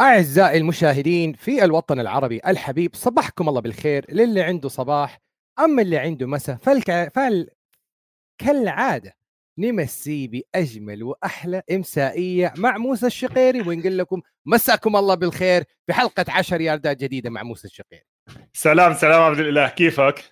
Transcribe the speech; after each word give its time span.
أعزائي 0.00 0.58
المشاهدين 0.58 1.32
في 1.32 1.64
الوطن 1.64 2.00
العربي 2.00 2.40
الحبيب 2.46 2.94
صبحكم 2.94 3.48
الله 3.48 3.60
بالخير. 3.60 4.06
للي 4.08 4.42
عنده 4.42 4.68
صباح 4.68 5.20
أما 5.58 5.82
اللي 5.82 5.98
عنده 5.98 6.26
مساء 6.26 6.56
فالك... 6.56 7.12
فال... 7.14 7.50
كالعادة 8.38 9.16
نمسي 9.58 10.26
بأجمل 10.26 11.02
وأحلى 11.02 11.62
إمسائية 11.70 12.54
مع 12.56 12.78
موسى 12.78 13.06
الشقيري 13.06 13.60
ونقول 13.60 13.98
لكم 13.98 14.22
مساكم 14.46 14.96
الله 14.96 15.14
بالخير 15.14 15.64
في 15.86 15.92
حلقة 15.92 16.24
عشر 16.28 16.60
ياردات 16.60 16.96
جديدة 16.96 17.30
مع 17.30 17.42
موسى 17.42 17.68
الشقيري. 17.68 18.04
سلام 18.52 18.94
سلام 18.94 19.22
عبد 19.22 19.38
الإله. 19.38 19.68
كيفك؟ 19.68 20.24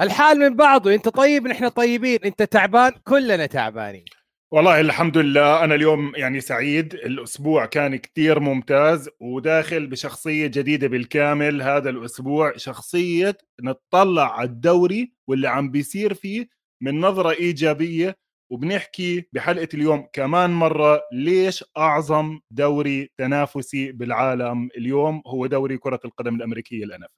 الحال 0.00 0.38
من 0.38 0.56
بعضه 0.56 0.94
أنت 0.94 1.08
طيب 1.08 1.46
نحن 1.46 1.68
طيبين 1.68 2.18
أنت 2.24 2.42
تعبان 2.42 2.92
كلنا 3.04 3.46
تعبانين. 3.46 4.04
والله 4.54 4.80
الحمد 4.80 5.18
لله 5.18 5.64
أنا 5.64 5.74
اليوم 5.74 6.12
يعني 6.16 6.40
سعيد 6.40 6.94
الأسبوع 6.94 7.66
كان 7.66 7.96
كتير 7.96 8.40
ممتاز 8.40 9.10
وداخل 9.20 9.86
بشخصية 9.86 10.46
جديدة 10.46 10.88
بالكامل 10.88 11.62
هذا 11.62 11.90
الأسبوع 11.90 12.56
شخصية 12.56 13.36
نتطلع 13.62 14.38
على 14.38 14.48
الدوري 14.48 15.14
واللي 15.28 15.48
عم 15.48 15.70
بيصير 15.70 16.14
فيه 16.14 16.48
من 16.82 17.00
نظرة 17.00 17.30
إيجابية 17.30 18.16
وبنحكي 18.52 19.28
بحلقة 19.32 19.68
اليوم 19.74 20.06
كمان 20.12 20.50
مرة 20.50 21.02
ليش 21.12 21.64
أعظم 21.76 22.40
دوري 22.50 23.10
تنافسي 23.18 23.92
بالعالم 23.92 24.68
اليوم 24.76 25.22
هو 25.26 25.46
دوري 25.46 25.78
كرة 25.78 26.00
القدم 26.04 26.34
الأمريكية 26.34 26.84
الأنف 26.84 27.08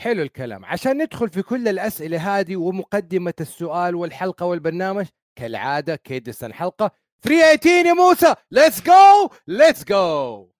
حلو 0.00 0.22
الكلام 0.22 0.64
عشان 0.64 1.02
ندخل 1.02 1.28
في 1.28 1.42
كل 1.42 1.68
الأسئلة 1.68 2.38
هذه 2.38 2.56
ومقدمة 2.56 3.34
السؤال 3.40 3.94
والحلقة 3.94 4.46
والبرنامج 4.46 5.06
كالعادة 5.36 5.96
كيدسن 5.96 6.52
حلقة 6.54 6.90
318 7.22 7.86
يا 7.86 7.92
موسى. 7.92 8.34
let's 8.50 8.82
go 8.82 9.30
let's 9.46 9.84
go 9.84 10.52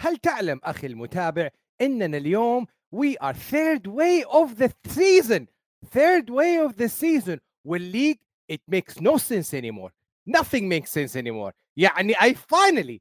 هل 0.00 0.16
تعلم 0.16 0.60
أخي 0.64 0.86
المتابع 0.86 1.50
إننا 1.80 2.16
اليوم 2.16 2.66
we 2.90 3.16
are 3.20 3.34
third 3.34 3.86
way 3.86 4.24
of 4.24 4.58
the 4.58 4.70
season 4.88 5.46
third 5.86 6.28
way 6.30 6.58
of 6.58 6.76
the 6.76 6.88
season 6.88 7.40
وال 7.64 7.77
league 7.77 8.16
it 8.52 8.60
makes 8.68 9.00
no 9.00 9.16
sense 9.16 9.54
anymore 9.54 9.92
nothing 10.26 10.68
makes 10.68 10.90
sense 10.90 11.16
anymore 11.16 11.52
يعني 11.76 12.14
I 12.14 12.34
finally 12.34 13.00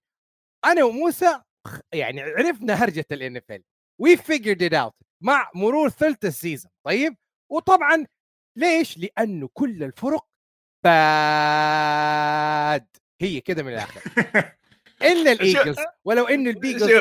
أنا 0.65 0.83
وموسى 0.83 1.41
يعني 1.93 2.21
عرفنا 2.21 2.73
هرجه 2.73 3.05
ال 3.11 3.41
we 4.03 4.15
figured 4.15 4.61
it 4.61 4.73
out 4.73 4.93
مع 5.21 5.51
مرور 5.55 5.89
ثلث 5.89 6.25
ال 6.25 6.32
season 6.32 6.71
طيب 6.83 7.15
وطبعا 7.49 8.05
ليش 8.55 8.97
لأنه 8.97 9.49
كل 9.53 9.83
الفرق 9.83 10.27
bad 10.83 12.87
هي 13.21 13.41
كده 13.41 13.63
من 13.63 13.73
الآخر 13.73 14.01
الا 15.01 15.31
ال 15.41 15.46
Eagles 15.46 15.77
ولو 16.05 16.25
انه 16.25 16.49
ال 16.49 16.55
Eagles. 16.55 16.91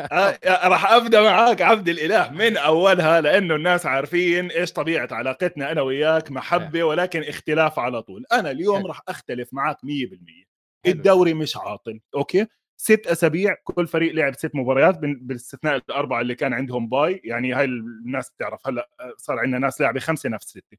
آه، 0.00 0.68
راح 0.68 0.92
أبدأ 0.92 1.22
معاك 1.22 1.62
عبد 1.62 1.88
الإله. 1.88 2.30
من 2.32 2.56
أولها 2.56 3.20
لأنه 3.20 3.54
الناس 3.54 3.86
عارفين 3.86 4.50
إيش 4.50 4.72
طبيعة 4.72 5.08
علاقتنا 5.10 5.72
أنا 5.72 5.82
وياك 5.82 6.30
محبة 6.30 6.82
ولكن 6.82 7.22
اختلاف 7.22 7.78
على 7.78 8.02
طول. 8.02 8.24
أنا 8.32 8.50
اليوم 8.50 8.86
راح 8.86 9.00
أختلف 9.08 9.48
معاك 9.54 9.76
100% 9.84 10.46
الدوري 10.86 11.34
مش 11.34 11.56
عاطل 11.56 12.00
okay؟ 12.14 12.46
ست 12.80 13.06
أسابيع 13.06 13.54
كل 13.64 13.86
فريق 13.86 14.14
لعب 14.14 14.34
ست 14.34 14.50
مباريات 14.54 14.98
باستثناء 14.98 15.76
الأربعة 15.76 16.20
اللي 16.20 16.34
كان 16.34 16.52
عندهم 16.52 16.88
bye. 16.88 17.20
يعني 17.24 17.52
هاي 17.52 17.64
الناس 17.64 18.30
بتعرف 18.30 18.68
هلأ 18.68 18.88
صار 19.16 19.38
عندنا 19.38 19.58
ناس 19.58 19.80
لاعبة 19.80 20.00
خمسة 20.00 20.28
نفس 20.28 20.46
ستة. 20.46 20.76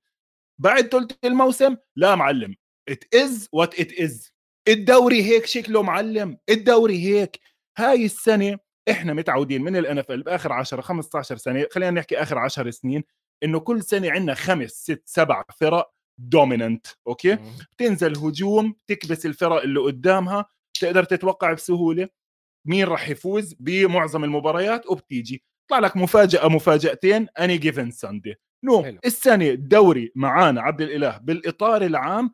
بعد 0.59 0.87
ثلث 0.87 1.11
الموسم 1.25 1.77
لا 1.95 2.15
معلم. 2.15 2.55
it 2.89 3.15
is 3.15 3.49
what 3.51 3.79
it 3.79 3.99
is 4.01 4.31
الدوري 4.69 5.23
هيك 5.23 5.45
شكله 5.45 5.81
معلم 5.83 6.37
الدوري 6.49 7.03
هيك. 7.05 7.39
هاي 7.77 8.05
السنة 8.05 8.57
إحنا 8.89 9.13
متعودين 9.13 9.61
من 9.61 9.75
ال 9.75 9.97
NFL 9.97 10.23
بآخر 10.23 10.53
10 10.53 10.81
15 10.81 11.37
سنة 11.37 11.65
خلينا 11.71 11.91
نحكي 11.91 12.21
آخر 12.21 12.37
10 12.37 12.69
سنين 12.69 13.03
إنه 13.43 13.59
كل 13.59 13.83
سنة 13.83 14.11
عندنا 14.11 14.33
خمس 14.33 14.69
ست 14.69 15.01
سبع 15.05 15.43
فرق 15.57 15.91
dominant 16.17 16.87
okay؟ 17.07 17.37
بتنزل 17.73 18.17
هجوم 18.17 18.75
تكبس 18.87 19.25
الفرق 19.25 19.61
اللي 19.61 19.79
قدامها 19.79 20.45
تقدر 20.79 21.03
تتوقع 21.03 21.53
بسهولة 21.53 22.09
مين 22.67 22.85
راح 22.85 23.09
يفوز 23.09 23.53
بمعظم 23.59 24.23
المباريات 24.23 24.87
وبتيجي. 24.89 25.43
طلع 25.69 25.79
لك 25.79 25.97
مفاجأة 25.97 26.47
مفاجأتين 26.47 27.27
any 27.39 27.57
given 27.57 27.91
Sunday 27.91 28.35
إنو 28.63 28.85
السنة 29.05 29.45
الدوري 29.49 30.11
معانا 30.15 30.61
عبد 30.61 30.81
الإله 30.81 31.17
بالإطار 31.17 31.81
العام 31.85 32.31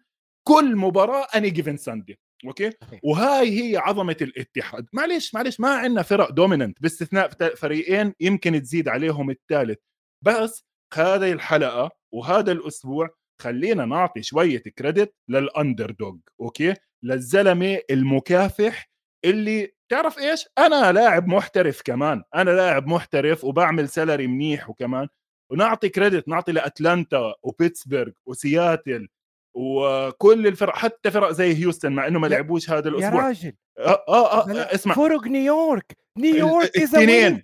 كل 0.47 0.75
مباراة 0.75 1.27
any 1.35 1.49
given 1.49 1.77
Sunday 1.77 2.19
okay؟ 2.45 2.71
وهاي 3.03 3.61
هي 3.61 3.77
عظمة 3.77 4.17
الاتحاد. 4.21 4.87
معلش 4.93 5.35
معلش 5.35 5.59
ما 5.59 5.69
عندنا 5.69 6.01
فرق 6.01 6.31
dominant 6.31 6.81
باستثناء 6.81 7.55
فريقين 7.55 8.13
يمكن 8.19 8.61
تزيد 8.61 8.87
عليهم 8.87 9.29
الثالث 9.29 9.79
بس 10.21 10.65
هذه 10.93 11.31
الحلقة 11.31 11.91
وهذا 12.13 12.51
الأسبوع 12.51 13.09
خلينا 13.41 13.85
نعطي 13.85 14.23
شوية 14.23 14.63
credit 14.77 15.15
لل 15.29 15.91
underdog 15.91 16.15
okay؟ 16.41 16.73
للزلمة 17.03 17.79
المكافح 17.91 18.89
اللي 19.25 19.73
تعرف 19.89 20.19
إيش؟ 20.19 20.45
أنا 20.57 20.91
لاعب 20.91 21.27
محترف 21.27 21.81
كمان. 21.81 22.23
أنا 22.35 22.51
لاعب 22.51 22.87
محترف 22.87 23.43
وبعمل 23.43 23.89
salary 23.89 24.27
منيح 24.27 24.69
وكمان. 24.69 25.07
ونعطي 25.51 25.89
credit 25.89 26.27
نعطي 26.27 26.51
لأتلانتا 26.51 27.33
وبيتسبرغ 27.43 28.11
وسياتل 28.25 29.07
وكل 29.55 30.47
الفرق 30.47 30.75
حتى 30.75 31.11
فرق 31.11 31.31
زي 31.31 31.53
هيوستن 31.53 31.91
مع 31.91 32.07
إنه 32.07 32.19
ما 32.19 32.27
لعبوش 32.27 32.69
هذا 32.69 32.89
الأسبوع. 32.89 33.21
يا 33.21 33.27
راجل. 33.27 33.53
آه 33.79 34.03
آه, 34.07 34.49
آه 34.49 34.75
اسمع. 34.75 34.95
فرق 34.95 35.27
نيويورك. 35.27 35.97
نيويورك 36.17 36.77
الاثنين 36.77 37.43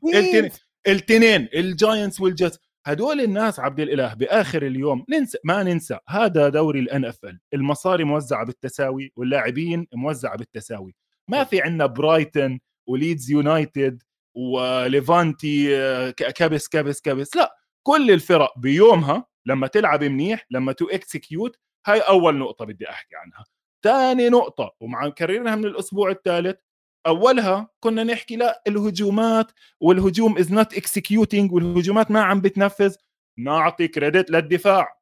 الاثنين 0.88 1.50
الجاينتس 1.56 2.22
والجيتس. 2.22 2.60
هدول 2.86 3.22
الناس 3.22 3.60
عبد 3.60 3.80
الإله 3.80 4.14
بآخر 4.14 4.62
اليوم 4.62 5.06
ننسى 5.10 5.38
ما 5.44 5.64
ننسى 5.64 5.98
هذا 6.10 6.50
دوري 6.50 6.80
ال 6.80 7.06
NFL 7.06 7.40
المصاري 7.54 8.04
موزعة 8.04 8.46
بالتساوي 8.46 9.12
واللاعبين 9.16 9.88
موزعة 9.94 10.38
بالتساوي. 10.38 10.96
ما 11.28 11.44
في 11.44 11.62
عندنا 11.62 11.86
برايتن 11.86 12.60
وليدز 12.88 13.32
يونايتد 13.32 14.04
وليفانتي 14.36 15.78
آه، 15.78 16.10
كابس 16.10 16.68
كابس 16.68 17.02
كابس. 17.02 17.36
لا 17.36 17.56
كل 17.84 18.12
الفرق 18.12 18.60
بيومها 18.60 19.26
لما 19.46 19.68
تلعب 19.68 20.04
منيح 20.04 20.46
لما 20.52 20.72
to 20.72 20.86
execute 20.86 21.58
هاي 21.88 22.00
أول 22.00 22.38
نقطة 22.38 22.66
بدي 22.66 22.90
أحكي 22.90 23.16
عنها. 23.16 23.46
ثاني 23.84 24.30
نقطة 24.30 24.76
ومع 24.80 25.10
كررناها 25.10 25.56
من 25.56 25.66
الأسبوع 25.66 26.10
الثالث 26.12 26.58
أولها 27.08 27.70
كنا 27.80 28.04
نحكي 28.04 28.36
لا 28.36 28.64
الهجومات 28.68 29.52
والهجوم 29.80 30.38
is 30.38 30.52
not 30.52 30.74
executing 30.74 31.52
والهجومات 31.54 32.12
ما 32.12 32.22
عم 32.24 32.42
بتنفذ. 32.42 32.96
نعطي 33.40 33.88
credit 33.88 34.32
للدفاع. 34.32 34.98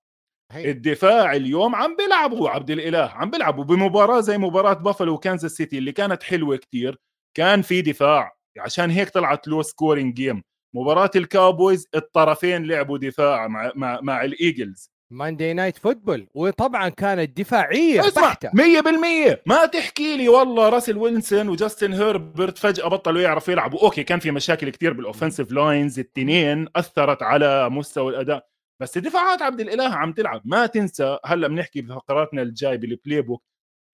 هي. 0.52 0.72
الدفاع 0.72 1.34
اليوم 1.34 1.76
عم 1.76 1.96
بيلعبوا 1.96 2.50
عبد 2.50 2.72
الإله 2.72 3.10
عم 3.10 3.30
بيلعبوا 3.30 3.64
بمباراة 3.64 4.20
زي 4.22 4.38
مباراة 4.38 4.74
بافلو 4.74 5.14
وكانزاس 5.14 5.52
سيتي 5.52 5.78
اللي 5.78 5.92
كانت 5.92 6.24
حلوة 6.24 6.58
كتير. 6.58 6.98
كان 7.38 7.62
في 7.62 7.82
دفاع 7.82 8.38
عشان 8.60 8.90
هيك 8.90 9.10
طلعت 9.10 9.48
low 9.48 9.62
scoring 9.62 10.14
game 10.14 10.44
مباراة 10.76 11.12
الكاوبويز 11.16 11.88
الطرفين 11.96 12.66
لعبوا 12.66 12.98
دفاع 12.98 13.48
مع 13.48 13.72
مع, 13.76 14.00
مع 14.02 14.24
الايجلز 14.24 14.92
Monday 15.12 15.54
Night 15.54 15.78
Football 15.78 16.28
وطبعا 16.34 16.90
كانت 16.90 17.38
دفاعية 17.38 18.02
بحتة. 18.02 18.50
100% 18.50 19.42
ما 19.46 19.66
تحكي 19.66 20.18
لي 20.18 20.30
والله 20.30 20.70
راسل 20.70 20.98
ويلسون 20.98 21.50
وجاستن 21.50 21.94
هيربرت 21.94 22.58
فجأة 22.58 22.88
بطلوا 22.88 23.22
يعرفوا 23.22 23.54
يلعبوا. 23.54 23.80
okay 23.84 24.04
كان 24.04 24.20
في 24.20 24.32
مشاكل 24.32 24.70
كثير 24.70 24.94
بال 24.94 25.04
offensive 25.04 25.52
lines 25.52 26.00
التنين 26.00 26.68
أثرت 26.76 27.24
على 27.24 27.70
مستوى 27.70 28.14
الأداء. 28.14 28.48
بس 28.82 28.98
الدفاعات 28.98 29.42
عبد 29.42 29.60
الإله 29.62 29.90
عم 29.96 30.14
تلعب. 30.14 30.42
ما 30.46 30.66
تنسى 30.66 31.18
هلأ 31.26 31.48
بنحكي 31.48 31.82
بفقراتنا 31.82 32.42
الجاي 32.42 32.78
بال 32.78 33.22
playbook 33.22 33.44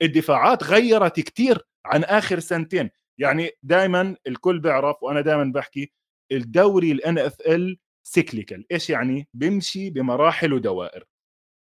الدفاعات 0.01 0.63
غيرت 0.63 1.19
كثير 1.19 1.67
عن 1.85 2.03
آخر 2.03 2.39
سنتين. 2.39 2.89
يعني 3.19 3.49
دائما 3.63 4.15
الكل 4.27 4.59
بيعرف 4.59 5.03
وأنا 5.03 5.21
دائما 5.21 5.43
بحكي 5.43 5.91
الدوري 6.31 6.91
ال 6.91 7.77
NFL 8.07 8.23
cyclical 8.23 8.65
إيش 8.71 8.89
يعني؟ 8.89 9.27
بيمشي 9.33 9.89
بمراحل 9.89 10.53
ودوائر. 10.53 11.03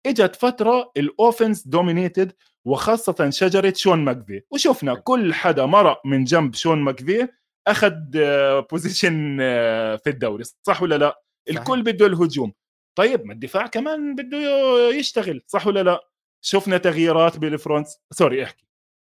إجت 0.05 0.35
فترة 0.35 0.91
ال 0.97 1.06
offense 1.06 1.67
dominated 1.67 2.33
وخاصة 2.65 3.29
شجرة 3.29 3.73
شون 3.75 3.99
ماكفي. 3.99 4.41
وشفنا 4.51 4.95
كل 4.95 5.33
حدا 5.33 5.65
مرق 5.65 6.01
من 6.05 6.23
جنب 6.23 6.55
شون 6.55 6.77
ماكفي 6.77 7.27
أخذ 7.67 7.93
position 8.71 9.37
في 9.97 10.07
الدوري. 10.07 10.43
صح 10.67 10.81
ولا 10.81 10.97
لا؟ 10.97 11.21
الكل 11.49 11.83
بده 11.83 12.05
الهجوم. 12.05 12.53
طيب 12.97 13.25
ما 13.25 13.33
الدفاع 13.33 13.67
كمان 13.67 14.15
بده 14.15 14.37
يشتغل. 14.89 15.41
صح 15.47 15.67
ولا 15.67 15.83
لا؟ 15.83 16.09
شفنا 16.41 16.77
تغييرات 16.77 17.37
بال 17.37 17.51
front 17.51 17.87
sorry 18.11 18.43
احكي. 18.43 18.65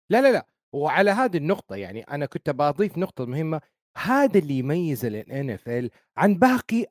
لا 0.10 0.22
لا 0.22 0.32
لا. 0.32 0.48
وعلى 0.74 1.12
هذه 1.12 1.38
النقطة 1.38 1.76
يعني 1.76 2.02
أنا 2.02 2.26
كنت 2.26 2.50
بضيف 2.50 2.98
نقطة 2.98 3.26
مهمة. 3.26 3.62
هذا 3.98 4.40
اللي 4.40 4.54
يميز 4.54 5.06
ال 5.06 5.90
عن 6.18 6.36
باقي 6.36 6.86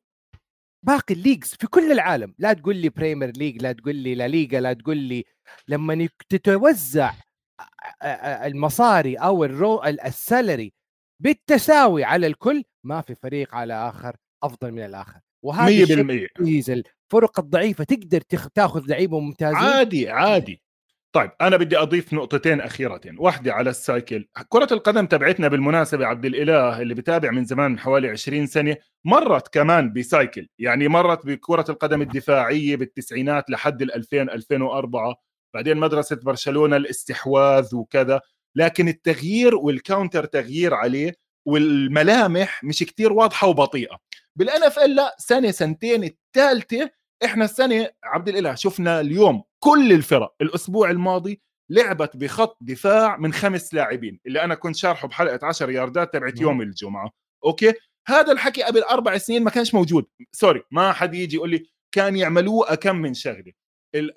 باقي 0.87 1.15
ال 1.15 1.19
leagues 1.19 1.49
في 1.49 1.67
كل 1.67 1.93
العالم. 1.93 2.35
لا 2.39 2.53
تقول 2.53 2.77
لي 2.77 2.89
Premier 2.89 3.33
League 3.37 3.63
لا 3.63 3.73
تقول 3.73 3.97
لي 3.97 4.15
لا 4.15 4.29
ليغا 4.29 4.61
لا 4.61 4.73
تقول 4.73 4.97
لي 4.97 5.25
لما 5.69 6.09
تتوزع 6.29 7.13
المصاري 8.45 9.17
أو 9.17 9.45
الرو 9.45 9.85
ال 9.85 9.98
salary 9.98 10.73
بالتساوي 11.23 12.05
على 12.05 12.27
الكل 12.27 12.65
ما 12.87 13.01
في 13.01 13.15
فريق 13.15 13.55
على 13.55 13.75
آخر 13.89 14.17
أفضل 14.43 14.73
من 14.73 14.85
الآخر. 14.85 15.21
وهذا 15.45 16.03
100% 16.39 16.69
الفرق 16.69 17.41
الضعيفة 17.41 17.85
تقدر 17.85 18.21
تاخذ 18.55 18.83
لعيبه 18.87 19.21
ممتازين. 19.21 19.57
عادي 19.57 20.11
عادي. 20.11 20.63
طيب 21.13 21.31
أنا 21.41 21.57
بدي 21.57 21.79
أضيف 21.79 22.13
نقطتين 22.13 22.61
أخيرتين. 22.61 23.17
واحدة 23.19 23.53
على 23.53 23.71
ال 23.71 23.79
cycle. 23.79 24.29
كرة 24.49 24.69
القدم 24.73 25.07
تبعتنا 25.07 25.49
بالمناسبة 25.49 26.07
عبد 26.07 26.25
الإله 26.25 26.83
اللي 26.83 26.95
بتابع 26.95 27.31
من 27.31 27.45
زمان 27.45 27.71
من 27.71 27.79
حوالي 27.79 28.09
20 28.09 28.47
سنة 28.47 28.77
مرت 29.05 29.55
كمان 29.55 29.93
ب 29.93 30.01
cycle. 30.01 30.49
يعني 30.59 30.89
مرت 30.89 31.27
بكرة 31.27 31.65
القدم 31.69 32.03
الدفاعية 32.03 32.77
بالتسعينات 32.77 33.51
لحد 33.51 33.83
ال 33.83 33.95
2000 33.95 34.23
2004 34.23 35.17
بعدين 35.55 35.77
مدرسة 35.77 36.17
برشلونة 36.23 36.77
الاستحواذ 36.77 37.75
وكذا. 37.75 38.21
لكن 38.57 38.89
التغيير 38.89 39.55
وال 39.55 39.71
counter 39.71 40.25
تغيير 40.25 40.75
عليه 40.75 41.15
والملامح 41.47 42.65
مش 42.65 42.79
كتير 42.79 43.13
واضحة 43.13 43.47
وبطيئة. 43.49 43.99
بال 44.37 44.63
NFL 44.63 44.79
لا 44.79 45.17
سنة 45.19 45.51
سنتين 45.51 46.05
الثالثة 46.05 46.91
إحنا 47.25 47.45
السنة 47.45 47.89
عبد 48.05 48.29
الإله 48.29 48.55
شفنا 48.55 49.01
اليوم 49.01 49.43
كل 49.65 49.93
الفرق. 49.93 50.35
الأسبوع 50.41 50.91
الماضي 50.91 51.43
لعبت 51.71 52.17
بخط 52.17 52.59
دفاع 52.61 53.17
من 53.17 53.33
خمس 53.33 53.75
لاعبين 53.75 54.21
اللي 54.27 54.45
أنا 54.45 54.55
كنت 54.55 54.77
شارحه 54.77 55.09
بحلقة 55.09 55.47
10 55.47 55.71
ياردات 55.71 56.13
تبعت 56.13 56.41
يوم 56.41 56.63
الجمعة. 56.63 57.11
okay؟ 57.45 57.73
هذا 58.07 58.33
الحكي 58.33 58.63
قبل 58.63 58.83
أربع 58.83 59.19
سنين 59.19 59.45
ما 59.45 59.51
كانش 59.51 59.75
موجود. 59.75 60.07
sorry 60.33 60.63
ما 60.71 60.93
حد 60.93 61.15
يجي 61.15 61.37
يقول 61.37 61.51
لي 61.51 61.67
كان 61.93 62.17
يعملوه 62.17 62.73
أكم 62.73 62.97
من 62.97 63.15
شغلة. 63.15 63.53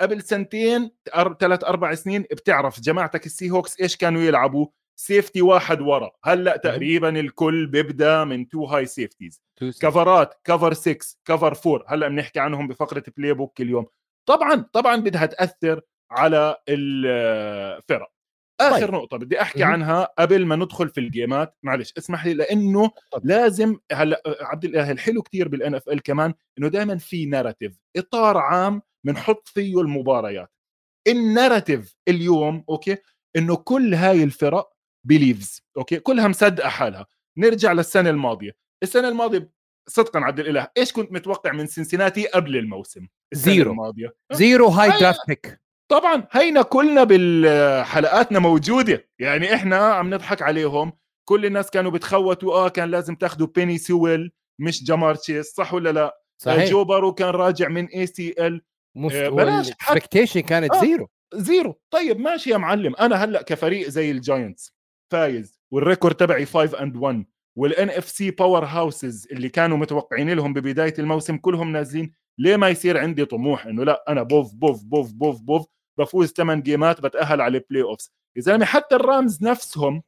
قبل 0.01 0.21
سنتين 0.21 0.91
ثلاث 1.39 1.63
أربع 1.63 1.93
سنين 1.95 2.21
بتعرف 2.21 2.81
جماعتك 2.81 3.25
السي 3.25 3.51
هوكس 3.51 3.81
إيش 3.81 3.97
كانوا 3.97 4.21
يلعبوا؟ 4.21 4.67
safety 4.99 5.41
واحد 5.41 5.81
ورا. 5.81 6.11
هلأ 6.23 6.57
تقريبا 6.57 7.19
الكل 7.19 7.67
بيبدأ 7.67 8.23
من 8.23 8.49
two 8.49 8.65
high 8.65 8.85
safeties 8.85 9.41
كفرات 9.81 10.33
cover 10.43 10.73
6 10.73 10.97
cover 11.25 11.53
4 11.67 11.83
هلأ 11.87 12.07
بنحكي 12.07 12.39
عنهم 12.39 12.67
بفقرة 12.67 13.03
playbook 13.17 13.61
اليوم. 13.61 13.85
طبعا 14.25 14.55
طبعا 14.73 14.95
بدها 14.95 15.25
تأثر 15.25 15.81
على 16.11 16.57
الفرق 16.69 18.11
آخر 18.61 18.79
طيب. 18.85 18.91
نقطة 18.95 19.17
بدي 19.17 19.41
أحكي 19.41 19.59
م- 19.63 19.67
عنها 19.67 20.03
قبل 20.19 20.45
ما 20.45 20.55
ندخل 20.55 20.89
في 20.89 20.99
الجيمات. 20.99 21.57
معلش 21.63 21.93
اسمح 21.97 22.25
لي 22.25 22.33
لأنه 22.33 22.91
طب. 23.11 23.25
لازم 23.25 23.77
هلأ 23.91 24.21
عبد 24.41 24.65
الاله 24.65 24.91
الحلو 24.91 25.21
كثير 25.21 25.47
بال 25.47 25.75
NFL 25.75 26.01
كمان 26.03 26.33
إنه 26.59 26.67
دائما 26.67 26.97
في 26.97 27.25
narrative 27.25 27.77
إطار 27.97 28.37
عام 28.37 28.81
بنحط 29.03 29.47
فيه 29.47 29.81
المباريات. 29.81 30.51
ال 31.07 31.16
narrative 31.16 31.95
اليوم 32.07 32.63
okay 32.69 32.97
إنه 33.35 33.55
كل 33.55 33.93
هاي 33.93 34.23
الفرق 34.23 34.69
believes 35.07 35.61
okay 35.77 35.99
كلها 35.99 36.27
مصدقة 36.27 36.69
حالها. 36.69 37.05
نرجع 37.37 37.71
للسنة 37.73 38.09
الماضية. 38.09 38.51
السنة 38.83 39.07
الماضية 39.07 39.49
صدقا 39.87 40.19
عبد 40.19 40.39
الإله 40.39 40.67
إيش 40.77 40.91
كنت 40.91 41.11
متوقع 41.11 41.51
من 41.51 41.65
سنسيناتي 41.67 42.27
قبل 42.27 42.57
الموسم 42.57 43.07
zero. 43.33 43.71
الماضية؟ 43.71 44.15
zero 44.31 44.67
high 44.67 44.99
draft 44.99 45.27
pick 45.27 45.61
طبعا 45.91 46.27
هينا 46.31 46.61
كلنا 46.61 47.03
بالحلقاتنا 47.03 48.39
موجودة. 48.39 49.09
يعني 49.19 49.53
إحنا 49.53 49.77
عم 49.77 50.13
نضحك 50.13 50.41
عليهم. 50.41 50.93
كل 51.29 51.45
الناس 51.45 51.69
كانوا 51.69 51.91
بتخوتوا 51.91 52.53
آه 52.53 52.69
كان 52.69 52.91
لازم 52.91 53.15
تاخذوا 53.15 53.47
بيني 53.47 53.77
سويل 53.77 54.31
مش 54.61 54.83
جمار 54.83 55.15
تشيس 55.15 55.45
صح 55.45 55.73
ولا 55.73 55.91
لا؟ 55.91 56.05
آه، 56.05 56.13
صحيح. 56.41 56.69
جو 56.69 56.83
بارو 56.83 57.13
كان 57.13 57.29
راجع 57.29 57.67
من 57.67 57.85
ACL 57.85 58.61
بلاش 58.95 59.71
expectation 59.71 60.39
كانت 60.39 60.71
آه. 60.73 60.81
zero. 60.81 61.09
zero. 61.33 61.79
طيب 61.93 62.19
ماشي 62.19 62.49
يا 62.49 62.57
معلم. 62.57 62.95
أنا 62.95 63.15
هلأ 63.15 63.41
كفريق 63.41 63.87
زي 63.89 64.11
الجاينتس 64.11 64.73
فايز. 65.11 65.59
وال 65.71 65.82
record 65.82 66.15
تبعي 66.15 66.45
5 66.45 66.81
and 66.81 66.95
1 66.95 67.25
وال 67.57 67.89
NFC 67.89 68.31
powerhouses 68.31 69.27
اللي 69.31 69.49
كانوا 69.49 69.77
متوقعين 69.77 70.29
لهم 70.29 70.53
ببداية 70.53 70.93
الموسم 70.99 71.37
كلهم 71.37 71.71
نازلين 71.71 72.11
ليه 72.37 72.55
ما 72.55 72.69
يصير 72.69 72.97
عندي 72.97 73.25
طموح 73.25 73.65
إنه 73.65 73.83
لا 73.83 74.03
أنا 74.07 74.23
بوف 74.23 74.53
بوف 74.53 74.83
بوف 74.83 75.13
بوف 75.13 75.41
بوف 75.41 75.65
بفوز 75.97 76.33
ثمان 76.33 76.61
جيمات 76.61 77.01
بتأهل 77.01 77.41
على 77.41 77.57
ال 77.57 77.83
playoffs 77.83 78.11
يا 78.35 78.41
زلمة 78.41 78.65
حتى 78.65 78.95
الرامز 78.95 79.43
نفسهم 79.43 80.03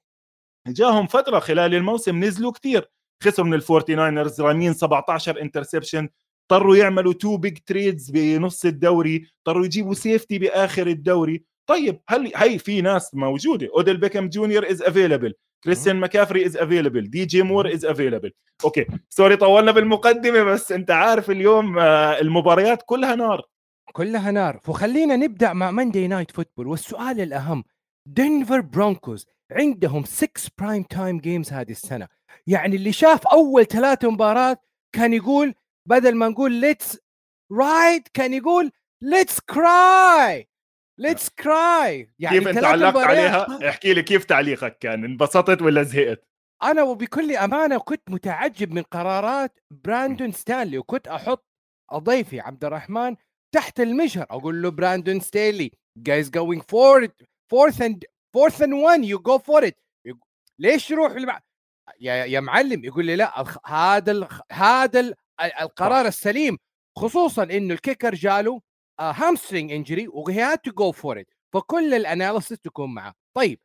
جاهم 0.67 1.07
فترة 1.07 1.39
خلال 1.39 1.75
الموسم 1.75 2.23
نزلوا 2.23 2.51
كثير 2.51 2.91
خسروا 3.23 3.47
من 3.47 3.53
ال 3.53 3.95
49ers 3.95 4.41
رامين 4.41 4.73
17 4.73 5.41
interception 5.41 6.09
اضطروا 6.51 6.75
يعملوا 6.75 7.13
two 7.13 7.37
big 7.37 7.57
trades 7.65 8.11
بنص 8.11 8.65
الدوري 8.65 9.27
اضطروا 9.37 9.65
يجيبوا 9.65 9.93
safety 9.93 10.39
بآخر 10.39 10.87
الدوري. 10.87 11.43
طيب 11.69 12.01
هل 12.09 12.31
هي 12.35 12.59
في 12.59 12.81
ناس 12.81 13.15
موجودة؟ 13.15 13.69
اوديل 13.75 13.97
بيكم 13.97 14.29
جونيور 14.29 14.71
is 14.71 14.81
available 14.81 15.33
كريستيان 15.63 15.95
ماكافري 15.95 16.45
is 16.45 16.57
available 16.57 17.09
دي 17.09 17.25
جي 17.25 17.41
مور 17.41 17.73
is 17.73 17.85
available 17.85 18.31
okay 18.65 18.85
sorry 19.09 19.35
طولنا 19.35 19.71
بالمقدمة 19.71 20.43
بس 20.43 20.71
أنت 20.71 20.91
عارف 20.91 21.31
اليوم 21.31 21.79
آه، 21.79 22.19
المباريات 22.19 22.83
كلها 22.85 23.15
نار. 23.15 23.41
كلها 23.93 24.31
نار. 24.31 24.59
وخلينا 24.67 25.15
نبدأ 25.15 25.53
مع 25.53 25.71
Monday 25.71 26.07
Night 26.07 26.31
Football 26.31 26.67
والسؤال 26.67 27.21
الأهم 27.21 27.63
دنفر 28.05 28.61
برونكوز 28.61 29.25
عندهم 29.51 30.03
6 30.03 30.27
prime 30.57 30.83
time 30.83 31.19
games 31.19 31.53
هذه 31.53 31.71
السنة. 31.71 32.07
يعني 32.47 32.75
اللي 32.75 32.91
شاف 32.91 33.27
أول 33.27 33.65
ثلاث 33.65 34.05
مباراه 34.05 34.57
كان 34.95 35.13
يقول 35.13 35.53
بدل 35.85 36.15
ما 36.15 36.27
نقول 36.27 36.51
let's 36.51 36.99
ride 37.51 38.07
كان 38.13 38.33
يقول 38.33 38.71
let's 39.01 39.39
cry 39.39 40.47
let's 40.97 41.29
cry 41.29 42.13
يعني 42.19 42.39
كيف 42.39 42.47
انت 42.47 42.63
علقت 42.63 42.97
عليها؟ 42.97 43.69
احكي 43.69 43.93
لي 43.93 44.03
كيف 44.03 44.25
تعليقك 44.25 44.77
كان؟ 44.77 45.03
انبسطت 45.03 45.61
ولا 45.61 45.83
زهقت؟ 45.83 46.27
أنا 46.63 46.83
وبكل 46.83 47.35
أمانة 47.35 47.77
كنت 47.77 48.09
متعجب 48.09 48.71
من 48.71 48.81
قرارات 48.81 49.59
براندون 49.71 50.31
ستانلي 50.31 50.77
وكنت 50.77 51.07
أحط 51.07 51.47
ضيفي 51.93 52.39
عبد 52.39 52.65
الرحمن 52.65 53.15
تحت 53.55 53.79
المجهر. 53.79 54.25
أقول 54.29 54.61
له 54.61 54.71
براندون 54.71 55.19
ستانلي 55.19 55.71
guys 55.97 56.29
going 56.29 56.63
for 56.69 57.07
fourth 57.51 57.81
and 57.81 58.05
fourth 58.33 58.61
and 58.61 58.73
1 58.73 59.03
you 59.03 59.19
go 59.19 59.37
for 59.37 59.67
it 59.67 59.77
ليش 60.59 60.87
تروح 60.87 61.13
يا 61.99 62.25
يا 62.25 62.39
معلم 62.39 62.85
يقول 62.85 63.05
لي 63.05 63.15
لا 63.15 63.43
هذا 63.65 64.11
ال... 64.11 64.27
هذا 64.51 64.99
ال... 64.99 65.13
القرار 65.61 66.05
السليم 66.07 66.57
خصوصا 66.97 67.43
إنه 67.43 67.73
ال 67.73 67.79
kicker 67.79 68.15
جاله 68.15 68.61
hamstring 68.99 69.71
injury 69.71 70.07
و 70.07 70.41
he 70.41 70.48
had 70.48 70.57
to 70.57 70.71
go 70.71 70.91
for 70.91 71.19
it 71.19 71.27
فكل 71.53 71.93
ال 71.93 72.01
analysis 72.01 72.59
تكون 72.59 72.93
معه. 72.93 73.13
طيب 73.33 73.59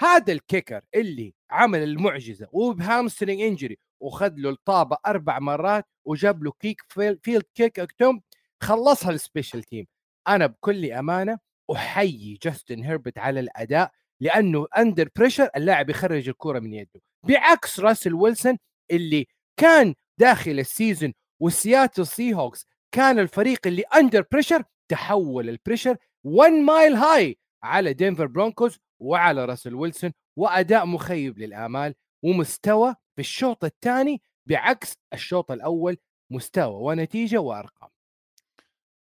هذا 0.00 0.32
ال 0.32 0.39
kicker 0.39 0.80
اللي 0.94 1.34
عمل 1.50 1.82
المعجزة 1.82 2.48
وب 2.52 2.68
hamstring 2.68 3.40
injury 3.42 3.78
وخذ 4.00 4.32
له 4.36 4.50
الطابة 4.50 4.96
أربع 5.06 5.38
مرات 5.38 5.86
وجاب 6.04 6.44
له 6.44 6.52
kick 6.60 6.82
field 6.88 7.44
kick 7.54 7.78
اكتوم 7.80 8.20
خلصها 8.62 9.10
ال 9.10 9.16
special 9.16 9.62
team 9.62 9.86
أنا 10.28 10.46
بكل 10.46 10.92
أمانة 10.92 11.38
أحيي 11.72 12.38
جاستن 12.42 12.82
هيربت 12.82 13.18
على 13.18 13.40
الأداء 13.40 13.90
لأنه 14.20 14.66
under 14.78 15.08
pressure 15.16 15.48
اللاعب 15.56 15.90
يخرج 15.90 16.28
الكرة 16.28 16.58
من 16.58 16.74
يده. 16.74 17.00
بعكس 17.28 17.80
راسل 17.80 18.14
ويلسون 18.14 18.58
اللي 18.90 19.26
كان 19.56 19.94
داخل 20.18 20.58
ال 20.58 20.66
season 20.66 21.12
والسياتل 21.40 22.06
سي 22.06 22.34
هوكس 22.34 22.66
كان 22.92 23.18
الفريق 23.18 23.66
اللي 23.66 23.82
under 23.82 24.24
pressure 24.32 24.64
تحول 24.90 25.48
ال 25.48 25.53
pressure 25.53 25.96
one 26.24 26.52
mile 26.52 26.94
high 26.94 27.38
على 27.64 27.92
دينفر 27.92 28.26
برونكوز 28.26 28.78
وعلى 29.02 29.44
راسل 29.44 29.74
ويلسون 29.74 30.12
وأداء 30.38 30.86
مخيب 30.86 31.38
للآمال 31.38 31.94
ومستوى 32.24 32.94
في 33.16 33.20
الشوط 33.20 33.64
الثاني 33.64 34.22
بعكس 34.48 34.92
الشوط 35.14 35.50
الأول 35.50 35.96
مستوى 36.32 36.74
ونتيجة 36.74 37.38
وأرقام. 37.38 37.88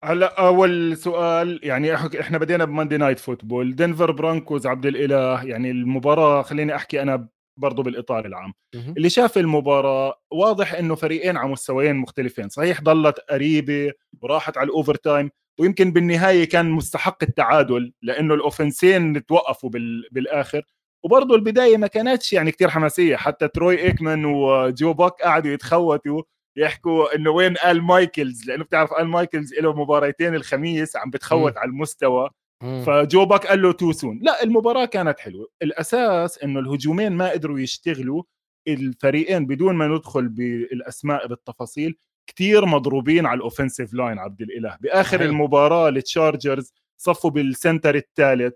هلا 0.04 0.48
أول 0.48 0.98
سؤال 0.98 1.60
يعني 1.64 1.96
إحنا 1.96 2.38
بدينا 2.38 2.66
ب 2.66 2.70
Monday 2.70 2.98
Night 2.98 3.20
Football 3.20 3.76
دنفر 3.76 4.12
برانكوز 4.12 4.68
عبد 4.68 4.86
الإله 4.86 5.44
يعني 5.44 5.72
المباراة 5.72 6.42
خليني 6.42 6.76
أحكي 6.76 7.02
أنا 7.02 7.30
برضه 7.60 7.84
بالإطار 7.84 8.26
العام. 8.26 8.54
اللي 8.76 9.10
شاف 9.10 9.38
المباراة 9.38 10.22
واضح 10.32 10.74
إنه 10.74 10.96
فريقين 10.96 11.38
على 11.38 11.50
مستويين 11.50 11.96
مختلفين. 11.96 12.50
صحيح 12.50 12.82
ضلت 12.82 13.20
قريبة 13.20 13.92
وراحت 14.22 14.58
على 14.58 14.68
ال 14.68 14.96
overtime 14.96 15.30
ويمكن 15.60 15.92
بالنهاية 15.92 16.50
كان 16.50 16.70
مستحق 16.70 17.24
التعادل 17.24 17.94
لأنه 18.02 18.34
ال 18.34 18.43
offense 18.43 19.07
ين 19.07 19.26
توقفوا 19.26 19.70
بالآخر. 20.12 20.62
وبرضه 21.04 21.36
البداية 21.36 21.78
ما 21.78 21.88
كانتش 21.88 22.34
يعني 22.34 22.52
كتير 22.52 22.70
حماسية. 22.70 23.16
حتى 23.16 23.48
تروي 23.48 23.80
إيكمان 23.82 24.26
وجو 24.26 24.94
باك 24.94 25.12
قعدوا 25.22 25.52
يتخوتوا 25.52 26.22
يحكوا 26.58 27.16
إنه 27.16 27.30
وين 27.32 27.56
آل 27.66 27.82
مايكلز 27.82 28.46
لأنه 28.48 28.64
بتعرف 28.64 28.94
آل 28.94 29.08
مايكلز 29.08 29.54
له 29.54 29.74
مباريتين 29.74 30.36
الخميس 30.36 30.96
عم 30.96 31.10
بتخوت 31.10 31.54
م. 31.56 31.58
على 31.58 31.70
المستوى. 31.70 32.30
مم. 32.64 32.84
فجو 32.86 33.26
باك 33.26 33.48
قال 33.48 33.62
له 33.62 33.72
too 33.72 33.92
soon 33.92 34.20
لا 34.24 34.44
المباراة 34.44 34.86
كانت 34.86 35.20
حلوة. 35.20 35.48
الأساس 35.62 36.40
إنه 36.44 36.60
الهجومين 36.60 37.12
ما 37.12 37.30
قدروا 37.32 37.60
يشتغلوا 37.60 38.24
الفريقين 38.68 39.46
بدون 39.46 39.76
ما 39.76 39.88
ندخل 39.88 40.28
بالأسماء 40.30 41.28
بالتفاصيل 41.28 41.98
كتير 42.28 42.66
مضروبين 42.66 43.26
على 43.26 43.38
ال 43.38 43.43
offensive 43.43 43.94
line 43.94 44.20
عبد 44.20 44.42
الإله. 44.42 44.78
بآخر 44.82 45.18
صحيح. 45.18 45.22
المباراة 45.22 45.90
التشارجرز 45.90 46.74
صفوا 46.98 47.30
بال 47.30 47.46
center 47.46 47.96
الثالث. 47.96 48.54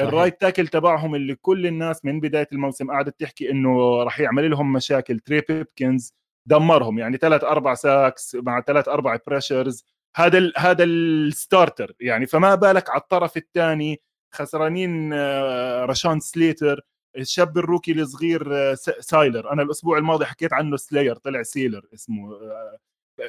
ال 0.00 0.07
right 0.07 0.40
tackle 0.40 0.68
تبعهم 0.68 1.14
اللي 1.14 1.34
كل 1.34 1.66
الناس 1.66 2.04
من 2.04 2.20
بداية 2.20 2.48
الموسم 2.52 2.90
قعدت 2.90 3.20
تحكي 3.20 3.50
إنه 3.50 4.02
راح 4.02 4.20
يعمل 4.20 4.50
لهم 4.50 4.72
مشاكل. 4.72 5.18
تري 5.18 5.40
بيبكنز 5.40 6.14
دمرهم 6.46 6.98
يعني 6.98 7.16
ثلاث 7.16 7.44
أربع 7.44 7.74
sacks 7.74 8.34
مع 8.34 8.60
ثلاث 8.60 8.88
أربع 8.88 9.18
pressures 9.26 9.84
هذا 10.16 10.38
ال 10.38 10.52
هذا 10.56 10.84
ال 10.84 10.98
starter 10.98 11.92
يعني 12.00 12.26
فما 12.26 12.54
بالك 12.54 12.90
على 12.90 13.00
الطرف 13.00 13.36
الثاني 13.36 14.00
خسرانين 14.34 15.12
آه، 15.12 15.84
رشان 15.84 16.20
سليتر 16.20 16.80
الشاب 17.16 17.58
ال 17.58 17.63
rookie 17.63 17.92
الصغير 17.92 18.48
آه، 18.56 18.74
سايلر. 19.00 19.52
أنا 19.52 19.62
الأسبوع 19.62 19.98
الماضي 19.98 20.24
حكيت 20.24 20.52
عنه 20.52 20.76
سلاير 20.76 21.16
طلع 21.16 21.42
سيلر 21.42 21.86
اسمه 21.94 22.30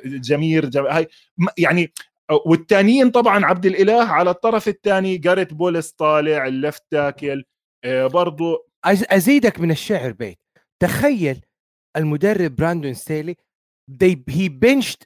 جمير 0.06 0.66
جم... 0.66 0.86
هاي 0.86 1.08
يعني 1.58 1.94
والتانيين 2.46 3.12
طبعا 3.12 3.46
عبد 3.46 3.66
الإله 3.66 4.04
على 4.04 4.30
الطرف 4.30 4.68
الثاني 4.68 5.18
جاريت 5.18 5.54
بولس 5.54 5.92
طالع 5.92 6.48
ال 6.48 6.55
left 6.55 6.84
tackle 6.92 7.44
آه، 7.84 8.08
برضو 8.08 8.68
أزيدك 8.86 9.60
من 9.60 9.72
الشعر 9.72 10.12
بيت 10.12 10.40
تخيل 10.82 11.46
المدرب 11.98 12.56
براندون 12.56 12.94
ستيلي 12.94 13.36
they 14.04 14.16
he 14.32 14.50
benched 14.66 15.06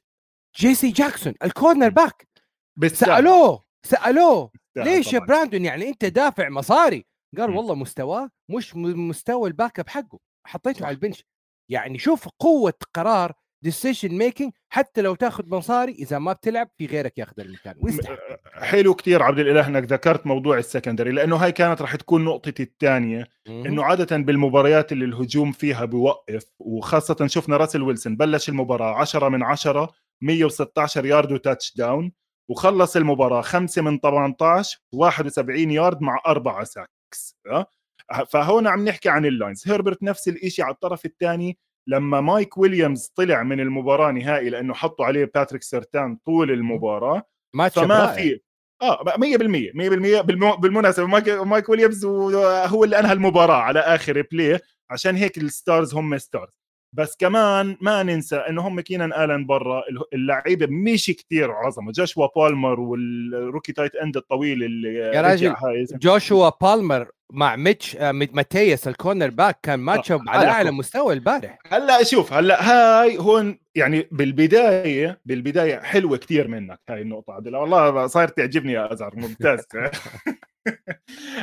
جيسي 0.57 0.89
جاكسون 0.91 1.33
ال 1.43 1.89
cornerback. 1.89 2.27
سألوه 2.87 3.63
سألوه 3.85 4.51
ليش 4.77 5.13
يا. 5.13 5.19
براندون 5.19 5.65
يعني 5.65 5.89
أنت 5.89 6.05
دافع 6.05 6.49
مصاري 6.49 7.05
قال. 7.37 7.49
والله 7.49 7.75
مستواه 7.75 8.29
مش 8.51 8.75
مستوى 8.75 9.47
ال 9.49 9.79
backup 9.79 9.89
حقه 9.89 10.19
حطيته. 10.47 10.85
على 10.85 10.93
ال 10.95 11.00
bench 11.00 11.23
يعني 11.71 11.99
شوف 11.99 12.27
قوة 12.39 12.73
قرار 12.93 13.33
decision 13.65 14.17
making 14.17 14.51
حتى 14.69 15.01
لو 15.01 15.15
تاخذ 15.15 15.49
مصاري 15.49 15.91
إذا 15.91 16.19
ما 16.19 16.33
بتلعب 16.33 16.69
في 16.77 16.85
غيرك 16.85 17.17
ياخذ 17.17 17.39
المكان 17.39 17.75
ويستحق. 17.81 18.17
حلو 18.53 18.93
كتير 18.93 19.23
عبد 19.23 19.39
الإله 19.39 19.67
إنك 19.67 19.83
ذكرت 19.83 20.27
موضوع 20.27 20.57
ال 20.57 20.63
secondary 20.63 21.11
لأنه 21.11 21.35
هاي 21.35 21.51
كانت 21.51 21.81
رح 21.81 21.95
تكون 21.95 22.25
نقطتي 22.25 22.63
الثانية 22.63 23.27
إنه 23.47 23.83
عادة 23.83 24.17
بالمباريات 24.17 24.91
اللي 24.91 25.05
الهجوم 25.05 25.51
فيها 25.51 25.85
بوقف 25.85 26.45
وخاصة 26.59 27.27
شفنا 27.27 27.57
راسل 27.57 27.81
ويلسون 27.81 28.15
بلش 28.15 28.49
المباراة 28.49 28.95
10 28.95 29.29
من 29.29 29.43
10 29.43 29.91
116 30.21 31.05
yard 31.05 31.31
و 31.31 31.75
touchdown 31.77 32.11
وخلص 32.49 32.95
المباراة 32.95 33.41
5 33.41 33.81
من 33.81 33.99
18 33.99 34.79
71 34.91 35.71
يارد 35.71 36.01
مع 36.01 36.21
أربعة 36.27 36.63
sacks 36.63 37.37
أه؟ 37.47 37.65
فهون 38.29 38.67
عم 38.67 38.85
نحكي 38.85 39.09
عن 39.09 39.25
ال 39.25 39.31
lines. 39.31 39.67
هيربرت 39.67 40.03
نفس 40.03 40.27
الشيء 40.27 40.65
على 40.65 40.73
الطرف 40.73 41.05
الثاني 41.05 41.57
لما 41.87 42.21
مايك 42.21 42.57
ويليامز 42.57 43.07
طلع 43.15 43.43
من 43.43 43.59
المباراة 43.59 44.11
نهائي 44.11 44.49
لأنه 44.49 44.73
حطوا 44.73 45.05
عليه 45.05 45.31
باتريك 45.35 45.63
سرتان 45.63 46.15
طول 46.15 46.51
المباراة 46.51 47.23
ماتش 47.53 47.79
فما. 47.79 48.07
في 48.07 48.39
آه 48.81 49.03
100% 49.03 49.17
100% 49.17 50.21
بالمو... 50.21 50.55
بالمناسبة 50.55 51.05
مايك, 51.05 51.29
مايك 51.29 51.69
ويليامز 51.69 52.05
هو 52.05 52.83
اللي 52.83 52.99
أنهى 52.99 53.13
المباراة 53.13 53.57
على 53.57 53.79
آخر 53.79 54.21
play 54.31 54.59
عشان 54.89 55.15
هيك 55.15 55.37
ال 55.37 55.47
stars 55.47 55.93
هم 55.93 56.17
stars 56.17 56.64
بس 56.97 57.15
كمان 57.19 57.77
ما 57.81 58.03
ننسى 58.03 58.35
إنه 58.35 58.67
هم 58.67 58.79
كينان 58.81 59.13
آلن 59.13 59.45
برا 59.45 59.83
اللعيبة 60.13 60.67
مش 60.69 61.05
كتير 61.05 61.51
عظمة. 61.51 61.91
جوشوا 61.91 62.27
بالمر 62.35 62.79
وال 62.79 63.03
rookie 63.03 63.73
tight 63.73 63.95
end 63.95 64.17
الطويل 64.17 64.63
اللي 64.63 64.93
يا 64.93 65.21
راجل، 65.21 65.55
جوشوا 65.93 66.49
بالمر 66.61 67.07
مع 67.33 67.55
ميتش 67.55 67.95
آه، 67.95 68.11
ماتياس 68.11 68.87
ال 68.87 69.29
cornerback 69.29 69.59
كان 69.63 69.79
matchup 69.79 70.21
على 70.29 70.39
على 70.39 70.49
أعلى 70.49 70.71
مستوى 70.71 71.13
البارح. 71.13 71.59
هلأ 71.67 72.03
شوف 72.03 72.33
هلأ 72.33 72.69
هاي 72.69 73.17
هون 73.17 73.59
يعني 73.75 74.07
بالبداية 74.11 75.19
بالبداية 75.25 75.79
حلوة 75.79 76.17
كتير 76.17 76.47
منك 76.47 76.79
هاي 76.89 77.01
النقطة 77.01 77.33
عادل. 77.33 77.55
والله 77.55 78.07
صاير 78.07 78.27
تعجبني 78.27 78.73
يا 78.73 78.93
أزهر 78.93 79.15
ممتاز. 79.15 79.65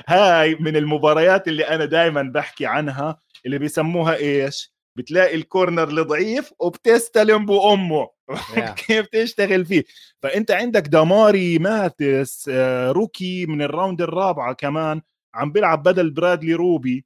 هاي 0.09 0.55
من 0.55 0.77
المباريات 0.77 1.49
اللي 1.49 1.69
أنا 1.69 1.85
دائما 1.85 2.23
بحكي 2.23 2.67
عنها 2.67 3.21
اللي 3.47 3.59
بيسموها 3.59 4.17
إيش؟ 4.17 4.72
بتلاقي 4.97 5.35
ال 5.37 5.44
corner 5.44 5.89
الضعيف 5.89 6.53
وبتستلم 6.59 7.47
بامه. 7.47 8.09
كيف 8.87 9.07
تشتغل 9.07 9.65
فيه؟ 9.65 9.85
فأنت 10.23 10.51
عندك 10.51 10.83
دماري 10.83 11.59
ماتس 11.59 12.51
آه، 12.53 12.93
rookie 12.93 13.47
من 13.47 13.63
ال 13.63 13.69
round 13.69 14.03
الرابعة 14.03 14.53
كمان 14.53 15.01
عم 15.35 15.53
بيلعب 15.53 15.83
بدل 15.83 16.11
برادلي 16.11 16.55
روبي. 16.55 17.05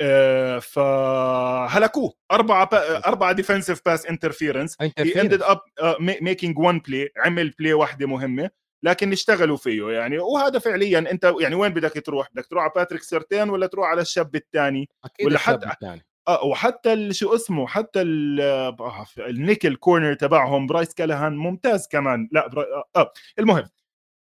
آه، 0.00 0.58
فهلكوه. 0.58 2.14
أربعة 2.32 2.66
با... 2.66 3.06
أربعة 3.06 3.32
defensive 3.32 3.80
pass 3.86 4.06
interference 4.06 4.76
he. 4.80 5.20
ended 5.20 5.42
up 5.42 5.60
making 6.00 6.58
one 6.58 6.78
play 6.78 7.10
عمل 7.16 7.50
play 7.50 7.72
واحدة 7.72 8.06
مهمة 8.06 8.50
لكن 8.84 9.12
اشتغلوا 9.12 9.56
فيه 9.56 9.90
يعني. 9.90 10.18
وهذا 10.18 10.58
فعليا 10.58 10.98
أنت 10.98 11.32
يعني 11.40 11.54
وين 11.54 11.72
بدك 11.72 11.92
تروح؟ 12.06 12.28
بدك 12.32 12.46
تروح 12.46 12.62
على 12.64 12.72
باتريك 12.76 13.02
سيرتين 13.02 13.50
ولا 13.50 13.66
تروح 13.66 13.88
على 13.88 14.00
الشاب 14.00 14.34
الثاني؟ 14.36 14.88
أكيد 15.04 15.26
ولا 15.26 15.34
الشاب 15.36 15.64
حتى- 15.64 15.70
الثاني. 15.72 16.06
آه 16.28 16.44
وحتى 16.44 17.12
شو 17.12 17.34
اسمه 17.34 17.66
حتى 17.66 18.02
ال- 18.02 18.40
آه، 18.40 19.06
ال 19.18 19.26
nickel 19.26 19.76
corner 19.76 20.14
تبعهم 20.14 20.66
برايس 20.66 20.94
كالهان 20.94 21.36
ممتاز 21.36 21.88
كمان. 21.88 22.28
لا 22.32 22.48
برا... 22.48 22.62
آه, 22.62 22.84
آه. 22.96 23.12
المهم 23.38 23.64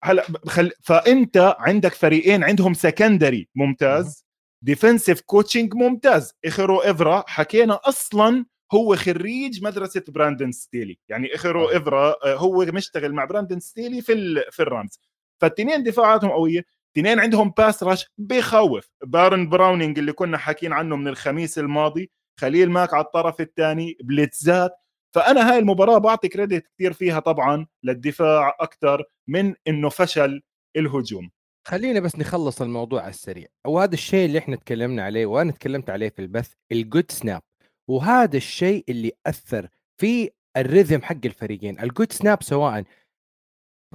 هلا 0.03 0.25
بخل... 0.29 0.71
فأنت 0.83 1.55
عندك 1.59 1.93
فريقين 1.93 2.43
عندهم 2.43 2.73
secondary 2.73 3.49
ممتاز 3.55 4.25
defensive 4.63 5.21
coaching 5.21 5.73
ممتاز. 5.75 6.33
اخرو 6.45 6.79
إفرا 6.79 7.23
حكينا 7.27 7.79
أصلا 7.83 8.45
هو 8.73 8.95
خريج 8.95 9.63
مدرسة 9.63 10.03
براندن 10.07 10.51
ستيلي. 10.51 10.99
يعني 11.09 11.35
اخرو. 11.35 11.65
إفرا 11.65 12.15
آه، 12.25 12.35
هو 12.35 12.65
مشتغل 12.65 13.13
مع 13.13 13.25
براندن 13.25 13.59
ستيلي 13.59 14.01
في 14.01 14.13
ال... 14.13 14.43
في 14.51 14.61
الرامز. 14.61 14.99
فالتنين 15.41 15.83
دفاعاتهم 15.83 16.31
قوية. 16.31 16.65
اثنين 16.97 17.19
عندهم 17.19 17.53
pass 17.57 17.83
rush 17.83 18.05
بخوف 18.17 18.89
بارن 19.05 19.49
براونينج 19.49 19.99
اللي 19.99 20.13
كنا 20.13 20.37
حاكين 20.37 20.73
عنه 20.73 20.95
من 20.95 21.07
الخميس 21.07 21.59
الماضي 21.59 22.11
خليل 22.39 22.71
ماك 22.71 22.93
على 22.93 23.05
الطرف 23.05 23.41
الثاني 23.41 23.97
blitz 24.03 24.52
ات. 24.52 24.71
فأنا 25.15 25.51
هاي 25.51 25.59
المباراة 25.59 25.97
بعطي 25.97 26.27
credit 26.27 26.67
كثير 26.75 26.93
فيها 26.93 27.19
طبعا 27.19 27.67
للدفاع 27.83 28.57
أكثر 28.59 29.03
من 29.27 29.53
إنه 29.67 29.89
فشل 29.89 30.41
الهجوم. 30.75 31.31
خلينا 31.67 31.99
بس 31.99 32.15
نخلص 32.15 32.61
الموضوع 32.61 33.01
على 33.01 33.09
السريع. 33.09 33.47
وهذا 33.67 33.93
الشيء 33.93 34.25
اللي 34.25 34.39
إحنا 34.39 34.55
تكلمنا 34.55 35.03
عليه 35.03 35.25
وأنا 35.25 35.51
تكلمت 35.51 35.89
عليه 35.89 36.09
في 36.09 36.19
البث 36.19 36.51
ال 36.71 36.79
good 36.79 37.11
snap 37.11 37.41
وهذا 37.89 38.37
الشيء 38.37 38.83
اللي 38.89 39.11
اثر 39.25 39.67
في 39.97 40.29
ال 40.57 40.63
rhythm 40.63 41.01
حق 41.01 41.25
الفريقين. 41.25 41.79
ال 41.79 41.86
good 41.86 42.11
snap 42.11 42.43
سواء 42.43 42.83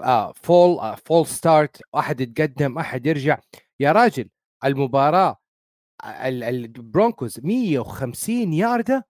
آه 0.03 0.33
false 0.33 0.79
آه 0.79 0.95
false 0.95 1.27
start 1.27 1.81
احد 1.95 2.21
يتقدم 2.21 2.79
احد 2.79 3.07
يرجع. 3.07 3.39
يا 3.81 3.93
راجل 3.93 4.29
المباراة 4.65 5.37
ال- 6.05 6.43
البرونكوز 6.45 7.41
150 7.43 8.53
ياردة 8.53 9.07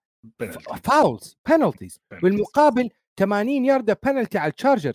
fouls 0.83 1.37
penalties 1.49 1.99
بالمقابل 2.21 2.89
80 3.19 3.65
ياردة 3.65 3.99
بنالتي 4.03 4.37
على 4.37 4.49
التشارجر 4.49 4.93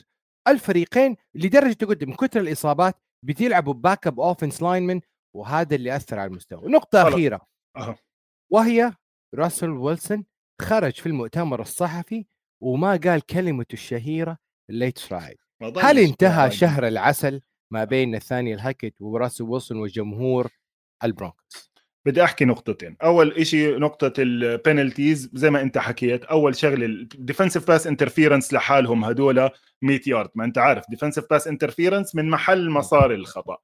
الفريقين 0.49 1.17
لدرجة 1.35 1.73
تقول 1.73 1.99
من 2.03 2.15
كثر 2.15 2.41
الإصابات 2.41 2.95
بتلعبوا 3.25 3.75
backup 3.75 4.21
offense 4.21 4.63
linemen 4.63 5.01
وهذا 5.37 5.75
اللي 5.75 5.97
أثر 5.97 6.19
على 6.19 6.29
المستوى. 6.31 6.69
نقطة. 6.73 7.09
أخيرة. 7.09 7.41
أها. 7.77 7.97
وهي 8.53 8.93
راسل 9.35 9.71
ويلسون 9.71 10.25
خرج 10.63 10.93
في 10.93 11.07
المؤتمر 11.07 11.61
الصحفي 11.61 12.27
وما 12.63 12.91
قال 13.05 13.21
كلمته 13.27 13.73
الشهيرة 13.73 14.39
ليتس 14.71 15.13
رايد 15.13 15.37
ما 15.37 15.37
ضلش 15.37 15.52
هل 15.65 15.99
انتهى. 15.99 16.51
شهر 16.51 16.89
العسل 16.89 17.41
ما 17.71 17.85
بين 17.85 18.17
نثانيال 18.17 18.61
هاكيت 18.61 18.95
وراسل 19.01 19.45
ويلسون 19.45 19.79
وجمهور 19.79 20.51
البرونكوز 21.05 21.73
بدي 22.07 22.25
أحكي 22.25 22.45
نقطتين. 22.45 22.97
أول 23.03 23.33
إشي 23.33 23.77
نقطة 23.77 24.13
ال 24.19 24.30
penalties 24.30 25.31
زي 25.33 25.51
ما 25.51 25.61
أنت 25.61 25.79
حكيت 25.79 26.25
أول 26.25 26.57
شغلة 26.57 26.87
ال 26.87 26.95
defensive 26.95 27.69
pass 27.69 27.87
interference 27.87 28.53
لحالهم 28.53 29.05
هدول 29.05 29.51
100 29.83 30.01
يارد. 30.07 30.31
ما 30.35 30.45
أنت 30.45 30.59
عارف 30.59 30.85
defensive 30.91 31.25
pass 31.31 31.49
interference 31.49 32.15
من 32.15 32.31
محل 32.31 32.71
ما 32.71 32.85
صار 32.85 33.15
الخطأ. 33.15 33.57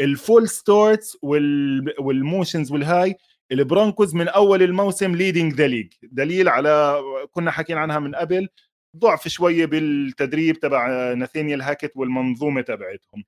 ال 0.00 0.08
false 0.08 0.48
starts 0.48 1.18
وال 1.22 1.94
وال 1.98 2.14
motions 2.14 2.72
والهاي 2.72 3.16
البرونكوز 3.52 4.14
من 4.14 4.28
أول 4.28 4.62
الموسم 4.62 5.14
leading 5.14 5.52
the 5.52 5.66
league 5.66 5.92
دليل 6.02 6.48
على 6.48 7.00
كنا 7.32 7.50
حاكيين 7.50 7.78
عنها 7.78 7.98
من 7.98 8.14
قبل 8.14 8.48
ضعف 8.96 9.28
شوية 9.28 9.66
بالتدريب 9.66 10.58
تبع 10.58 11.12
ناثانيال 11.14 11.62
هاكت 11.62 11.92
والمنظومة 11.96 12.60
تبعتهم. 12.60 13.24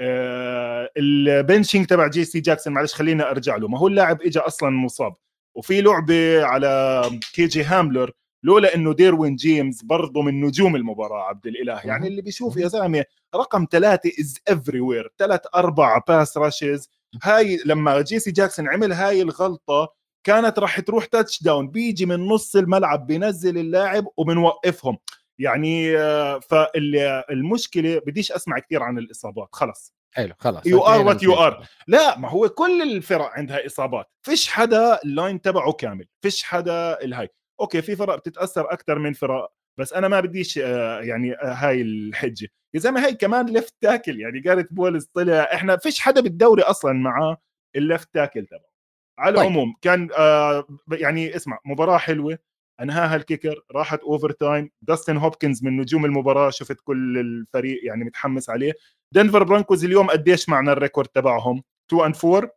آه، 0.00 0.90
ال 0.96 1.06
benching 1.06 1.86
تبع 1.86 2.06
جي 2.06 2.24
سي 2.24 2.40
جاكسون 2.40 2.72
معلش 2.72 2.94
خلينا 2.94 3.30
أرجع 3.30 3.56
له 3.56 3.68
ما 3.68 3.78
هو 3.78 3.86
اللاعب 3.88 4.22
اجى 4.22 4.38
أصلا 4.38 4.70
مصاب 4.70 5.14
وفي 5.54 5.80
لعبة 5.80 6.44
على 6.44 7.02
كي 7.34 7.46
جي 7.46 7.62
هاملر 7.64 8.10
لولا 8.42 8.74
إنه 8.74 8.92
ديروين 8.94 9.36
جيمس 9.36 9.82
برضه 9.82 10.22
من 10.22 10.40
نجوم 10.44 10.76
المباراة 10.76 11.22
عبد 11.22 11.46
الإله. 11.46 11.80
يعني 11.84 12.06
اللي 12.08 12.22
بيشوف 12.22 12.56
يا 12.56 12.68
زلمة 12.68 13.04
رقم 13.34 13.66
ثلاثة 13.70 14.10
is 14.20 14.38
everywhere 14.48 15.12
ثلاث 15.18 15.40
أربع 15.54 15.98
pass 16.08 16.38
rushes 16.38 16.90
هاي 17.22 17.60
لما 17.66 18.00
جيسي 18.00 18.30
جاكسون 18.30 18.68
عمل 18.68 18.92
هاي 18.92 19.22
الغلطة 19.22 19.94
كانت 20.24 20.58
راح 20.58 20.80
تروح 20.80 21.04
touchdown 21.04 21.68
بيجي 21.68 22.06
من 22.06 22.26
نص 22.26 22.56
الملعب 22.56 23.06
بينزل 23.06 23.58
اللاعب 23.58 24.04
وبنوقفهم. 24.16 24.98
يعني 25.38 25.98
آه، 25.98 26.40
فالمشكلة 26.40 28.00
بديش 28.06 28.32
أسمع 28.32 28.58
كثير 28.58 28.82
عن 28.82 28.98
الإصابات. 28.98 29.48
خلص. 29.52 29.94
حلو 30.12 30.34
خلاص 30.38 30.66
you 30.66 30.80
are 30.80 31.06
what 31.06 31.22
you 31.22 31.34
are 31.34 31.66
لا 31.86 32.18
ما 32.18 32.28
هو 32.28 32.48
كل 32.48 32.82
الفرق 32.82 33.30
عندها 33.30 33.66
إصابات. 33.66 34.06
فيش 34.22 34.48
حدا 34.48 34.98
ال 35.04 35.11
line 35.11 35.40
تبعه 35.40 35.72
كامل. 35.72 36.06
فيش 36.22 36.42
حدا 36.42 37.02
الهاي. 37.02 37.28
okay 37.60 37.82
في 37.82 37.96
فرق 37.96 38.16
بتتأثر 38.16 38.72
أكثر 38.72 38.98
من 38.98 39.12
فرق 39.12 39.52
بس 39.78 39.92
أنا 39.92 40.08
ما 40.08 40.20
بديش 40.20 40.58
آه، 40.58 41.00
يعني 41.00 41.32
آه، 41.34 41.52
هاي 41.52 41.82
الحجة. 41.82 42.48
يا 42.74 42.80
زلمة 42.80 43.04
هاي 43.04 43.14
كمان 43.14 43.46
left 43.46 43.74
tackle 43.80 44.20
يعني 44.20 44.40
جاريت 44.40 44.72
بولز 44.72 45.04
طلع. 45.14 45.42
إحنا 45.54 45.76
فيش 45.76 46.00
حدا 46.00 46.20
بالدوري 46.20 46.62
أصلا 46.62 46.92
معاه 46.92 47.36
ال 47.76 47.82
left 47.82 48.08
tackle 48.14 48.46
تبعه. 48.46 48.73
على 49.18 49.36
طيب. 49.36 49.42
العموم 49.46 49.74
كان 49.82 50.08
آه 50.18 50.66
يعني 50.92 51.36
اسمع 51.36 51.58
مباراة 51.64 51.98
حلوة 51.98 52.38
أنهاها 52.80 53.16
ال 53.16 53.22
kicker 53.22 53.60
راحت 53.72 54.00
overtime 54.00 54.70
داستن 54.82 55.16
هوبكنز 55.16 55.64
من 55.64 55.76
نجوم 55.76 56.04
المباراة 56.04 56.50
شفت 56.50 56.76
كل 56.84 57.18
الفريق 57.18 57.80
يعني 57.84 58.04
متحمس 58.04 58.50
عليه. 58.50 58.72
دنفر 59.12 59.42
برانكوز 59.42 59.84
اليوم 59.84 60.10
قديش 60.10 60.48
معنا 60.48 60.72
ال 60.72 60.77
record 60.77 61.08
تبعهم؟ 61.08 61.62
2 61.92 62.04
اند 62.04 62.16
4 62.24 62.50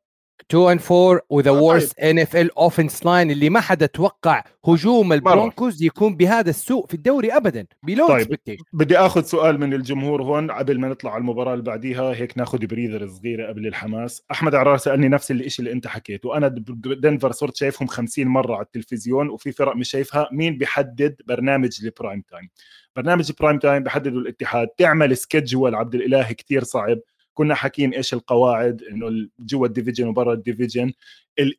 2 0.51 0.71
اند 0.71 0.81
4 0.91 1.21
وذا 1.29 1.51
ورست 1.51 1.99
ان 1.99 2.19
اف 2.19 2.35
ال 2.35 2.57
اوفنس 2.57 3.05
لاين 3.05 3.31
اللي 3.31 3.49
ما 3.49 3.59
حدا 3.59 3.85
توقع 3.85 4.43
هجوم 4.67 5.13
البرونكوز 5.13 5.83
يكون 5.83 6.15
بهذا 6.15 6.49
السوء 6.49 6.87
في 6.87 6.93
الدوري 6.93 7.31
ابدا. 7.31 7.65
بلو 7.83 8.07
طيب 8.07 8.37
بدي 8.73 8.97
آخذ 8.97 9.23
سؤال 9.23 9.59
من 9.59 9.73
الجمهور 9.73 10.23
هون 10.23 10.51
قبل 10.51 10.79
ما 10.79 10.87
نطلع 10.87 11.11
على 11.11 11.21
المباراة 11.21 11.53
اللي 11.53 11.63
بعديها. 11.63 12.13
هيك 12.15 12.37
ناخذ 12.37 12.65
breather 12.65 13.07
صغيرة 13.07 13.47
قبل 13.47 13.67
الحماس. 13.67 14.23
أحمد 14.31 14.55
عرار 14.55 14.77
سألني 14.77 15.07
نفس 15.07 15.31
الشيء 15.31 15.65
اللي 15.65 15.71
أنت 15.71 15.87
حكيته. 15.87 16.37
أنا 16.37 16.47
دنفر 16.77 17.31
صرت 17.31 17.55
شايفهم 17.55 17.87
50 17.87 18.27
مرة 18.27 18.55
على 18.55 18.65
التلفزيون 18.65 19.29
وفي 19.29 19.51
فرق 19.51 19.75
مش 19.75 19.89
شايفها. 19.89 20.29
مين 20.31 20.57
بيحدد 20.57 21.15
برنامج 21.25 21.79
ال 21.83 21.90
prime 21.90 22.23
time 22.29 22.49
برنامج 22.95 23.29
ال 23.29 23.34
prime 23.34 23.59
time 23.59 23.83
بحدده 23.83 24.19
الاتحاد. 24.19 24.67
تعمل 24.67 25.17
schedule 25.17 25.75
عبد 25.75 25.95
الإله 25.95 26.31
كثير 26.31 26.63
صعب. 26.63 26.97
كنا 27.37 27.55
حاكيين 27.55 27.93
إيش 27.93 28.13
القواعد 28.13 28.83
إنه 28.83 29.29
جوا 29.39 29.67
ال 29.67 29.71
division 29.71 30.07
وبرا 30.07 30.33
ال 30.33 30.39
division. 30.39 30.93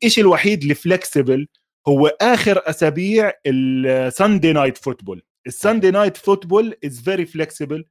الشيء 0.05 0.25
الوحيد 0.25 0.63
اللي 0.63 0.75
flexible 0.75 1.49
هو 1.89 2.07
آخر 2.07 2.63
أسابيع 2.65 3.33
ال 3.47 3.62
Sunday 3.62 4.53
Night 4.53 4.79
Football 4.79 5.23
ال 5.47 5.53
Sunday 5.53 5.91
Night 5.91 6.17
Football 6.17 6.75
is 6.85 7.01
very 7.01 7.27
flexible 7.27 7.85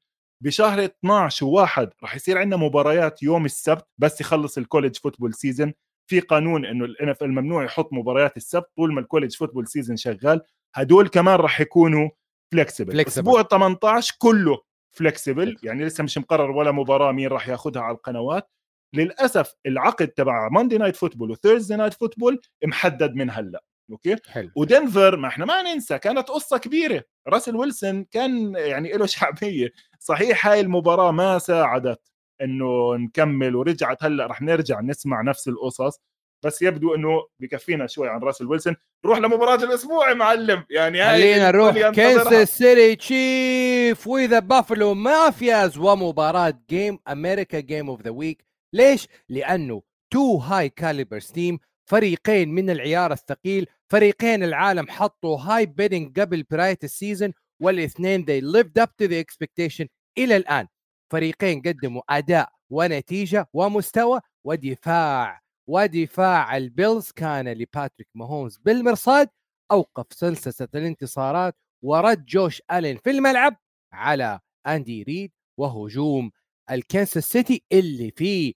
بشهر 0.43 0.85
12 0.85 1.45
وواحد 1.45 1.89
راح 2.03 2.15
يصير 2.15 2.37
عندنا 2.37 2.57
مباريات 2.57 3.23
يوم 3.23 3.45
السبت 3.45 3.85
بس 3.97 4.21
يخلص 4.21 4.57
ال 4.57 4.62
college 4.62 4.95
football 4.95 5.33
season 5.33 5.73
في 6.09 6.19
قانون 6.19 6.65
إنه 6.65 6.85
ال 6.85 7.09
NF 7.09 7.23
ممنوع 7.23 7.63
يحط 7.63 7.93
مباريات 7.93 8.37
السبت 8.37 8.69
طول 8.77 8.93
ما 8.93 8.99
ال 8.99 9.04
college 9.04 9.35
football 9.35 9.67
season 9.67 9.97
شغال. 9.97 10.41
هدول 10.75 11.07
كمان 11.07 11.35
راح 11.35 11.61
يكونوا 11.61 12.09
flexible 12.51 12.99
أسبوع 12.99 13.43
18 13.43 14.15
كله 14.17 14.66
flexible 14.97 15.57
يعني 15.63 15.85
لسه 15.85 16.03
مش 16.03 16.17
مقرر 16.17 16.51
ولا 16.51 16.71
مباراة 16.71 17.11
مين 17.11 17.27
راح 17.27 17.47
ياخذها 17.49 17.81
على 17.81 17.95
القنوات. 17.95 18.49
للأسف 18.95 19.53
العقد 19.65 20.07
تبع 20.07 20.49
Monday 20.49 20.77
Night 20.77 20.95
Football 20.95 21.31
و 21.31 21.36
Thursday 21.36 21.75
Night 21.75 21.93
Football 21.93 22.41
محدد 22.65 23.15
من 23.15 23.29
هلأ. 23.31 23.63
okay؟ 23.91 24.15
حلو. 24.29 24.51
ودنفر 24.55 25.15
ما 25.17 25.27
إحنا 25.27 25.45
ما 25.45 25.61
ننسى 25.61 25.99
كانت 25.99 26.29
قصة 26.29 26.57
كبيرة. 26.57 27.03
راسل 27.27 27.55
ويلسون 27.55 28.03
كان 28.03 28.55
يعني 28.55 28.91
له 28.93 29.05
شعبية. 29.15 29.69
صحيح 29.99 30.47
هاي 30.47 30.59
المباراة 30.61 31.11
ما 31.11 31.39
ساعدت 31.39 32.01
إنه 32.41 32.95
نكمل 32.95 33.55
ورجعت 33.55 34.03
هلأ. 34.03 34.27
رح 34.27 34.41
نرجع 34.41 34.81
نسمع 34.81 35.21
نفس 35.21 35.47
القصص. 35.47 35.99
بس 36.45 36.61
يبدو 36.61 36.95
إنه 36.95 37.27
بكفينا 37.39 37.87
شوي 37.87 38.09
عن 38.09 38.19
راسل 38.19 38.47
ويلسون. 38.47 38.75
نروح 39.05 39.17
لمباراة 39.17 39.63
الأسبوع 39.63 40.09
يا 40.09 40.13
معلم. 40.13 40.65
يعني 40.69 41.01
هاي 41.01 41.21
خلينا 41.21 41.51
نروح 41.51 41.89
كنساس 41.89 42.57
سيتي 42.57 42.95
تشيف 42.95 44.07
وذا 44.07 44.39
بافلو 44.39 44.93
مافياز 44.93 45.77
ومباراة 45.77 46.59
جيم 46.69 46.99
أمريكا 47.07 47.59
جيم 47.59 47.89
اوف 47.89 48.01
ذا 48.01 48.09
ويك 48.09 48.45
ليش؟ 48.73 49.07
لأنه 49.29 49.81
تو 50.13 50.37
هاي 50.37 50.69
كاليبر 50.69 51.19
ستيم 51.19 51.59
فريقين 51.89 52.49
من 52.49 52.69
العيار 52.69 53.11
الثقيل 53.11 53.67
فريقين 53.91 54.43
العالم 54.43 54.87
حطوا 54.89 55.37
هاي 55.37 55.65
بيدنج 55.65 56.19
قبل 56.19 56.43
برايه 56.43 56.79
السيزون 56.83 57.33
والاثنين 57.61 58.25
they 58.25 58.41
lived 58.41 58.83
up 58.83 58.89
to 59.01 59.07
the 59.07 59.23
expectation 59.25 59.87
إلى 60.17 60.37
الآن. 60.37 60.67
فريقين 61.11 61.61
قدموا 61.61 62.01
أداء 62.09 62.49
ونتيجة 62.69 63.49
ومستوى 63.53 64.19
ودفاع. 64.43 65.41
ودفاع 65.67 66.57
البيلز 66.57 67.11
كان 67.11 67.47
لباتريك 67.49 68.07
ماهومز 68.15 68.57
بالمرصاد 68.57 69.29
أوقف 69.71 70.05
سلسلة 70.13 70.67
الانتصارات 70.75 71.55
ورد 71.83 72.25
جوش 72.25 72.61
ألين 72.71 72.97
في 72.97 73.09
الملعب 73.09 73.57
على 73.93 74.39
أندي 74.67 75.03
ريد 75.03 75.31
وهجوم 75.59 76.31
الكنساس 76.71 77.23
سيتي 77.25 77.63
اللي 77.71 78.11
فيه 78.11 78.53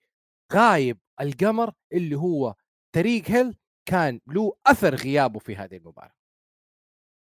غايب 0.54 1.00
القمر 1.22 1.74
اللي 1.94 2.16
هو 2.16 2.56
تريق 2.96 3.30
هيل 3.30 3.56
كان 3.86 4.20
له 4.28 4.54
أثر 4.68 4.96
غيابه 4.96 5.40
في 5.40 5.56
هذه 5.56 5.78
المباراة. 5.78 6.21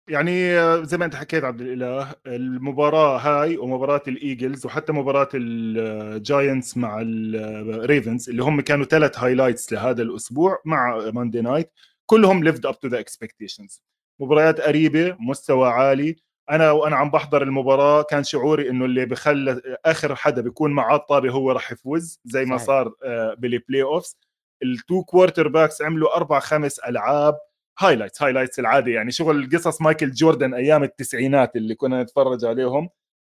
يعني 0.08 0.56
زي 0.84 0.96
ما 0.96 1.04
أنت 1.04 1.14
حكيت 1.14 1.44
عبد 1.44 1.60
الإله 1.60 2.14
المباراة 2.26 3.18
هاي 3.18 3.56
ومباراة 3.56 4.02
الإيجلز 4.08 4.66
وحتى 4.66 4.92
مباراة 4.92 5.28
الجاينتس 5.34 6.76
مع 6.76 7.00
الريفنز 7.04 8.30
اللي 8.30 8.42
هم 8.42 8.60
كانوا 8.60 8.84
ثلاث 8.84 9.18
highlights 9.18 9.72
لهذا 9.72 10.02
الأسبوع 10.02 10.62
مع 10.64 11.10
Monday 11.10 11.40
Night 11.40 11.72
كلهم 12.06 12.44
lived 12.44 12.66
up 12.66 12.80
to 12.80 12.88
the 12.88 13.00
expectations 13.00 13.82
مباريات 14.20 14.60
قريبة 14.60 15.16
مستوى 15.20 15.68
عالي. 15.68 16.16
أنا 16.50 16.70
وأنا 16.70 16.96
عم 16.96 17.10
بحضر 17.10 17.42
المباراة 17.42 18.02
كان 18.02 18.24
شعوري 18.24 18.70
إنه 18.70 18.84
اللي 18.84 19.06
بخلى 19.06 19.60
آخر 19.84 20.14
حدا 20.14 20.42
بيكون 20.42 20.72
معاه 20.72 20.96
الطابة 20.96 21.30
هو 21.30 21.52
راح 21.52 21.72
يفوز 21.72 22.20
زي 22.24 22.44
ما 22.44 22.56
صار 22.58 22.94
آه، 23.04 23.34
بال 23.38 23.82
playoffs 23.82 24.16
ال 24.62 25.04
two 25.04 25.48
quarterbacks 25.48 25.82
عملوا 25.82 26.16
أربع 26.16 26.38
خمس 26.40 26.78
ألعاب 26.78 27.38
highlights 27.84 28.22
highlights 28.22 28.58
العادي. 28.58 28.92
يعني 28.92 29.10
شغل 29.10 29.48
قصص 29.52 29.82
مايكل 29.82 30.10
جوردن 30.10 30.54
أيام 30.54 30.82
التسعينات 30.82 31.56
اللي 31.56 31.74
كنا 31.74 32.02
نتفرج 32.02 32.44
عليهم. 32.44 32.88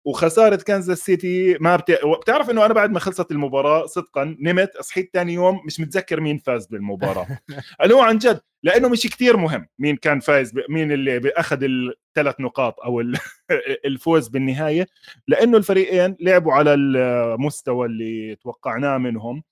وخسارة 0.06 0.56
كنزاس 0.56 1.00
سيتي 1.00 1.58
ما 1.60 1.76
بت... 1.76 2.00
بتعرف 2.22 2.50
إنه 2.50 2.66
أنا 2.66 2.74
بعد 2.74 2.92
ما 2.92 3.00
خلصت 3.00 3.32
المباراة 3.32 3.86
صدقا 3.86 4.38
نمت 4.40 4.82
صحيت 4.82 5.10
ثاني 5.14 5.34
يوم 5.34 5.62
مش 5.66 5.80
متذكر 5.80 6.22
مين 6.22 6.38
فاز 6.38 6.68
بالمباراة. 6.68 7.28
أنا 7.84 8.04
عن 8.04 8.18
جد 8.18 8.42
لأنه 8.64 8.90
مش 8.90 9.02
كتير 9.02 9.38
مهم 9.38 9.68
مين 9.80 9.96
كان 9.96 10.20
فايز 10.20 10.52
ب... 10.52 10.60
مين 10.70 10.92
اللي 10.92 11.30
اخذ 11.30 11.64
الثلاث 11.64 12.40
نقاط 12.40 12.80
أو 12.80 13.02
الفوز 13.86 14.28
بالنهاية. 14.28 14.88
لأنه 15.28 15.58
الفريقين 15.58 16.16
لعبوا 16.20 16.54
على 16.54 16.74
المستوى 16.74 17.88
اللي 17.88 18.36
توقعناه 18.36 18.98
منهم. 18.98 19.44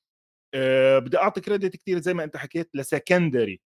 أه 0.53 0.99
بدي 0.99 1.17
أعطي 1.17 1.41
credit 1.41 1.75
كثير 1.75 1.99
زي 1.99 2.13
ما 2.13 2.23
أنت 2.23 2.37
حكيت 2.37 2.69
ل 2.73 2.81
secondary. 2.81 3.61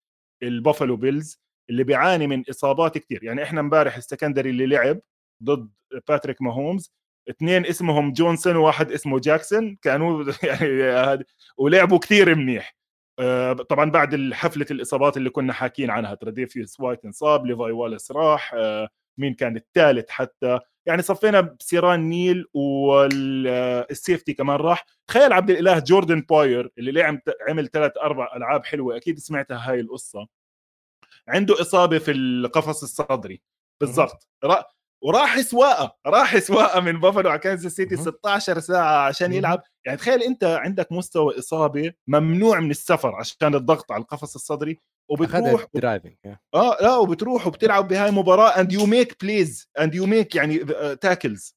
البافلو 0.42 0.97
بيلز 0.97 1.40
اللي 1.70 1.85
بيعاني 1.85 2.27
من 2.27 2.44
إصابات 2.51 2.99
كثير 2.99 3.25
يعني 3.25 3.42
إحنا 3.42 3.61
امبارح 3.61 3.97
ال 3.97 4.02
secondary 4.02 4.51
اللي 4.51 4.66
لعب 4.66 5.01
ضد 5.42 5.70
باتريك 6.09 6.42
ماهومز 6.42 6.92
اثنين 7.31 7.66
اسمهم 7.66 8.12
جونسون 8.12 8.57
وواحد 8.57 8.92
اسمه 8.92 9.18
جاكسون 9.20 9.77
كانوا 9.83 10.25
يعني 10.42 11.25
ولعبوا 11.57 11.99
كثير 11.99 12.35
منيح. 12.35 12.77
آه، 13.18 13.53
طبعا 13.53 13.90
بعد 13.90 14.33
حفلة 14.35 14.66
الإصابات 14.70 15.16
اللي 15.16 15.31
كنا 15.31 15.53
حاكيين 15.53 15.90
عنها 15.90 16.14
تريدافيوس 16.14 16.81
وايت 16.81 17.05
انصاب 17.05 17.47
ليفاي 17.47 17.73
والاس 17.73 18.11
راح 18.12 18.55
آه، 18.55 18.88
مين 19.18 19.35
كان 19.35 19.57
الثالث 19.57 20.11
حتى. 20.11 20.61
يعني 20.87 21.03
صفينا 21.03 21.40
بسيران 21.40 22.00
نيل 22.09 22.46
وال 22.55 22.99
safety 22.99 24.33
كمان 24.35 24.57
راح. 24.57 24.87
تخيل 25.07 25.33
عبد 25.33 25.50
الإله 25.50 25.79
جوردن 25.79 26.20
بوير 26.20 26.70
اللي 26.79 26.92
لعب 26.92 27.20
عمل 27.48 27.70
ثلاث 27.70 27.92
أربع 28.03 28.37
ألعاب 28.37 28.64
حلوة. 28.64 28.96
أكيد 28.96 29.18
سمعتها 29.18 29.70
هاي 29.70 29.81
القصة. 29.81 30.27
عنده 31.29 31.61
إصابة 31.61 31.98
في 31.98 32.11
القفص 32.11 32.83
الصدري. 32.83 33.42
بالضبط. 33.81 34.29
وراح 35.03 35.40
سواقه 35.40 35.96
راح 36.07 36.38
سواقه 36.38 36.81
من 36.81 37.00
بافلو 37.00 37.31
على 37.31 37.38
كنزاس 37.38 37.72
سيتي 37.72 37.96
16 37.96 38.59
ساعة 38.59 39.07
عشان 39.07 39.33
يلعب. 39.33 39.62
يعني 39.87 39.98
تخيل 39.98 40.22
أنت 40.22 40.44
عندك 40.44 40.92
مستوى 40.92 41.38
إصابة 41.38 41.92
ممنوع 42.07 42.61
من 42.61 42.70
السفر 42.70 43.14
عشان 43.14 43.55
الضغط 43.55 43.92
على 43.92 44.03
القفص 44.03 44.35
الصدري. 44.35 44.81
وبتروح 45.09 45.67
driving 45.75 46.14
آه 46.55 46.77
لا 46.81 46.97
وبتروح 46.97 47.47
وبتلعب 47.47 47.88
بهاي 47.88 48.09
المباراه 48.09 48.61
and 48.61 48.73
you 48.73 48.87
make 48.87 49.16
plays 49.20 49.68
and 49.81 49.94
you 49.94 50.07
make 50.07 50.35
يعني 50.35 50.59
tackles 51.01 51.57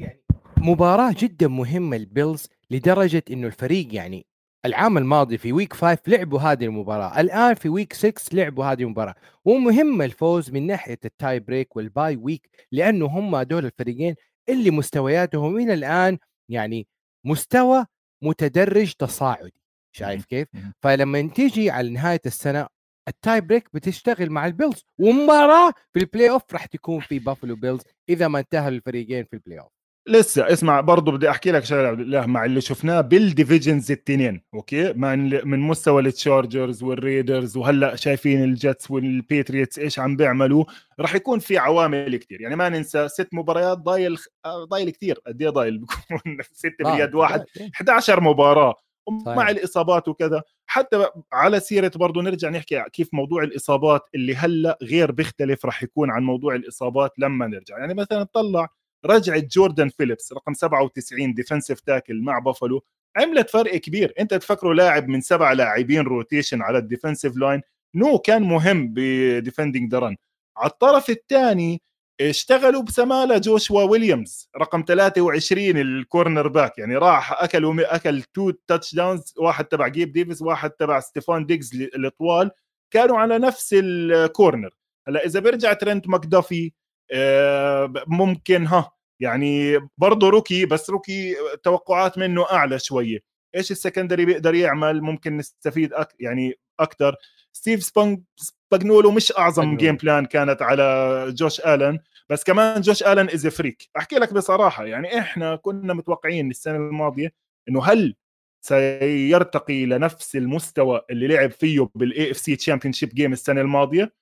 يعني 0.00 0.22
مباراة 0.56 1.14
جدا 1.18 1.48
مهمة 1.48 1.96
البيلز 1.96 2.48
لدرجة 2.70 3.22
إنه 3.30 3.46
الفريق 3.46 3.94
يعني 3.94 4.26
العام 4.64 4.98
الماضي 4.98 5.38
في 5.38 5.52
week 5.52 5.72
5 5.72 5.98
لعبوا 6.06 6.40
هذه 6.40 6.64
المباراة 6.64 7.20
الآن 7.20 7.54
في 7.54 7.68
week 7.68 7.92
6 7.92 8.36
لعبوا 8.36 8.64
هذه 8.64 8.82
المباراة. 8.82 9.14
ومهم 9.44 10.02
الفوز 10.02 10.50
من 10.50 10.66
ناحية 10.66 10.98
ال 11.04 11.13
tie 11.13 11.40
break 11.40 11.76
وال 11.76 11.92
bye 11.92 12.16
week 12.16 12.50
لأنه 12.72 13.06
هم 13.06 13.42
دول 13.42 13.64
الفريقين 13.66 14.14
اللي 14.48 14.70
مستوياتهم 14.70 15.58
إلى 15.58 15.74
الآن 15.74 16.18
يعني 16.48 16.86
مستوى 17.26 17.86
متدرج 18.22 18.92
تصاعدي. 18.92 19.59
شايف 19.92 20.24
كيف؟ 20.24 20.48
فلما 20.82 21.28
تيجي 21.28 21.70
على 21.70 21.90
نهاية 21.90 22.20
السنة 22.26 22.66
ال 23.08 23.16
tie 23.16 23.40
break 23.40 23.68
بتشتغل 23.74 24.30
مع 24.30 24.46
البيلز 24.46 24.84
ومباراة 24.98 25.72
في 25.92 26.00
ال 26.00 26.30
playoff 26.30 26.42
راح 26.52 26.66
تكون 26.66 27.00
في 27.00 27.18
بافلو 27.18 27.56
بيلز 27.56 27.82
إذا 28.08 28.28
ما 28.28 28.38
انتهى 28.38 28.68
الفريقين 28.68 29.24
في 29.24 29.32
ال 29.32 29.60
playoff 29.60 29.72
لسه 30.08 30.52
اسمع 30.52 30.80
برضه 30.80 31.12
بدي 31.12 31.30
أحكي 31.30 31.50
لك 31.50 31.64
شغلة 31.64 31.88
عبد 31.88 32.00
الله 32.00 32.26
مع 32.26 32.44
اللي 32.44 32.60
شفناه 32.60 33.00
بال 33.00 33.16
divisions 33.16 33.90
التنين 33.90 34.42
okay؟ 34.54 34.92
مع 34.92 35.14
من 35.16 35.58
مستوى 35.60 36.02
التشارجرز 36.02 36.82
والريدرز 36.82 37.56
وهلأ 37.56 37.96
شايفين 37.96 38.44
الجتس 38.44 38.90
والبيتريتس 38.90 39.78
إيش 39.78 39.98
عم 39.98 40.16
بيعملوا 40.16 40.64
راح 41.00 41.14
يكون 41.14 41.38
في 41.38 41.58
عوامل 41.58 42.16
كثير 42.16 42.40
يعني 42.40 42.56
ما 42.56 42.68
ننسى 42.68 43.08
ست 43.08 43.28
مباريات 43.32 43.78
ضايل 43.78 44.18
ضايل 44.46 44.90
كثير 44.90 45.18
قد 45.26 45.42
إيه 45.42 45.50
ضايل؟ 45.50 45.78
بكون 45.80 46.38
ست 46.52 46.76
باليد 46.80 47.14
واحد 47.14 47.44
11 47.74 48.20
مباراة. 48.20 48.74
مع 49.10 49.50
الإصابات 49.50 50.08
وكذا. 50.08 50.42
حتى 50.66 51.06
على 51.32 51.60
سيرة 51.60 51.92
برضه 51.96 52.22
نرجع 52.22 52.48
نحكي 52.48 52.84
كيف 52.92 53.14
موضوع 53.14 53.42
الإصابات 53.42 54.02
اللي 54.14 54.34
هلأ 54.36 54.78
غير 54.82 55.12
بيختلف 55.12 55.66
راح 55.66 55.82
يكون 55.82 56.10
عن 56.10 56.22
موضوع 56.22 56.54
الإصابات 56.54 57.12
لما 57.18 57.46
نرجع. 57.46 57.78
يعني 57.78 57.94
مثلا 57.94 58.22
طلع 58.24 58.68
رجعت 59.06 59.44
جوردن 59.44 59.88
فيليبس 59.88 60.32
رقم 60.32 60.54
97 60.54 61.34
ديفنسيف 61.34 61.80
تاكل 61.80 62.22
مع 62.22 62.38
بافلو 62.38 62.82
عملت 63.16 63.50
فرق 63.50 63.76
كبير. 63.76 64.14
أنت 64.20 64.34
تفكروا 64.34 64.74
لاعب 64.74 65.08
من 65.08 65.20
سبع 65.20 65.52
لاعبين 65.52 66.00
روتيشن 66.00 66.62
على 66.62 66.78
الديفنسيف 66.78 67.36
لاين 67.36 67.60
نو 67.94 68.18
كان 68.18 68.42
مهم 68.42 68.88
بديفندنج 68.94 69.90
درن 69.90 70.16
على 70.56 70.70
الطرف 70.70 71.10
الثاني 71.10 71.82
اشتغلوا 72.20 72.82
بسمالة 72.82 73.38
جوشوا 73.38 73.82
ويليامز 73.82 74.50
رقم 74.56 74.84
23 74.88 75.76
الكورنر 75.76 76.48
باك 76.48 76.78
يعني 76.78 76.96
راح 76.96 77.42
اكل 77.42 77.80
أكل 77.80 78.22
تو 78.22 78.50
تاتش 78.50 78.94
داونز 78.94 79.34
واحد 79.38 79.64
تبع 79.64 79.88
جيب 79.88 80.12
ديفيس 80.12 80.42
واحد 80.42 80.70
تبع 80.70 81.00
ستيفان 81.00 81.46
ديجز 81.46 81.88
الطوال 81.96 82.50
كانوا 82.90 83.18
على 83.18 83.38
نفس 83.38 83.74
الكورنر. 83.78 84.70
هلا 85.08 85.24
إذا 85.26 85.40
بيرجع 85.40 85.72
ترنت 85.72 86.08
ماكدافي 86.08 86.72
آه، 87.12 87.92
ممكن 88.06 88.66
ها 88.66 88.92
يعني 89.20 89.78
برضه 89.98 90.28
rookie 90.28 90.66
بس 90.66 90.90
rookie 90.90 91.36
توقعات 91.62 92.18
منه 92.18 92.46
أعلى 92.52 92.78
شوية. 92.78 93.18
إيش 93.56 93.70
ال 93.70 93.75
secondary 93.75 94.24
بيقدر 94.24 94.54
يعمل؟ 94.54 95.02
ممكن 95.02 95.36
نستفيد 95.36 95.92
أك 95.92 96.14
يعني 96.20 96.54
أكثر 96.80 97.16
ستيف 97.52 97.82
سبانج 97.82 98.20
سباجنولو 98.36 99.10
مش 99.10 99.32
أعظم 99.38 99.76
game 99.76 99.96
plan 99.96 100.26
كانت 100.26 100.62
على 100.62 101.26
جوش 101.28 101.60
آلن. 101.60 101.98
بس 102.30 102.44
كمان 102.44 102.80
جوش 102.80 103.02
آلن 103.02 103.30
is 103.30 103.46
freak 103.46 103.88
أحكي 103.96 104.16
لك 104.16 104.32
بصراحة 104.32 104.84
يعني 104.84 105.18
إحنا 105.18 105.56
كنا 105.56 105.94
متوقعين 105.94 106.50
السنة 106.50 106.76
الماضية 106.76 107.34
إنه 107.68 107.84
هل 107.84 108.16
سيرتقي 108.64 109.86
لنفس 109.86 110.36
المستوى 110.36 111.02
اللي 111.10 111.28
لعب 111.28 111.50
فيه 111.50 111.88
بال 111.94 112.30
AFC 112.30 112.56
championship 112.56 113.08
game 113.08 113.32
السنة 113.32 113.60
الماضية؟ 113.60 114.14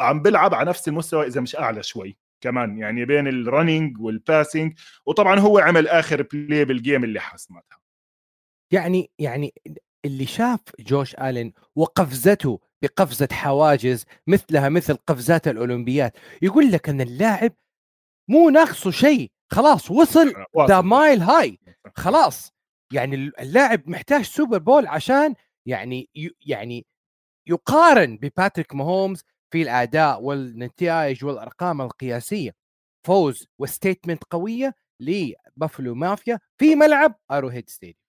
عم 0.00 0.22
بلعب 0.22 0.54
على 0.54 0.68
نفس 0.68 0.88
المستوى 0.88 1.26
إذا 1.26 1.40
مش 1.40 1.56
أعلى 1.56 1.82
شوي 1.82 2.18
كمان 2.40 2.78
يعني 2.78 3.04
بين 3.04 3.28
ال 3.28 3.37
running 3.37 4.00
وال 4.00 4.17
passing 4.17 4.78
وطبعا 5.06 5.38
هو 5.38 5.58
عمل 5.58 5.88
آخر 5.88 6.22
play 6.22 6.64
بال 6.64 6.77
game 6.77 7.04
اللي 7.04 7.20
حسمتها 7.20 7.78
يعني 8.72 9.10
يعني 9.18 9.54
اللي 10.04 10.26
شاف 10.26 10.60
جوش 10.80 11.14
الين 11.14 11.52
وقفزته 11.76 12.60
بقفزة 12.82 13.28
حواجز 13.32 14.04
مثلها 14.26 14.68
مثل 14.68 14.94
قفزات 14.96 15.48
الأولمبيات. 15.48 16.16
يقول 16.42 16.72
لك 16.72 16.88
إن 16.88 17.00
اللاعب 17.00 17.52
مو 18.28 18.50
ناقصه 18.50 18.90
شيء. 18.90 19.30
خلاص 19.52 19.90
وصل 19.90 20.32
the 20.68 20.80
mile 20.80 21.20
high 21.22 21.58
خلاص. 21.96 22.52
يعني 22.92 23.16
اللاعب 23.16 23.88
محتاج 23.90 24.22
Super 24.22 24.58
Bowl 24.58 24.86
عشان 24.86 25.34
يعني 25.66 26.08
يعني 26.46 26.86
يقارن 27.48 28.16
بباتريك 28.16 28.74
ماهومز 28.74 29.22
في 29.52 29.62
الأداء 29.62 30.22
والنتائج 30.22 31.24
والأرقام 31.24 31.80
القياسية. 31.80 32.54
فوز 33.06 33.46
و 33.58 33.65
statement 33.65 34.24
قوية 34.24 34.74
لبافلو 35.00 35.94
مافيا 35.94 36.40
في 36.58 36.74
ملعب 36.74 37.14
ارو 37.30 37.48
هيد 37.48 37.70
stadium 37.70 38.07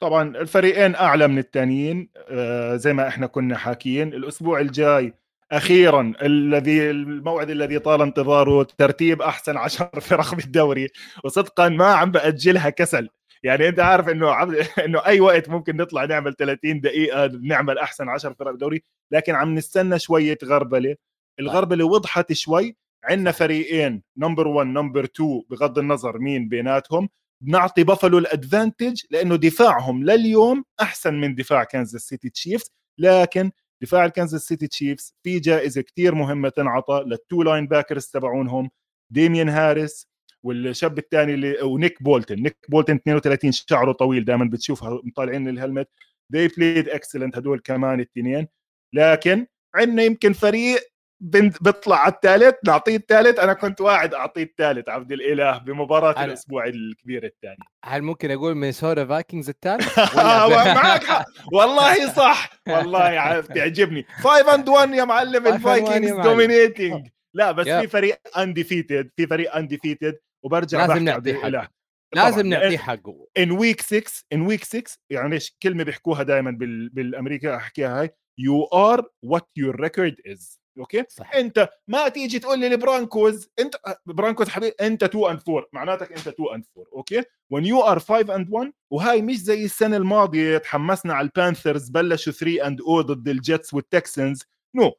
طبعا 0.00 0.36
الفريقين 0.36 0.94
أعلى 0.94 1.28
من 1.28 1.38
الثانيين 1.38 2.08
آه 2.28 2.76
زي 2.76 2.92
ما 2.92 3.08
إحنا 3.08 3.26
كنا 3.26 3.56
حاكيين. 3.56 4.08
الأسبوع 4.14 4.60
الجاي 4.60 5.14
أخيرا 5.52 6.12
الذي 6.22 6.90
الموعد 6.90 7.50
الذي 7.50 7.78
طال 7.78 8.02
انتظاره 8.02 8.62
ترتيب 8.78 9.22
أحسن 9.22 9.56
عشر 9.56 10.00
فرق 10.00 10.34
بالدوري 10.34 10.88
وصدقا 11.24 11.68
ما 11.68 11.86
عم 11.86 12.10
بأجلها 12.10 12.70
كسل. 12.70 13.08
يعني 13.42 13.68
أنت 13.68 13.80
عارف 13.80 14.08
إنه 14.08 14.30
عم... 14.30 14.56
إنه 14.84 15.06
أي 15.06 15.20
وقت 15.20 15.48
ممكن 15.48 15.76
نطلع 15.76 16.04
نعمل 16.04 16.34
30 16.36 16.80
دقيقة 16.80 17.26
نعمل 17.42 17.78
أحسن 17.78 18.08
10 18.08 18.32
فرق 18.32 18.50
بالدوري 18.50 18.82
لكن 19.10 19.34
عم 19.34 19.54
نستنى 19.54 19.98
شوية 19.98 20.38
غربلة. 20.44 20.96
الغربلة 21.40 21.84
وضحت 21.84 22.32
شوي. 22.32 22.76
عندنا 23.04 23.32
فريقين 23.32 24.02
number 24.16 24.48
1 24.48 24.66
number 24.68 25.04
2 25.04 25.42
بغض 25.50 25.78
النظر 25.78 26.18
مين 26.18 26.48
بيناتهم. 26.48 27.08
بنعطي 27.40 27.84
بافلو 27.84 28.18
ال 28.18 28.26
advantage 28.26 29.02
لأنه 29.10 29.36
دفاعهم 29.36 30.04
لليوم 30.04 30.64
أحسن 30.80 31.14
من 31.14 31.34
دفاع 31.34 31.64
كانزاس 31.64 32.02
سيتي 32.02 32.30
تشيفز. 32.30 32.70
لكن 32.98 33.50
دفاع 33.82 34.04
الكنزاس 34.04 34.42
سيتي 34.42 34.66
تشيفز 34.66 35.14
في 35.22 35.38
جائزة 35.40 35.80
كثير 35.82 36.14
مهمة 36.14 36.48
تنعطى 36.48 37.04
لل 37.06 37.42
two 37.42 37.66
linebackers 37.66 38.06
تبعونهم 38.06 38.70
ديميان 39.12 39.48
هاريس 39.48 40.08
والشاب 40.42 40.98
الثاني 40.98 41.34
اللي 41.34 41.62
ونيك 41.62 42.02
بولتن. 42.02 42.42
نيك 42.42 42.56
بولتن 42.68 42.94
32 42.94 43.52
شعره 43.52 43.92
طويل 43.92 44.24
دائما 44.24 44.44
بتشوفها 44.44 45.00
مطالعين 45.04 45.48
ال 45.48 45.53
helmet. 45.53 45.88
They 46.34 46.56
played 46.56 46.88
excellent 46.88 47.36
هدول 47.36 47.60
كمان 47.60 47.94
الاثنين. 47.94 48.48
لكن 48.94 49.46
عندنا 49.74 50.02
يمكن 50.02 50.32
فريق 50.32 50.80
بيطلع 51.20 51.96
على 51.96 52.12
الثالث 52.12 52.54
نعطيه 52.66 52.96
الثالث 52.96 53.38
أنا 53.38 53.52
كنت 53.52 53.80
واعد 53.80 54.14
أعطيه 54.14 54.42
الثالث 54.42 54.88
عبد 54.88 55.12
اله 55.12 55.58
بمباراة 55.58 56.24
الأسبوع 56.24 56.66
الكبير 56.66 57.24
الثاني. 57.24 57.58
هل 57.84 58.02
ممكن 58.02 58.30
أقول 58.30 58.54
مينيسوتا 58.54 59.04
فايكنجز 59.04 59.48
الثالث؟ 59.48 59.98
معك 60.78 61.04
حق. 61.04 61.24
والله 61.52 62.12
صح. 62.12 62.50
والله 62.68 63.40
بيعجبني. 63.40 64.06
5 64.08 64.54
and 64.54 64.68
1 64.68 64.90
يا 64.90 65.04
معلم 65.04 65.46
الفايكنجز 65.46 66.12
dominating 66.12 67.08
لا 67.34 67.52
بس 67.52 67.68
في 67.68 67.86
فريق 67.86 68.38
undefeated 68.38 69.10
في 69.16 69.26
فريق 69.26 69.56
undefeated 69.56 70.18
وبرجع 70.44 70.86
لازم 70.86 71.04
نعطيه 71.04 71.34
حقه. 71.34 71.68
لازم 72.14 72.46
نعطيه 72.46 72.78
حقه. 72.78 73.26
in 73.38 73.50
week 73.50 73.80
6 73.80 74.12
in 74.32 74.40
week 74.42 74.64
6 74.64 74.82
يعني 75.10 75.34
إيش 75.34 75.56
كلمة 75.62 75.84
بيحكوها 75.84 76.22
دائما 76.22 76.50
بالأمريكا 76.92 77.56
أحكيها 77.56 78.00
هاي. 78.00 78.10
you 78.38 78.64
are 78.64 79.08
what 79.22 79.48
your 79.56 79.80
record 79.80 80.16
is 80.26 80.60
okay 80.78 81.04
صح. 81.08 81.34
أنت 81.34 81.68
ما 81.88 82.08
تيجي 82.08 82.38
تقول 82.38 82.58
لي 82.58 82.66
البرونكوز 82.66 83.48
أنت 83.58 83.76
برونكوز 84.06 84.48
حبيبي 84.48 84.74
أنت 84.80 85.02
2 85.02 85.24
and 85.30 85.40
4 85.48 85.66
معناتك 85.72 86.12
أنت 86.12 86.28
2 86.28 86.48
and 86.54 86.64
4 86.78 86.92
okay 86.92 87.22
when 87.50 87.64
you 87.64 87.80
are 87.80 87.98
5 87.98 88.34
and 88.34 88.50
1 88.50 88.72
وهاي 88.90 89.22
مش 89.22 89.36
زي 89.36 89.64
السنة 89.64 89.96
الماضية 89.96 90.58
تحمسنا 90.58 91.14
على 91.14 91.24
البانثرز 91.24 91.88
بلشوا 91.88 92.32
3 92.32 92.66
and 92.66 92.80
0 92.80 93.00
ضد 93.00 93.28
الجيتس 93.28 93.74
والتكسنز 93.74 94.42
no 94.74 94.88
no. 94.88 94.92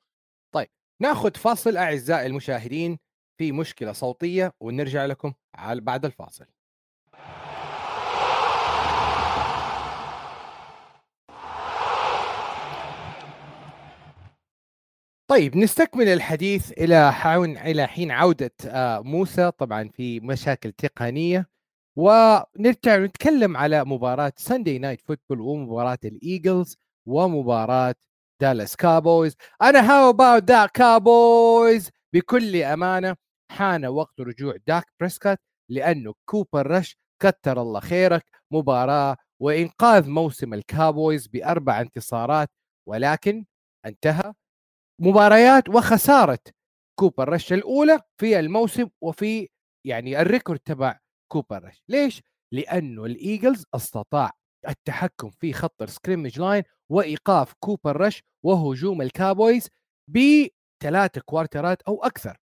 طيب 0.54 0.68
ناخذ 1.02 1.36
فاصل 1.36 1.78
أعزائي 1.78 2.26
المشاهدين 2.26 3.00
في 3.40 3.52
مشكلة 3.52 3.92
صوتية 3.92 4.54
ونرجع 4.60 5.06
لكم 5.06 5.34
بعد 5.74 6.06
الفاصل 6.06 6.46
طيب 15.30 15.58
نستكمل 15.58 16.08
الحديث 16.08 16.72
إلى 16.72 17.14
حاون 17.14 17.58
إلى 17.58 17.88
حين 17.88 18.12
عودة 18.12 18.52
آه، 18.66 19.00
موسى. 19.00 19.52
طبعا 19.52 19.90
في 19.94 20.20
مشاكل 20.20 20.72
تقنية. 20.72 21.50
ونرجع 21.96 22.98
نتكلم 22.98 23.58
على 23.58 23.86
مباراة 23.86 24.34
Sunday 24.38 24.80
Night 24.80 25.02
Football 25.02 25.42
ومباراة 25.42 25.98
ال 26.06 26.16
Eagles 26.16 26.78
ومباراة 27.06 27.96
Dallas 28.42 28.76
Cowboys 28.76 29.36
أنا 29.62 29.92
how 29.92 30.10
about 30.10 30.44
the 30.44 30.66
Cowboys 30.66 31.90
بكل 32.14 32.56
أمانة 32.64 33.16
حان 33.52 33.86
وقت 33.86 34.22
رجوع 34.22 34.56
داك 34.68 34.86
بريسكات 35.00 35.40
لأنه 35.70 36.14
كوبر 36.26 36.68
رش 36.72 36.98
كتر 37.22 37.62
الله 37.62 37.80
خيرك. 37.80 38.26
مباراة 38.52 39.18
وإنقاذ 39.40 40.10
موسم 40.10 40.54
ال 40.54 40.63
Cowboys 40.63 41.28
بأربع 41.28 41.82
انتصارات 41.82 42.50
ولكن 42.88 43.46
انتهى. 43.86 44.34
مباريات 45.02 45.70
وخسارة 45.70 46.40
كوبر 47.00 47.30
رش 47.30 47.54
الأولى 47.54 48.00
في 48.18 48.40
الموسم 48.40 48.90
وفي 49.02 49.50
يعني 49.86 50.22
ال 50.22 50.27
record 50.27 50.60
تبع 50.60 51.00
كوبر 51.32 51.64
رش. 51.64 51.84
ليش؟ 51.90 52.22
لأنه 52.54 53.06
ال 53.06 53.14
Eagles 53.14 53.66
استطاع 53.76 54.32
التحكم 54.70 55.30
في 55.30 55.54
خط 55.54 55.82
ال 55.82 55.88
scrimmage 55.88 56.40
line 56.40 56.64
وإيقاف 56.92 57.54
كوبر 57.60 57.98
رش 58.02 58.24
وهجوم 58.46 59.02
ال 59.02 59.10
Cowboys 59.10 59.70
بثلاث 60.08 61.20
quarter 61.26 61.75
ات 61.75 61.82
أو 61.82 62.04
أكثر. 62.04 62.38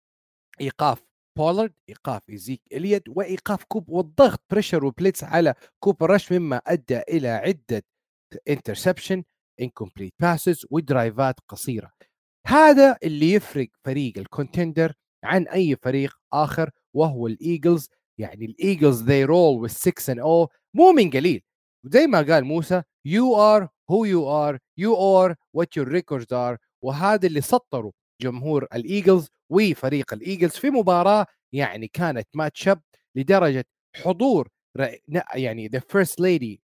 إيقاف 0.60 1.02
بولارد 1.38 1.74
إيقاف 1.88 2.22
إيزيكيل 2.30 2.62
إليوت 2.72 3.02
وإيقاف 3.08 3.64
كوب 3.64 3.88
والضغط 3.88 4.42
pressure 4.50 4.84
و 4.84 4.91
blitz 4.91 5.24
على 5.24 5.54
كوبر 5.80 6.10
رش 6.10 6.32
مما 6.32 6.56
أدى 6.56 6.98
إلى 6.98 7.28
عدة 7.28 7.82
interception 8.48 9.24
incomplete 9.60 10.14
passes 10.20 10.66
و 10.70 10.80
drive 10.80 11.30
ات 11.30 11.40
قصيرة. 11.48 11.92
هذا 12.46 12.96
اللي 13.02 13.32
يفرق 13.32 13.68
فريق 13.84 14.18
ال 14.18 14.26
contender 14.26 14.92
عن 15.24 15.48
أي 15.48 15.76
فريق 15.76 16.14
آخر 16.32 16.70
وهو 16.94 17.26
الايجلز 17.26 17.88
يعني 18.18 18.44
الايجلز 18.44 19.02
ذي 19.02 19.24
رول 19.24 19.62
وذ 19.62 19.68
6 19.68 20.12
ان 20.12 20.18
أو 20.18 20.48
مو 20.74 20.92
من 20.92 21.10
قليل. 21.10 21.42
زي 21.84 22.06
ما 22.06 22.18
قال 22.22 22.44
موسى 22.44 22.82
يو 23.04 23.36
ار 23.36 23.68
هو 23.90 24.04
يو 24.04 24.30
ار 24.30 24.58
يو 24.78 24.96
ار 25.24 25.34
وات 25.54 25.76
يور 25.76 25.88
ريكوردز 25.88 26.32
ار 26.32 26.56
وهذا 26.82 27.26
اللي 27.26 27.40
سطروا 27.40 27.92
جمهور 28.22 28.64
الايجلز 28.74 29.28
وفريق 29.50 30.12
الايجلز 30.14 30.52
في 30.52 30.70
مباراة 30.70 31.26
يعني 31.52 31.88
كانت 31.88 32.28
ماتش 32.34 32.68
اب 32.68 32.82
لدرجة 33.16 33.64
حضور 33.96 34.48
يعني 35.34 35.68
ذا 35.68 35.78
فيرست 35.78 36.20
ليدي 36.20 36.62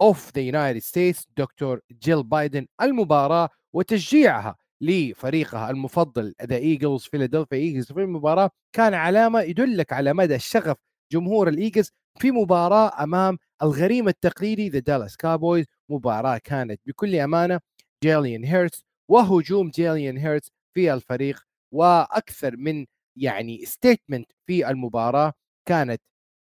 اوف 0.00 0.32
ذا 0.36 0.42
يونايتد 0.42 0.78
ستيتس 0.78 1.28
دكتور 1.36 1.80
جيل 1.92 2.22
بايدن 2.22 2.66
المباراة 2.82 3.48
وتشجيعها. 3.72 4.56
لفريقها 4.84 5.70
المفضل 5.70 6.34
the 6.42 6.56
Eagles 6.56 7.02
Philadelphia 7.02 7.58
Eagles 7.58 7.92
في 7.92 8.00
المباراه 8.02 8.50
كان 8.72 8.94
علامة 8.94 9.40
يدلك 9.40 9.92
على 9.92 10.12
مدى 10.14 10.38
شغف 10.38 10.76
جمهور 11.12 11.48
ال 11.48 11.54
Eagles 11.54 11.90
في 12.20 12.30
مباراة 12.30 13.02
أمام 13.02 13.38
الغريم 13.62 14.08
التقليدي 14.08 14.68
the 14.68 14.78
Dallas 14.78 15.16
Cowboys 15.16 15.66
مباراة 15.88 16.38
كانت 16.38 16.80
بكل 16.86 17.16
أمانة 17.16 17.60
جيلين 18.02 18.44
هيرتس 18.44 18.84
وهجوم 19.10 19.70
جيلين 19.70 20.16
هيرتس 20.18 20.50
في 20.74 20.94
الفريق. 20.94 21.42
وأكثر 21.74 22.56
من 22.56 22.86
يعني 23.16 23.64
statement 23.66 24.32
في 24.46 24.68
المباراة 24.70 25.32
كانت 25.68 26.02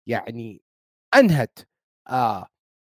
يعني 0.08 0.62
أنهت 1.15 1.60
آه 2.10 2.48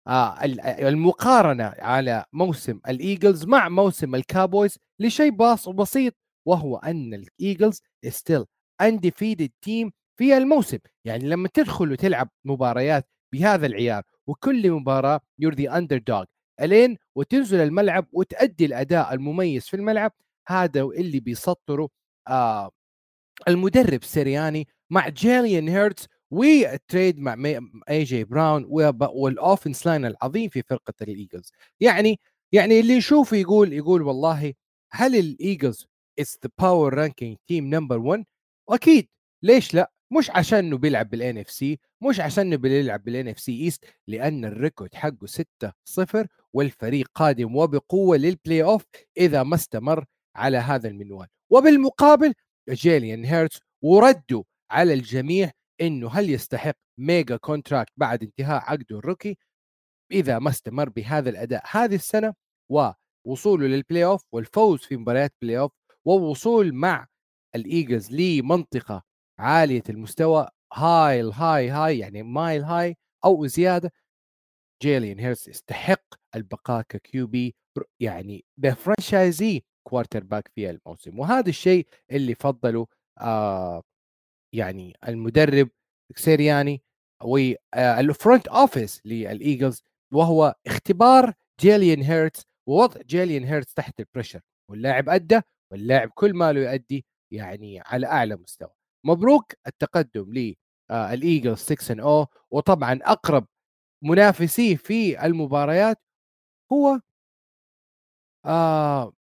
آه 0.08 0.44
المقارنة 0.88 1.64
على 1.78 2.24
موسم 2.32 2.80
ال 2.88 2.96
Eagles 2.96 3.44
مع 3.44 3.68
موسم 3.68 4.14
ال 4.14 4.22
Cowboys 4.22 4.78
لشيء 5.00 5.30
بسيط 5.72 6.14
وهو 6.46 6.76
أن 6.76 7.14
ال 7.14 7.24
Eagles 7.24 7.82
still 8.08 8.44
undefeated 8.82 9.48
team 9.62 9.92
في 10.18 10.36
الموسم. 10.36 10.78
يعني 11.06 11.28
لما 11.28 11.48
تدخل 11.54 11.92
وتلعب 11.92 12.28
مباريات 12.44 13.08
بهذا 13.34 13.66
العيار 13.66 14.02
وكل 14.28 14.70
مباراة 14.70 15.20
you're 15.38 15.54
the 15.54 15.78
underdog 15.78 16.24
ألين 16.60 16.96
وتنزل 17.16 17.60
الملعب 17.60 18.06
وتأدي 18.12 18.64
الأداء 18.66 19.14
المميز 19.14 19.66
في 19.68 19.76
الملعب 19.76 20.12
هذا 20.48 20.82
اللي 20.82 21.20
بيسطره 21.20 21.88
آه 22.28 22.70
المدرب 23.48 24.04
سيرياني 24.04 24.68
مع 24.92 25.08
جيلين 25.08 25.68
هيرتز 25.68 26.06
وال 26.30 26.55
trade 26.55 27.18
مع 27.18 27.60
اي 27.90 28.04
جي 28.04 28.24
براون 28.24 28.64
وال 29.00 29.19
offense 29.19 29.86
line 29.86 30.06
العظيم 30.06 30.48
في 30.48 30.62
فرقة 30.62 30.94
ال 31.02 31.08
Eagles. 31.09 31.52
يعني 31.80 32.20
يعني 32.52 32.80
اللي 32.80 32.94
يشوفه 32.94 33.36
يقول 33.36 33.72
يقول 33.72 34.02
والله 34.02 34.54
هل 34.92 35.16
ال 35.16 35.26
Eagles 35.26 35.86
it's 36.18 36.38
the 36.44 36.50
power 36.58 36.94
ranking 36.94 37.36
team 37.48 37.74
number 37.74 37.98
1 37.98 38.24
واكيد 38.68 39.08
ليش 39.42 39.74
لا؟ 39.74 39.92
مش 40.18 40.30
عشان 40.30 40.58
إنه 40.58 40.78
بيلعب 40.78 41.10
بال 41.10 41.38
NFC 41.38 41.78
مش 42.02 42.20
عشان 42.20 42.46
إنه 42.46 42.56
بيلعب 42.56 43.04
بال 43.04 43.28
NFC 43.28 43.40
East 43.40 43.84
لأن 44.08 44.44
ال 44.44 44.51
record 44.51 44.94
حقه 44.94 45.26
6 45.26 45.72
0 45.84 46.26
والفريق 46.52 47.08
قادم 47.14 47.56
وبقوة 47.56 48.16
لل 48.16 48.62
playoff 48.62 48.84
إذا 49.18 49.42
ما 49.42 49.54
استمر 49.54 50.04
على 50.36 50.56
هذا 50.58 50.88
المنوال. 50.88 51.26
وبالمقابل 51.50 52.34
جيليان 52.70 53.24
هيرتز 53.24 53.60
وردوا 53.82 54.42
على 54.70 54.94
الجميع 54.94 55.50
إنه 55.80 56.10
هل 56.10 56.30
يستحق 56.30 56.74
mega 56.98 57.36
contract 57.36 57.92
بعد 57.96 58.22
انتهاء 58.22 58.62
عقده 58.62 58.98
ال 58.98 59.03
rookie؟ 59.03 59.38
إذا 60.12 60.38
ما 60.38 60.50
استمر 60.50 60.88
بهذا 60.88 61.30
الأداء 61.30 61.62
هذه 61.70 61.94
السنة 61.94 62.34
ووصوله 62.70 63.66
لل 63.66 64.04
playoff 64.04 64.22
والفوز 64.32 64.80
في 64.80 64.96
مباريات 64.96 65.34
playoff 65.42 65.72
ووصول 66.04 66.74
مع 66.74 67.06
ال 67.54 67.62
Eagles 67.62 68.12
لمنطقة 68.12 69.02
عالية 69.38 69.82
المستوى 69.90 70.48
high 70.72 71.22
high 71.22 71.68
high 71.70 71.98
يعني 71.98 72.22
mile 72.22 72.64
high 72.64 72.96
أو 73.24 73.46
زيادة 73.46 73.92
جيلين 74.82 75.20
هيرتس 75.20 75.48
يستحق 75.48 76.02
البقاء 76.36 76.82
ك 76.82 77.26
QB 77.26 77.54
يعني 78.00 78.44
the 78.60 78.74
franchise 78.74 79.62
quarterback 79.86 80.50
في 80.54 80.70
الموسم. 80.70 81.18
وهذا 81.18 81.48
الشيء 81.48 81.86
اللي 82.12 82.34
فضله 82.34 82.86
آه 83.20 83.82
يعني 84.52 84.96
المدرب 85.08 85.68
سيرياني 86.16 86.82
وال 87.24 87.60
front 87.60 88.48
office 88.48 89.00
لل 89.04 89.24
Eagles 89.24 89.82
وهو 90.12 90.54
اختبار 90.66 91.34
جيلين 91.60 92.02
هيرتس 92.02 92.46
ووضع 92.66 93.00
جيلين 93.02 93.44
هيرتس 93.44 93.74
تحت 93.74 94.00
ال 94.00 94.05
pressure 94.05 94.40
واللاعب 94.70 95.08
أدى 95.08 95.40
واللاعب 95.72 96.10
كل 96.14 96.34
ما 96.34 96.52
له 96.52 96.60
يؤدي 96.60 97.04
يعني 97.32 97.80
على 97.86 98.06
أعلى 98.06 98.36
مستوى. 98.36 98.70
مبروك 99.04 99.52
التقدم 99.66 100.54
لل 100.90 101.07
Eagles 101.07 101.58
6 101.58 101.92
and 101.92 102.00
0 102.00 102.26
وطبعا 102.50 102.98
أقرب 103.02 103.46
منافسيه 104.04 104.76
في 104.76 105.24
المباريات 105.26 105.98
هو 106.72 107.00
آه 108.46 109.12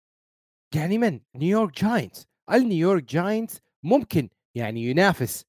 يعني 0.75 0.99
من؟ 0.99 1.21
New 1.35 1.56
York 1.56 1.85
Giants 1.85 2.29
ال 2.53 2.59
New 2.59 2.79
York 2.79 3.05
Giants 3.05 3.61
ممكن 3.83 4.29
يعني 4.59 4.85
ينافس 4.91 5.45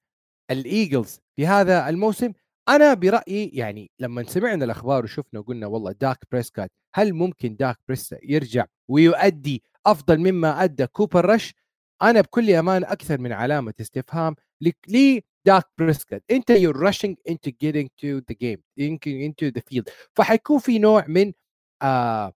ال 0.52 0.61
Eagles 0.61 1.20
في 1.36 1.48
هذا 1.48 1.90
الموسم. 1.90 2.34
أنا 2.70 2.94
برأيي 2.94 3.52
يعني 3.54 3.92
لما 4.00 4.24
سمعنا 4.24 4.66
الأخبار 4.66 5.04
وشفنا 5.04 5.40
وقلنا 5.40 5.68
والله 5.68 5.92
داك 5.92 6.18
بريسكات 6.32 6.72
هل 6.96 7.14
ممكن 7.14 7.56
داك 7.56 7.78
بريسكات 7.88 8.16
يرجع 8.24 8.66
ويؤدي 8.88 9.64
أفضل 9.86 10.20
مما 10.32 10.64
أدى 10.64 10.88
كوبر 10.88 11.26
رش؟ 11.26 11.54
أنا 12.02 12.22
بكل 12.22 12.52
أمانة 12.52 12.84
أكثر 12.84 13.22
من 13.22 13.32
علامة 13.32 13.74
استفهام 13.82 14.36
لي 14.88 15.24
داك 15.46 15.66
بريسكت 15.78 16.24
أنت 16.32 16.50
you're 16.50 16.78
rushing 16.78 17.18
أنت 17.30 17.50
getting 17.50 17.90
to 17.98 18.08
the 18.08 18.36
game 18.42 18.62
into 19.08 19.46
the 19.46 19.62
field 19.68 19.90
فحيكون 20.14 20.60
في 20.60 20.80
نوع 20.80 21.06
من 21.08 21.34
آه 21.82 22.34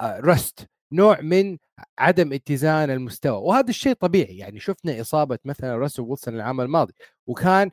آه 0.00 0.20
rust 0.20 0.68
نوع 0.92 1.20
من 1.20 1.58
عدم 1.98 2.32
اتزان 2.32 2.90
المستوى 2.90 3.38
وهذا 3.42 3.70
الشيء 3.70 3.92
طبيعي. 3.94 4.38
يعني 4.38 4.60
شفنا 4.60 5.00
إصابة 5.00 5.38
مثلا 5.44 5.76
راسل 5.76 6.02
ويلسون 6.02 6.34
العام 6.34 6.60
الماضي 6.60 6.94
وكان 7.26 7.70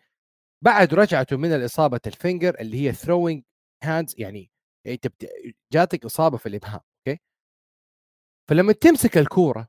بعد 0.64 0.94
رجعته 0.94 1.38
من 1.38 1.54
الإصابة 1.54 2.00
ال 2.08 2.15
finger 2.15 2.56
اللي 2.60 2.88
هي 2.88 2.94
throwing 2.94 3.44
hands 3.84 4.16
يعني 4.18 4.52
أنت 4.88 5.08
جاتك 5.74 6.06
إصابة 6.06 6.38
في 6.38 6.46
الإبهام 6.50 6.80
okay؟ 7.08 7.22
فلما 8.50 8.74
تمسك 8.74 9.18
الكورة 9.18 9.68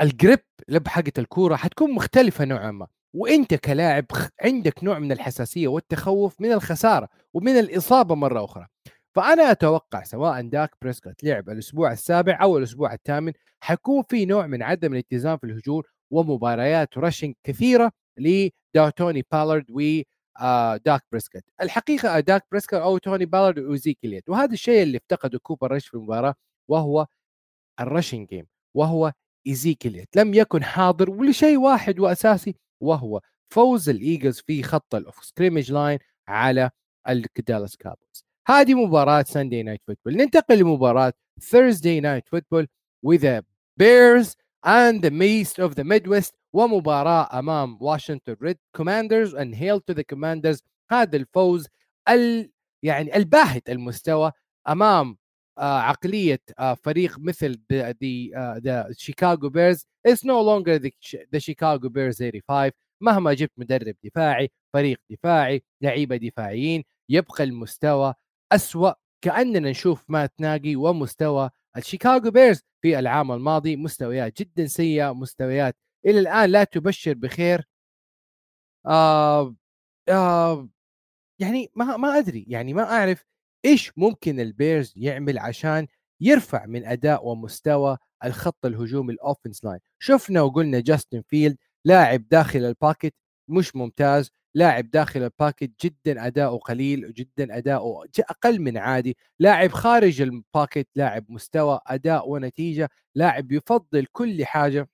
ال 0.00 0.40
grip 0.68 0.88
حقة 0.88 1.12
الكورة 1.18 1.56
حتكون 1.56 1.90
مختلفة 1.94 2.44
نوعا 2.44 2.70
ما 2.70 2.86
وأنت 3.14 3.54
كلاعب 3.54 4.04
عندك 4.44 4.84
نوع 4.84 4.98
من 4.98 5.12
الحساسية 5.12 5.68
والتخوف 5.68 6.40
من 6.40 6.52
الخسارة 6.52 7.08
ومن 7.34 7.58
الإصابة 7.58 8.14
مرة 8.14 8.44
أخرى. 8.44 8.66
فأنا 9.14 9.50
أتوقع 9.50 10.02
سواء 10.02 10.48
داك 10.48 10.70
بريسكوت 10.82 11.24
لعب 11.24 11.50
الأسبوع 11.50 11.92
السابع 11.92 12.38
أو 12.42 12.58
الأسبوع 12.58 12.92
الثامن 12.92 13.32
حيكون 13.60 14.02
في 14.02 14.26
نوع 14.26 14.46
من 14.46 14.62
عدم 14.62 14.92
الاتزان 14.94 15.38
في 15.38 15.44
الهجوم 15.44 15.82
ومباريات 16.10 16.98
rushing 16.98 17.34
كثيرة 17.44 17.92
لتوني 18.74 19.24
بالارد 19.32 19.70
و 19.70 20.02
آه، 20.40 20.76
داك 20.76 21.04
بريسكوت 21.12 21.42
الحقيقة 21.62 22.20
داك 22.20 22.46
بريسكوت 22.52 22.80
أو 22.80 22.98
توني 22.98 23.26
بالارد 23.26 23.58
وزيكي 23.58 24.22
وهذا 24.28 24.52
الشيء 24.52 24.82
اللي 24.82 24.98
افتقده 24.98 25.38
كوبر 25.38 25.72
رش 25.72 25.88
في 25.88 25.94
المباراة 25.94 26.34
وهو 26.68 27.06
ال 27.80 27.86
rushing 27.86 28.28
game 28.28 28.46
وهو 28.76 29.12
ايزيكي 29.46 30.06
لم 30.16 30.34
يكن 30.34 30.64
حاضر 30.64 31.10
ولشيء 31.10 31.58
واحد 31.58 32.00
وأساسي 32.00 32.56
وهو 32.82 33.20
فوز 33.52 33.88
ال 33.88 33.95
Eagles 33.95 34.40
في 34.40 34.62
خط 34.62 34.94
ال 34.94 35.02
scrimmage 35.02 35.72
line 35.72 35.98
على 36.28 36.70
ال 37.08 37.18
Dallas 37.18 37.76
Cowboys 37.76 38.27
هذه 38.48 38.74
مباراة 38.74 39.22
Sunday 39.22 39.62
Night 39.62 39.80
Football 39.86 40.16
ننتقل 40.16 40.58
لمباراة 40.58 41.12
Thursday 41.40 42.00
Night 42.00 42.28
Football 42.28 42.68
the 43.06 43.42
Bears 43.76 44.34
and 44.66 45.02
the 45.02 45.12
Beasts 45.22 45.58
of 45.58 45.74
the 45.74 45.84
Midwest 45.84 46.32
ومباراة 46.52 47.38
أمام 47.38 47.78
واشنطن 47.80 48.36
Red 48.42 48.58
Commanders 48.76 49.36
and 49.36 49.54
hail 49.54 49.80
to 49.80 49.94
the 49.94 50.04
commanders. 50.04 50.62
هذا 50.90 51.16
الفوز 51.16 51.68
ال 52.08 52.50
يعني 52.82 53.16
الباهت 53.16 53.70
المستوى 53.70 54.32
أمام 54.68 55.18
آه 55.58 55.78
عقلية 55.78 56.40
آه 56.58 56.74
فريق 56.74 57.18
مثل 57.18 57.60
the 57.72 58.86
Chicago 58.92 59.48
Bears 59.48 59.86
it's 60.08 60.20
no 60.24 60.40
longer 60.42 60.78
the, 60.78 60.90
the 61.32 61.40
Chicago 61.40 61.88
Bears 61.88 62.18
85 62.18 62.70
مهما 63.00 63.34
جبت 63.34 63.52
مدرب 63.56 63.94
دفاعي 64.04 64.50
فريق 64.74 65.00
دفاعي 65.10 65.62
لعيبة 65.82 66.16
دفاعيين 66.16 66.84
يبقى 67.08 67.44
المستوى 67.44 68.14
أسوأ 68.52 68.92
كأننا 69.24 69.70
نشوف 69.70 70.04
مات 70.08 70.32
ناجي 70.40 70.76
ومستوى 70.76 71.50
ال 71.76 71.83
Chicago 71.83 72.30
Bears 72.30 72.62
في 72.82 72.98
العام 72.98 73.32
الماضي 73.32 73.76
مستويات 73.76 74.38
جدا 74.40 74.66
سيئة 74.66 75.12
مستويات 75.14 75.76
إلى 76.06 76.20
الآن 76.20 76.50
لا 76.50 76.64
تبشر 76.64 77.14
بخير. 77.14 77.64
آه 78.86 79.54
آه 80.08 80.68
يعني 81.40 81.70
ما 81.74 81.96
ما 81.96 82.18
أدري 82.18 82.44
يعني 82.48 82.74
ما 82.74 82.82
أعرف 82.84 83.24
إيش 83.64 83.92
ممكن 83.98 84.40
ال 84.40 84.49
Bears 84.49 84.92
يعمل 84.96 85.38
عشان 85.38 85.86
يرفع 86.20 86.66
من 86.66 86.84
أداء 86.86 87.26
ومستوى 87.26 87.98
الخط 88.24 88.66
الهجومي 88.66 89.12
ال 89.12 89.18
offense 89.18 89.64
line 89.64 89.80
شفنا 89.98 90.42
وقلنا 90.42 90.80
جاستن 90.80 91.22
فيلد 91.22 91.56
لاعب 91.84 92.28
داخل 92.28 92.58
ال 92.64 92.71
pocket 92.71 93.14
مش 93.48 93.76
ممتاز. 93.76 94.30
لاعب 94.58 94.90
داخل 94.90 95.22
ال 95.22 95.29
pocket 95.29 95.70
جدا 95.84 96.26
أداؤه 96.26 96.58
قليل 96.58 97.06
وجدا 97.06 97.56
أداؤه 97.58 98.06
أقل 98.20 98.60
من 98.60 98.78
عادي. 98.78 99.16
لاعب 99.38 99.70
خارج 99.72 100.20
ال 100.20 100.30
pocket 100.30 100.88
لاعب 100.96 101.24
مستوى 101.28 101.80
أداء 101.86 102.28
ونتيجة 102.30 102.90
لاعب 103.14 103.52
يفضل 103.52 104.06
كل 104.12 104.44
حاجة 104.46 104.88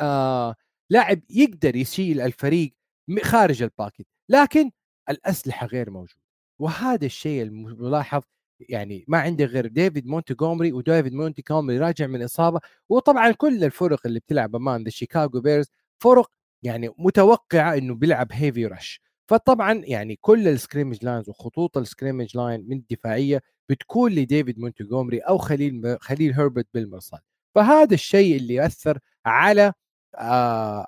آه 0.00 0.54
لاعب 0.90 1.20
يقدر 1.30 1.76
يشيل 1.76 2.20
الفريق 2.20 2.74
خارج 3.22 3.62
ال 3.62 3.68
pocket 3.68 4.06
لكن 4.28 4.70
الأسلحة 5.10 5.66
غير 5.66 5.90
موجودة. 5.90 6.22
وهذا 6.58 7.06
الشيء 7.06 7.42
الملاحظ 7.42 8.22
يعني 8.60 9.04
ما 9.08 9.18
عندي 9.18 9.44
غير 9.44 9.66
ديفيد 9.66 10.06
مونتيغومري 10.06 10.72
وديفيد 10.72 11.14
مونتيغومري 11.14 11.78
راجع 11.78 12.06
من 12.06 12.22
إصابة. 12.22 12.60
وطبعا 12.88 13.32
كل 13.32 13.64
الفرق 13.64 14.00
اللي 14.06 14.20
بتلعب 14.20 14.56
أمام 14.56 14.82
the 14.82 14.90
Chicago 14.90 15.40
Bears 15.40 15.66
فرق 15.98 16.30
يعني 16.62 16.90
متوقعة 16.98 17.74
إنه 17.78 17.94
بيلعب 17.94 18.28
heavy 18.32 18.66
rush 18.66 19.00
فطبعا 19.30 19.82
يعني 19.84 20.16
كل 20.20 20.48
ال 20.48 20.54
scrimmage 20.54 21.04
lines 21.04 21.28
وخطوط 21.28 21.78
ال 21.78 21.84
scrimmage 21.84 22.36
line 22.36 22.64
من 22.68 22.76
الدفاعية 22.76 23.42
بتكون 23.68 24.12
لديفيد 24.12 24.58
مونتيغومري 24.60 25.18
أو 25.18 25.38
خليل 25.38 25.96
خليل 26.00 26.32
هربرت 26.34 26.66
بالمرصاد. 26.74 27.20
فهذا 27.54 27.94
الشيء 27.94 28.36
اللي 28.36 28.54
ياثر 28.54 28.98
على 29.26 29.72
آه 30.16 30.86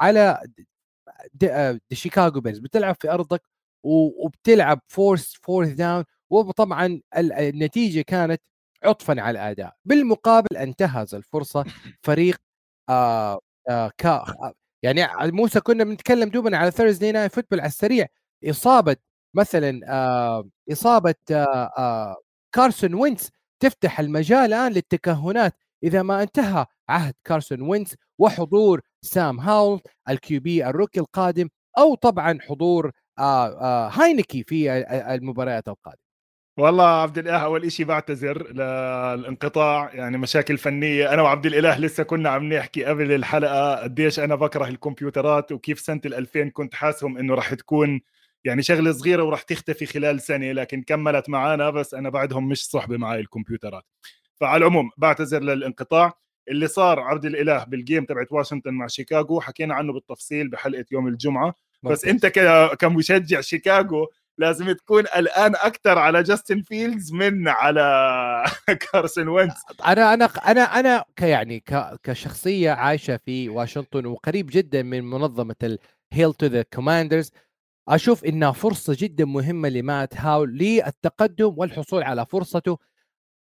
على 0.00 0.40
Chicago 1.92 2.40
Bears 2.40 2.58
بتلعب 2.58 2.96
في 3.00 3.10
أرضك 3.12 3.42
وبتلعب 3.84 4.80
fourth 4.88 5.34
fourth 5.42 5.68
down 5.72 6.04
وطبعا 6.30 7.00
النتيجة 7.16 8.00
كانت 8.02 8.42
عطفا 8.84 9.20
على 9.20 9.30
الأداء. 9.38 9.76
بالمقابل 9.84 10.56
أنتهز 10.56 11.14
الفرصة 11.14 11.64
فريق 12.06 12.36
آه 12.88 13.40
آه 13.70 13.92
كا 13.98 14.24
يعني 14.82 15.06
موسى 15.32 15.60
كنا 15.60 15.84
بنتكلم 15.84 16.28
دوبنا 16.28 16.58
على 16.58 16.70
Thursday 16.70 17.12
Night 17.12 17.32
Football 17.34 17.60
على 17.60 17.68
السريع 17.68 18.06
إصابة 18.44 18.96
مثلا 19.34 19.80
آه 19.88 20.48
إصابة 20.72 21.14
آه 21.30 21.34
آه 21.78 22.16
كارسون 22.54 22.94
وينس 22.94 23.30
تفتح 23.60 24.00
المجال 24.00 24.38
الآن 24.38 24.72
للتكهنات. 24.72 25.54
إذا 25.84 26.02
ما 26.02 26.22
انتهى 26.22 26.66
عهد 26.88 27.14
كارسون 27.24 27.62
وينس 27.62 27.96
وحضور 28.18 28.80
سام 29.02 29.40
هاول 29.40 29.80
ال 30.08 30.40
QB 30.40 30.66
ال 30.66 30.71
rookie 30.71 31.00
القادم 31.00 31.48
أو 31.78 31.94
طبعا 31.94 32.38
حضور 32.42 32.92
آه 33.18 33.46
آه 33.60 33.88
هاينكي 33.88 34.42
في 34.44 34.72
المباريات 35.14 35.68
القادمة. 35.68 36.01
والله 36.56 36.84
عبد 37.02 37.18
الإله 37.18 37.36
أول 37.38 37.72
شيء 37.72 37.86
بعتذر 37.86 38.52
للانقطاع 38.52 39.90
يعني 39.94 40.18
مشاكل 40.18 40.58
فنية. 40.58 41.14
أنا 41.14 41.22
وعبد 41.22 41.46
الإله 41.46 41.78
لسه 41.78 42.02
كنا 42.02 42.30
عم 42.30 42.52
نحكي 42.52 42.84
قبل 42.84 43.12
الحلقة 43.12 43.74
قديش 43.82 44.18
أنا 44.20 44.34
بكره 44.34 44.68
الكمبيوترات 44.68 45.52
وكيف 45.52 45.80
سنة 45.80 46.00
ال2000 46.06 46.38
كنت 46.52 46.74
حاسهم 46.74 47.18
إنه 47.18 47.34
راح 47.34 47.54
تكون 47.54 48.00
يعني 48.44 48.62
شغلة 48.62 48.92
صغيرة 48.92 49.22
وراح 49.22 49.42
تختفي 49.42 49.86
خلال 49.86 50.20
سنة 50.20 50.52
لكن 50.52 50.82
كملت 50.82 51.28
معنا 51.28 51.70
بس 51.70 51.94
أنا 51.94 52.08
بعدهم 52.10 52.48
مش 52.48 52.64
صحبة 52.66 52.96
معي 52.96 53.20
الكمبيوترات. 53.20 53.84
فعلى 54.40 54.56
العموم 54.56 54.90
بعتذر 54.96 55.40
للانقطاع. 55.42 56.12
اللي 56.48 56.68
صار 56.68 57.00
عبد 57.00 57.24
الإله 57.24 57.64
بال 57.64 57.77
game 57.77 58.04
تبعت 58.04 58.32
واشنطن 58.32 58.70
مع 58.74 58.86
شيكاغو 58.86 59.40
حكينا 59.40 59.74
عنه 59.74 59.92
بالتفصيل 59.92 60.48
بحلقة 60.48 60.84
يوم 60.92 61.08
الجمعة. 61.08 61.54
بس 61.82 62.04
أنت 62.04 62.26
كمشجع 62.80 63.40
شيكاغو 63.40 64.08
لازم 64.38 64.72
تكون 64.72 65.00
الان 65.00 65.54
أكثر 65.54 65.98
على 65.98 66.22
جاستن 66.22 66.62
فيلدز 66.62 67.12
من 67.12 67.48
على 67.48 68.44
كارسون 68.92 69.28
وينز 69.28 69.52
أنا 69.86 70.14
أنا 70.14 70.24
أنا 70.24 70.60
أنا 70.60 71.04
كيعني 71.16 71.64
كشخصية 72.02 72.70
عايشة 72.70 73.16
في 73.16 73.48
واشنطن 73.48 74.06
وقريب 74.06 74.48
جدا 74.52 74.82
من 74.82 75.10
منظمة 75.10 75.76
ال 76.12 76.16
hail 76.16 76.34
to 76.34 76.46
the 76.46 76.62
Commanders 76.62 77.30
أشوف 77.88 78.24
إنها 78.24 78.52
فرصة 78.52 78.96
جدا 78.98 79.24
مهمة 79.24 79.68
لمات 79.68 80.16
هاول 80.16 80.58
للتقدم 80.58 81.54
والحصول 81.56 82.02
على 82.02 82.26
فرصته 82.26 82.78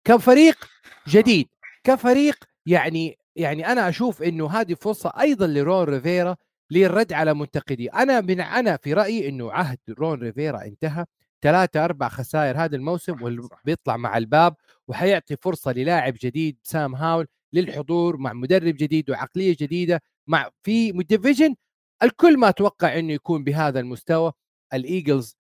كفريق 0.05 0.68
جديد 1.09 1.48
كفريق 1.85 2.44
يعني 2.66 3.18
يعني 3.37 3.66
أنا 3.72 3.88
أشوف 3.88 4.22
إنه 4.22 4.50
هذه 4.50 4.74
فرصة 4.74 5.12
أيضا 5.20 5.46
لرون 5.46 5.85
ريفيرا 5.85 6.37
للرد 6.70 7.12
على 7.12 7.35
منتقدي. 7.35 7.88
أنا 7.88 8.20
من 8.20 8.40
أنا 8.40 8.76
في 8.76 8.92
رأيي 8.92 9.28
إنه 9.28 9.52
عهد 9.52 9.78
رون 9.98 10.20
ريفيرا 10.20 10.64
انتهى 10.64 11.04
ثلاثة 11.42 11.85
أربع 11.85 12.09
خسائر 12.09 12.56
هذا 12.56 12.76
الموسم 12.76 13.16
وبيطلع 13.22 13.96
مع 13.96 14.16
الباب 14.18 14.54
وحيعطي 14.88 15.37
فرصة 15.37 15.72
للاعب 15.72 16.14
جديد 16.20 16.59
سام 16.62 16.94
هاول 16.94 17.26
للحضور 17.52 18.16
مع 18.16 18.33
مدرب 18.33 18.74
جديد 18.76 19.11
وعقلية 19.11 19.56
جديدة 19.61 20.02
مع 20.26 20.50
في 20.62 20.92
division 20.92 21.54
الكل 22.02 22.38
ما 22.38 22.50
توقع 22.50 22.98
إنه 22.98 23.12
يكون 23.12 23.44
بهذا 23.44 23.80
المستوى. 23.80 24.33
ال 24.74 24.83
Eagles 24.83 25.36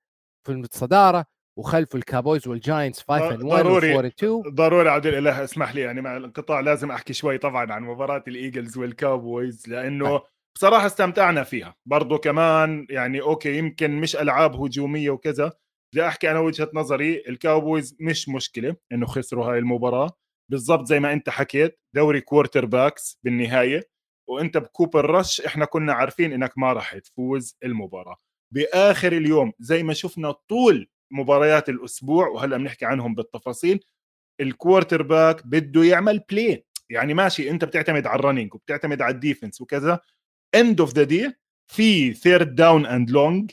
في 0.46 0.52
الصدارة 0.52 1.24
وخلفه 1.56 1.96
الكابويز 1.96 2.48
والجاينتس 2.48 3.02
5 3.08 3.24
1 3.24 3.38
ضروري 3.38 4.06
2 4.06 4.42
ضروري 4.48 4.88
عبد 4.88 5.06
الاله 5.06 5.44
اسمح 5.44 5.74
لي 5.74 5.80
يعني 5.80 6.00
مع 6.00 6.16
الانقطاع 6.16 6.60
لازم 6.60 6.90
أحكي 6.90 7.12
شوي 7.12 7.38
طبعا 7.38 7.72
عن 7.72 7.82
مباراة 7.82 8.24
ال 8.28 8.35
Eagles 8.35 8.78
وال 8.78 8.98
Cowboys 8.98 9.68
لأنه 9.68 10.22
بصراحة 10.56 10.86
استمتعنا 10.86 11.42
فيها. 11.44 11.74
برضو 11.86 12.18
كمان 12.18 12.86
يعني 12.90 13.20
okay 13.20 13.58
يمكن 13.58 13.90
مش 14.00 14.16
ألعاب 14.16 14.54
هجومية 14.60 15.10
وكذا. 15.10 15.52
بدي 15.94 16.06
أحكي 16.06 16.30
أنا 16.30 16.38
وجهة 16.40 16.70
نظري 16.74 17.22
ال 17.28 17.37
Cowboys 17.37 17.96
مش 18.00 18.28
مشكلة 18.28 18.76
إنه 18.92 19.06
خسروا 19.06 19.44
هاي 19.52 19.58
المباراة. 19.58 20.10
بالضبط 20.50 20.86
زي 20.86 21.00
ما 21.00 21.12
أنت 21.12 21.30
حكيت 21.30 21.78
دوري 21.94 22.20
quarterbacks 22.20 23.18
بالنهاية. 23.24 23.88
وأنت 24.28 24.58
بكوبر 24.58 25.10
رش 25.10 25.40
إحنا 25.40 25.64
كنا 25.64 25.92
عارفين 25.92 26.32
إنك 26.32 26.58
ما 26.58 26.72
راح 26.72 26.98
تفوز 26.98 27.56
المباراة. 27.64 28.16
بآخر 28.54 29.12
اليوم 29.12 29.52
زي 29.60 29.82
ما 29.82 29.92
شفنا 29.94 30.30
طول 30.32 30.88
مباريات 31.12 31.68
الأسبوع 31.68 32.28
وهلأ 32.28 32.56
بنحكي 32.56 32.84
عنهم 32.86 33.14
بالتفاصيل 33.14 33.80
ال 34.40 35.02
quarterback 35.02 35.46
بده 35.46 35.84
يعمل 35.84 36.20
play 36.30 36.66
يعني 36.90 37.14
ماشي 37.14 37.50
أنت 37.50 37.64
بتعتمد 37.64 38.06
على 38.06 38.20
ال 38.20 38.25
running 38.25 38.54
وبتعتمد 38.54 39.02
على 39.02 39.14
ال 39.14 39.20
defense 39.20 39.60
وكذا. 39.60 40.00
end 40.54 40.80
of 40.80 40.94
the 40.94 41.02
day 41.02 41.32
في 41.66 42.12
third 42.14 42.54
down 42.54 42.86
and 42.86 43.10
long 43.10 43.50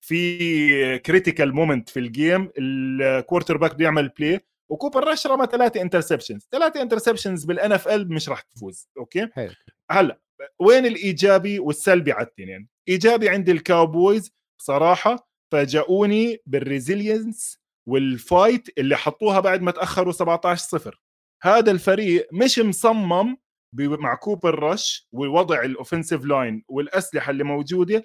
في 0.00 0.98
critical 0.98 1.54
moment 1.54 1.88
في 1.88 2.00
ال 2.00 2.08
game 2.08 2.42
ال 2.42 2.50
quarterback 2.58 3.74
بيعمل 3.74 4.08
play 4.08 4.40
وكوبر 4.68 5.04
رش 5.04 5.26
رمى 5.26 5.46
ثلاثة 5.46 5.82
interceptions 5.82 6.48
ثلاثة 6.52 6.82
interceptions 6.82 7.44
بال 7.44 7.72
NFL 7.72 8.12
مش 8.12 8.28
راح 8.28 8.40
تفوز 8.40 8.88
okay؟ 8.98 9.28
حلو. 9.32 9.50
هلأ 9.90 10.20
وين 10.58 10.86
الإيجابي 10.86 11.58
والسلبي 11.58 12.12
على 12.12 12.26
الاثنين 12.26 12.68
إيجابي 12.88 13.28
عند 13.28 13.48
ال 13.48 13.58
Cowboys 13.58 14.32
بصراحة 14.58 15.30
فاجئوني 15.52 16.38
بال 16.46 16.65
resilience 16.65 17.60
وال 17.86 18.12
fight 18.12 18.78
اللي 18.78 18.96
حطوها 18.96 19.40
بعد 19.40 19.62
ما 19.62 19.70
تأخروا 19.70 20.12
17 20.12 20.62
0 20.62 21.00
هذا 21.42 21.70
الفريق 21.70 22.28
مش 22.32 22.58
مصمم 22.58 23.36
مع 23.72 24.14
كوبر 24.14 24.58
رش 24.58 25.08
ووضع 25.12 25.62
ال 25.62 25.68
offensive 25.68 26.24
line 26.24 26.64
والأسلحة 26.68 27.30
اللي 27.30 27.44
موجودة 27.44 28.02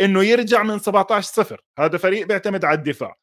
إنه 0.00 0.24
يرجع 0.24 0.62
من 0.62 0.78
17 0.78 1.26
0 1.32 1.60
هذا 1.78 1.98
فريق 1.98 2.26
بيعتمد 2.26 2.64
على 2.64 2.78
الدفاع. 2.78 3.16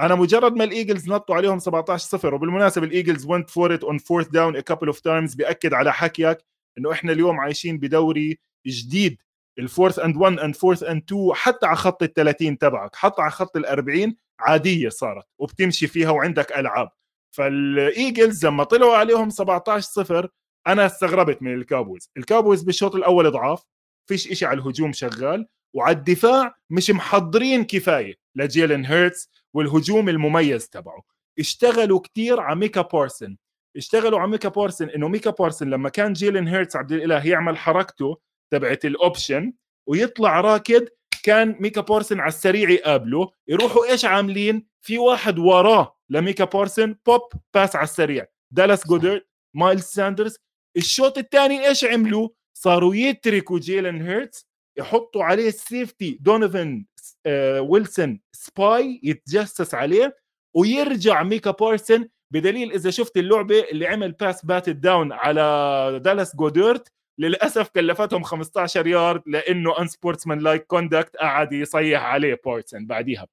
أنا 0.00 0.14
مجرد 0.14 0.52
ما 0.56 0.64
ال 0.64 0.70
Eagles 0.70 1.08
نطوا 1.08 1.36
عليهم 1.36 1.58
17 1.58 2.08
0 2.18 2.34
وبالمناسبة 2.34 2.86
ال 2.86 2.92
Eagles 2.92 3.26
went 3.26 3.50
for 3.50 3.74
it 3.74 3.84
on 3.84 3.98
fourth 3.98 4.28
down 4.28 4.56
a 4.56 4.60
couple 4.60 4.86
of 4.86 5.00
times 5.00 5.34
بياكد 5.34 5.74
على 5.74 5.92
حكيك 5.92 6.38
إنه 6.78 6.92
إحنا 6.92 7.12
اليوم 7.12 7.40
عايشين 7.40 7.78
بدوري 7.78 8.38
جديد. 8.66 9.18
ال 9.58 9.64
fourth 9.64 9.98
and 9.98 10.16
1 10.16 10.38
and 10.38 10.56
fourth 10.56 10.82
and 10.82 11.02
2 11.02 11.30
حتى 11.34 11.66
على 11.66 11.76
خط 11.76 12.02
ال 12.02 12.12
30 12.14 12.58
تبعك 12.58 12.96
حتى 12.96 13.22
على 13.22 13.30
خط 13.30 13.56
ال 13.56 13.66
40 13.66 14.16
عادية 14.40 14.88
صارت 14.88 15.24
وبتمشي 15.38 15.86
فيها 15.86 16.10
وعندك 16.10 16.52
ألعاب. 16.52 16.88
فال 17.36 17.63
Eagles 17.63 18.46
لما 18.46 18.64
طلعوا 18.64 18.96
عليهم 18.96 19.30
17 19.30 19.80
0 19.80 20.28
أنا 20.66 20.86
استغربت 20.86 21.42
من 21.42 21.54
ال 21.54 21.60
Cowboys. 21.60 22.10
ال 22.16 22.22
Cowboys 22.22 22.62
بالشوط 22.62 22.94
الأول 22.94 23.30
ضعاف 23.30 23.62
فيش 24.08 24.30
إشي 24.30 24.46
على 24.46 24.60
الهجوم 24.60 24.92
شغال 24.92 25.46
وعلى 25.74 25.96
الدفاع 25.96 26.54
مش 26.70 26.90
محضرين 26.90 27.64
كفاية 27.64 28.14
لجيلن 28.34 28.84
هيرتس 28.84 29.28
والهجوم 29.54 30.08
المميز 30.08 30.68
تبعه. 30.68 31.02
اشتغلوا 31.38 32.00
كتير 32.00 32.40
على 32.40 32.56
ميكا 32.56 32.82
بارسن. 32.82 33.36
اشتغلوا 33.76 34.20
على 34.20 34.30
ميكا 34.30 34.48
بارسن 34.48 34.88
إنه 34.88 35.08
ميكا 35.08 35.30
بارسن 35.30 35.70
لما 35.70 35.88
كان 35.88 36.12
جيلن 36.12 36.48
هيرتس 36.48 36.76
عبد 36.76 36.92
الإله 36.92 37.26
يعمل 37.26 37.58
حركته 37.58 38.16
تبعت 38.52 38.84
ال 38.84 38.94
option 38.94 39.52
ويطلع 39.88 40.40
راكض 40.40 40.88
كان 41.22 41.56
ميكا 41.60 41.80
بارسن 41.80 42.20
على 42.20 42.28
السريع 42.28 42.70
يقابله 42.70 43.30
يروحوا 43.48 43.84
إيش 43.90 44.04
عاملين؟ 44.04 44.66
في 44.80 44.98
واحد 44.98 45.38
وراه 45.38 45.96
لميكا 46.10 46.44
بورسن 46.44 46.96
pop 47.06 47.20
pass 47.54 47.76
على 47.76 47.84
السريع. 47.84 48.26
دالاس 48.50 48.86
جودر 48.86 49.26
مايلز 49.54 49.82
ساندرز 49.82 50.38
الشوط 50.76 51.18
الثاني 51.18 51.68
إيش 51.68 51.84
عملوا؟ 51.84 52.28
صاروا 52.58 52.94
يتركوا 52.94 53.58
جيلن 53.58 54.02
هيرتس 54.02 54.46
يحطوا 54.78 55.24
عليه 55.24 55.48
ال 55.48 55.58
safety 55.58 56.18
دونيفن 56.20 56.84
آه 57.26 57.60
ويلسون 57.60 58.20
spy 58.32 59.00
يتجسس 59.02 59.74
عليه 59.74 60.16
ويرجع 60.56 61.22
ميكا 61.22 61.50
بورسن 61.50 62.08
بدليل 62.32 62.72
إذا 62.72 62.90
شفت 62.90 63.16
اللعبة 63.16 63.60
اللي 63.60 63.86
عمل 63.86 64.12
pass 64.12 64.44
bat 64.44 64.70
down 64.70 65.12
على 65.12 66.00
دالاس 66.04 66.36
جودورت 66.36 66.92
للأسف 67.18 67.68
كلفتهم 67.68 68.22
15 68.22 68.86
يارد 68.86 69.22
لأنه 69.26 69.80
unsportsmanlike 69.80 70.66
conduct 70.66 71.16
قعد 71.16 71.52
يصيح 71.52 72.02
عليه 72.02 72.40
بورتسن 72.44 72.86
بعديها. 72.86 73.26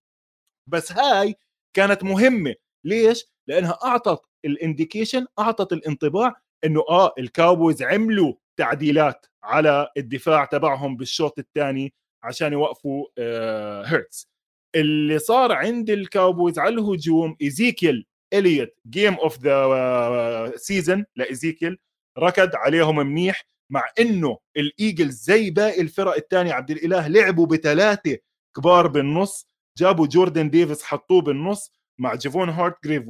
بس 0.69 0.91
هاي 0.91 1.35
كانت 1.75 2.03
مهمة. 2.03 2.55
ليش؟ 2.85 3.25
لأنها 3.47 3.79
أعطت 3.83 4.21
ال 4.45 4.53
indication 4.53 5.25
أعطت 5.39 5.73
الانطباع 5.73 6.35
إنه 6.65 6.83
آه 6.89 7.13
الكاوبويز 7.19 7.83
عملوا 7.83 8.33
تعديلات 8.57 9.25
على 9.43 9.89
الدفاع 9.97 10.45
تبعهم 10.45 10.97
بالشوط 10.97 11.39
الثاني 11.39 11.93
عشان 12.23 12.53
يوقفوا 12.53 13.05
آه 13.17 13.83
هيرتز. 13.83 14.29
اللي 14.75 15.19
صار 15.19 15.51
عند 15.51 15.89
الكاوبويز 15.89 16.59
على 16.59 16.75
الهجوم 16.75 17.35
إيزيكيل 17.41 18.05
إليوت 18.33 18.69
game 18.89 19.13
of 19.13 19.39
the 19.39 20.53
season 20.55 21.05
لإيزيكيل 21.15 21.77
ركض 22.17 22.55
عليهم 22.55 22.95
منيح 22.95 23.47
مع 23.71 23.83
إنه 23.99 24.37
الإيجلز 24.57 25.23
زي 25.23 25.49
باقي 25.49 25.81
الفرق 25.81 26.15
الثانية 26.15 26.53
عبد 26.53 26.71
الإله 26.71 27.07
لعبوا 27.07 27.45
بثلاثة 27.45 28.17
كبار 28.57 28.87
بالنص 28.87 29.47
جابوا 29.77 30.07
جوردن 30.07 30.49
ديفيس 30.49 30.83
حطوه 30.83 31.21
بالنص 31.21 31.71
مع 31.99 32.15
جيفون 32.15 32.49
هارجريف 32.49 33.03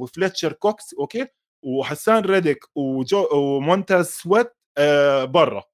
كوكس 0.52 0.94
أوكي؟ 0.94 1.26
وحسان 1.62 2.24
ريديك 2.24 2.64
وجو 2.74 3.28
ومونتاز 3.32 4.06
سويت 4.06 4.52
آه 4.78 5.24
برا. 5.24 5.64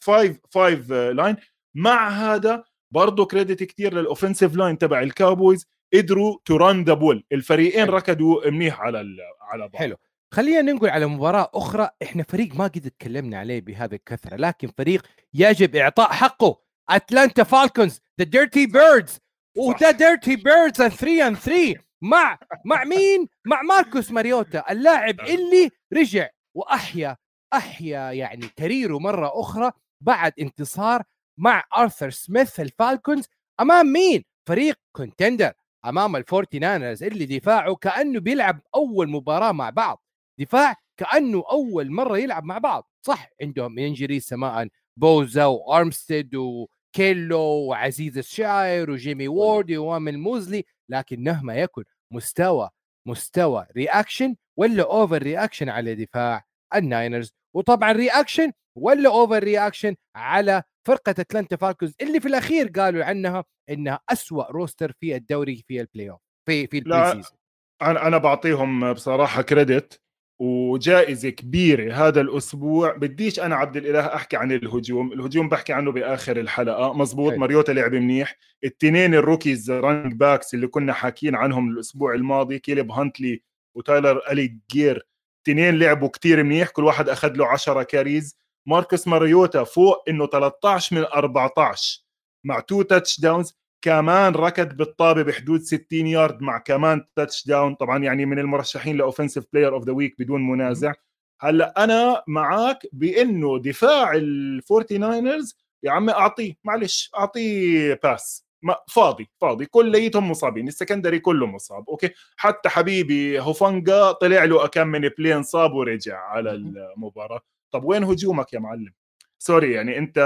five 0.00 0.38
five 0.50 0.90
line 0.90 1.36
مع 1.74 2.08
هذا 2.08 2.64
برضه 2.90 3.26
credit 3.26 3.62
كثير 3.62 3.94
لل 3.94 4.05
offensive 4.05 4.56
line 4.56 4.78
تبع 4.78 5.02
الكاوبويز 5.02 5.66
قدروا 5.94 6.38
to 6.44 6.56
run 6.56 6.84
the 6.84 6.94
ball 6.94 7.24
الفريقين 7.32 7.84
ركضوا 7.84 8.50
منيح 8.50 8.80
على 8.80 8.98
على 9.40 9.68
بعض. 9.68 9.76
حلو. 9.76 9.96
خلينا 10.34 10.62
ننقل 10.62 10.88
على 10.88 11.06
مباراة 11.06 11.50
أخرى. 11.54 11.88
إحنا 12.02 12.22
فريق 12.28 12.54
ما 12.54 12.64
قد 12.64 12.90
تكلمنا 12.98 13.38
عليه 13.38 13.60
بهذا 13.60 13.94
الكثرة 13.94 14.36
لكن 14.36 14.68
فريق 14.78 15.06
يجب 15.34 15.76
إعطاء 15.76 16.12
حقه. 16.12 16.58
أتلانتا 16.90 17.42
فالكونز 17.42 18.00
the 18.20 18.24
Dirty 18.24 18.66
Birds 18.66 19.18
و 19.56 19.64
the 19.64 19.90
Dirty 19.90 20.36
Birds 20.36 20.76
3 20.76 21.26
and 21.26 21.34
3 21.34 21.74
مع 22.02 22.38
مع 22.64 22.84
مين؟ 22.84 23.28
مع 23.46 23.62
ماركوس 23.62 24.10
ماريوتا 24.10 24.72
اللاعب 24.72 25.20
اللي 25.20 25.70
رجع 25.92 26.28
وأحيا 26.54 27.16
أحيا 27.52 28.12
يعني 28.12 28.48
career 28.56 28.92
ه 28.92 28.98
مرة 28.98 29.40
أخرى 29.40 29.72
بعد 30.00 30.32
انتصار 30.40 31.02
مع 31.38 31.64
آرثر 31.76 32.10
سميث 32.10 32.60
الفالكونز 32.60 33.26
أمام 33.60 33.86
مين؟ 33.86 34.24
فريق 34.48 34.76
contender 34.96 35.52
أمام 35.84 36.16
الفورتي 36.16 36.58
ناينرز 36.58 37.02
اللي 37.02 37.26
دفاعه 37.38 37.74
كأنه 37.74 38.20
بيلعب 38.20 38.60
أول 38.74 39.10
مباراة 39.10 39.52
مع 39.52 39.70
بعض 39.70 40.04
دفاع 40.40 40.76
كأنه 40.96 41.44
أول 41.50 41.90
مرة 41.90 42.18
يلعب 42.18 42.44
مع 42.44 42.58
بعض 42.58 42.90
صح 43.06 43.28
عندهم 43.42 43.78
injury 43.78 44.20
سواء 44.20 44.68
بوزا 44.96 45.44
وأرمستيد 45.44 46.34
وكينلو 46.34 47.40
وعزيز 47.40 48.18
الشاير 48.18 48.90
وجيمي 48.90 49.28
وورد 49.28 49.72
وامل 49.72 50.18
موزلي 50.18 50.64
لكن 50.88 51.22
مهما 51.24 51.54
يكن 51.54 51.84
مستوى 52.12 52.70
مستوى 53.08 53.66
reaction 53.76 54.36
ولا 54.58 54.82
overreaction 54.82 55.68
على 55.68 55.94
دفاع 55.94 56.44
الناينرز؟ 56.74 57.32
وطبعا 57.56 57.92
reaction 57.92 58.52
ولا 58.78 59.08
overreaction 59.10 59.94
على 60.16 60.62
فرقة 60.88 61.10
أتلانتا 61.10 61.56
فالكونز 61.56 61.94
اللي 62.00 62.20
في 62.20 62.28
الأخير 62.28 62.68
قالوا 62.68 63.04
عنها 63.04 63.44
إنها 63.70 64.00
أسوأ 64.08 64.50
roster 64.50 64.92
في 65.00 65.16
الدوري 65.16 65.64
في 65.68 65.80
ال 65.80 66.10
playoff 66.10 66.20
في 66.48 66.66
في 66.66 66.78
ال 66.78 66.87
pre 66.87 67.12
season 67.12 67.38
أنا 67.82 68.06
أنا 68.06 68.18
بعطيهم 68.18 68.92
بصراحة 68.92 69.42
credit 69.42 70.01
وجائزة 70.38 71.30
كبيرة 71.30 71.94
هذا 71.94 72.20
الأسبوع. 72.20 72.92
بديش 72.96 73.40
أنا 73.40 73.56
عبد 73.56 73.76
الإله 73.76 74.14
أحكي 74.14 74.36
عن 74.36 74.52
الهجوم. 74.52 75.12
الهجوم 75.12 75.48
بحكي 75.48 75.72
عنه 75.72 75.92
بآخر 75.92 76.36
الحلقة. 76.36 76.92
مزبوط 76.92 77.32
ماريوتا 77.32 77.72
لعب 77.72 77.94
منيح. 77.94 78.36
التنين 78.64 79.14
ال 79.14 79.21
rookies 79.21 79.70
running 79.70 80.12
backs 80.14 80.54
اللي 80.54 80.66
كنا 80.66 80.92
حاكيين 80.92 81.34
عنهم 81.34 81.70
الأسبوع 81.70 82.14
الماضي 82.14 82.58
كيليب 82.58 82.90
هانتلي 82.90 83.42
وتايلر 83.76 84.20
الي 84.30 84.58
جير 84.72 85.06
تنين 85.44 85.78
لعبوا 85.78 86.08
كتير 86.08 86.42
منيح. 86.42 86.68
كل 86.68 86.84
واحد 86.84 87.08
أخذ 87.08 87.32
له 87.32 87.46
10 87.46 87.82
carries. 87.82 88.38
ماركوس 88.68 89.08
ماريوتا 89.08 89.64
فوق 89.64 90.04
إنه 90.08 90.26
13 90.26 90.96
من 90.96 91.04
14 91.04 92.04
مع 92.44 92.60
two 92.60 92.82
touchdowns 92.82 93.61
كمان 93.82 94.34
ركض 94.34 94.76
بالطابة 94.76 95.22
بحدود 95.22 95.60
60 95.60 95.84
يارد 95.92 96.42
مع 96.42 96.58
كمان 96.58 97.04
touchdown 97.16 97.74
طبعا 97.74 97.98
يعني 98.04 98.26
من 98.26 98.38
المرشحين 98.38 98.96
ل 98.96 99.01
offensive 99.01 99.44
player 99.52 99.74
of 99.74 99.84
the 99.84 99.92
week 99.92 100.14
بدون 100.18 100.48
منازع. 100.48 100.92
هلأ 101.40 101.84
أنا 101.84 102.22
معك 102.28 102.86
بإنه 102.92 103.58
دفاع 103.58 104.12
الفورتي 104.12 104.98
ناينرز 104.98 105.56
يا 105.82 105.90
عمي 105.90 106.12
أعطيه 106.12 106.54
معلش 106.64 107.10
أعطيه 107.16 108.00
pass 108.02 108.46
ما 108.62 108.76
فاضي 108.88 109.30
فاضي. 109.40 109.66
كليتهم 109.66 110.30
مصابين 110.30 110.68
ال 110.68 110.73
secondary 110.73 111.18
كله 111.18 111.46
مصاب. 111.46 111.88
أوكي؟ 111.88 112.10
حتى 112.36 112.68
حبيبي 112.68 113.40
هوفانجا 113.40 114.12
طلع 114.12 114.44
له 114.44 114.66
كم 114.66 114.86
من 114.86 115.08
بلين 115.18 115.42
صاب 115.42 115.72
ورجع 115.72 116.18
على 116.18 116.50
المباراة. 116.50 117.40
طب 117.70 117.84
وين 117.84 118.04
هجومك 118.04 118.52
يا 118.52 118.58
معلم؟ 118.58 118.92
sorry 119.38 119.72
يعني 119.72 119.98
أنت 119.98 120.18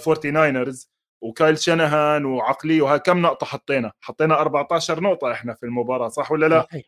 فورتي 0.00 0.30
ناينرز 0.30 0.94
وكايل 1.24 1.58
شنهان 1.58 2.24
وعقلي 2.24 2.80
وهاي 2.80 2.98
كم 2.98 3.22
نقطة 3.22 3.46
حطينا؟ 3.46 3.92
حطينا 4.00 4.40
14 4.40 5.00
نقطة 5.00 5.32
إحنا 5.32 5.54
في 5.54 5.66
المباراة 5.66 6.08
صح 6.08 6.32
ولا 6.32 6.46
لا؟ 6.46 6.62
صحيح 6.62 6.84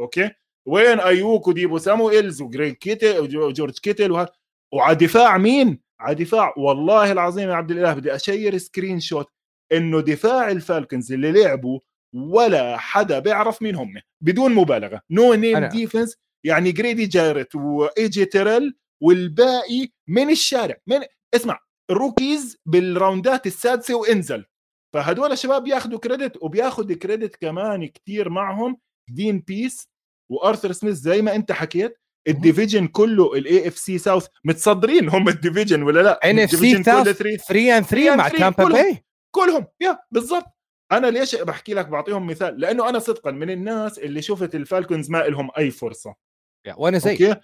أوكي 0.00 0.30
وين 0.66 1.00
أيوك 1.00 1.48
وديبو 1.48 1.78
سامويلز 1.78 2.42
وجريج 2.42 2.74
كيتل 2.74 3.36
وجورج 3.36 3.78
كيتل 3.78 4.12
وه... 4.12 4.28
وعلى 4.74 4.94
دفاع 4.94 5.38
مين؟ 5.38 5.80
على 6.00 6.14
دفاع 6.14 6.54
والله 6.56 7.12
العظيم 7.12 7.48
يا 7.48 7.54
عبد 7.54 7.70
الإله 7.70 7.94
بدي 7.94 8.14
أشير 8.14 8.58
screenshot 8.58 9.30
إنه 9.72 10.00
دفاع 10.00 10.50
الفالكونز 10.50 11.12
اللي 11.12 11.32
لعبوا 11.32 11.80
ولا 12.14 12.76
حدا 12.76 13.18
بيعرف 13.18 13.62
مين 13.62 13.74
هم 13.74 13.94
بدون 14.20 14.54
مبالغة 14.54 15.00
no 15.10 15.34
name 15.34 15.64
defense 15.64 16.16
يعني 16.44 16.72
جريدي 16.72 17.06
جايرت 17.06 17.54
وايجي 17.54 18.24
تيرل 18.24 18.76
والباقي 19.02 19.88
من 20.08 20.30
الشارع 20.30 20.76
من 20.86 21.00
اسمع 21.34 21.58
ال 21.90 21.99
rookies 21.99 22.58
بال 22.66 22.86
round 22.86 23.36
ات 23.36 23.46
السادسة 23.46 23.94
وانزل. 23.94 24.44
فهدول 24.94 25.32
الشباب 25.32 25.64
بياخذوا 25.64 25.98
credit 25.98 26.42
وبياخذ 26.42 26.92
credit 26.92 27.36
كمان 27.36 27.86
كتير 27.86 28.28
معهم. 28.28 28.78
دين 29.10 29.38
بيس 29.38 29.88
وارثر 30.30 30.72
سميث 30.72 30.94
زي 30.94 31.22
ما 31.22 31.34
انت 31.34 31.52
حكيت. 31.52 31.96
ال 32.28 32.34
division 32.34 32.86
كله 32.86 33.34
ال 33.34 33.68
AFC 33.68 33.78
South 33.78 34.26
متصدرين 34.44 35.08
هم 35.08 35.28
ال 35.28 35.34
division 35.34 35.82
ولا 35.82 36.00
لا؟ 36.00 36.30
NFC 36.30 36.50
South 36.50 37.08
3 37.08 37.78
and 37.78 37.82
3 37.82 38.16
مع 38.16 38.28
تامبا 38.28 38.64
باي 38.64 39.04
كلهم. 39.34 39.66
yeah 39.80 39.98
بالضبط. 40.10 40.46
أنا 40.92 41.06
ليش 41.06 41.34
بحكي 41.34 41.74
لك 41.74 41.86
بعطيهم 41.86 42.26
مثال؟ 42.26 42.60
لأنه 42.60 42.88
أنا 42.88 42.98
صدقا 42.98 43.30
من 43.30 43.50
الناس 43.50 43.98
اللي 43.98 44.22
شفت 44.22 44.54
الفالكونز 44.54 45.10
ما 45.10 45.18
لهم 45.18 45.50
أي 45.58 45.70
فرصة. 45.70 46.14
وأنا 46.76 46.98
زي؟ 46.98 47.36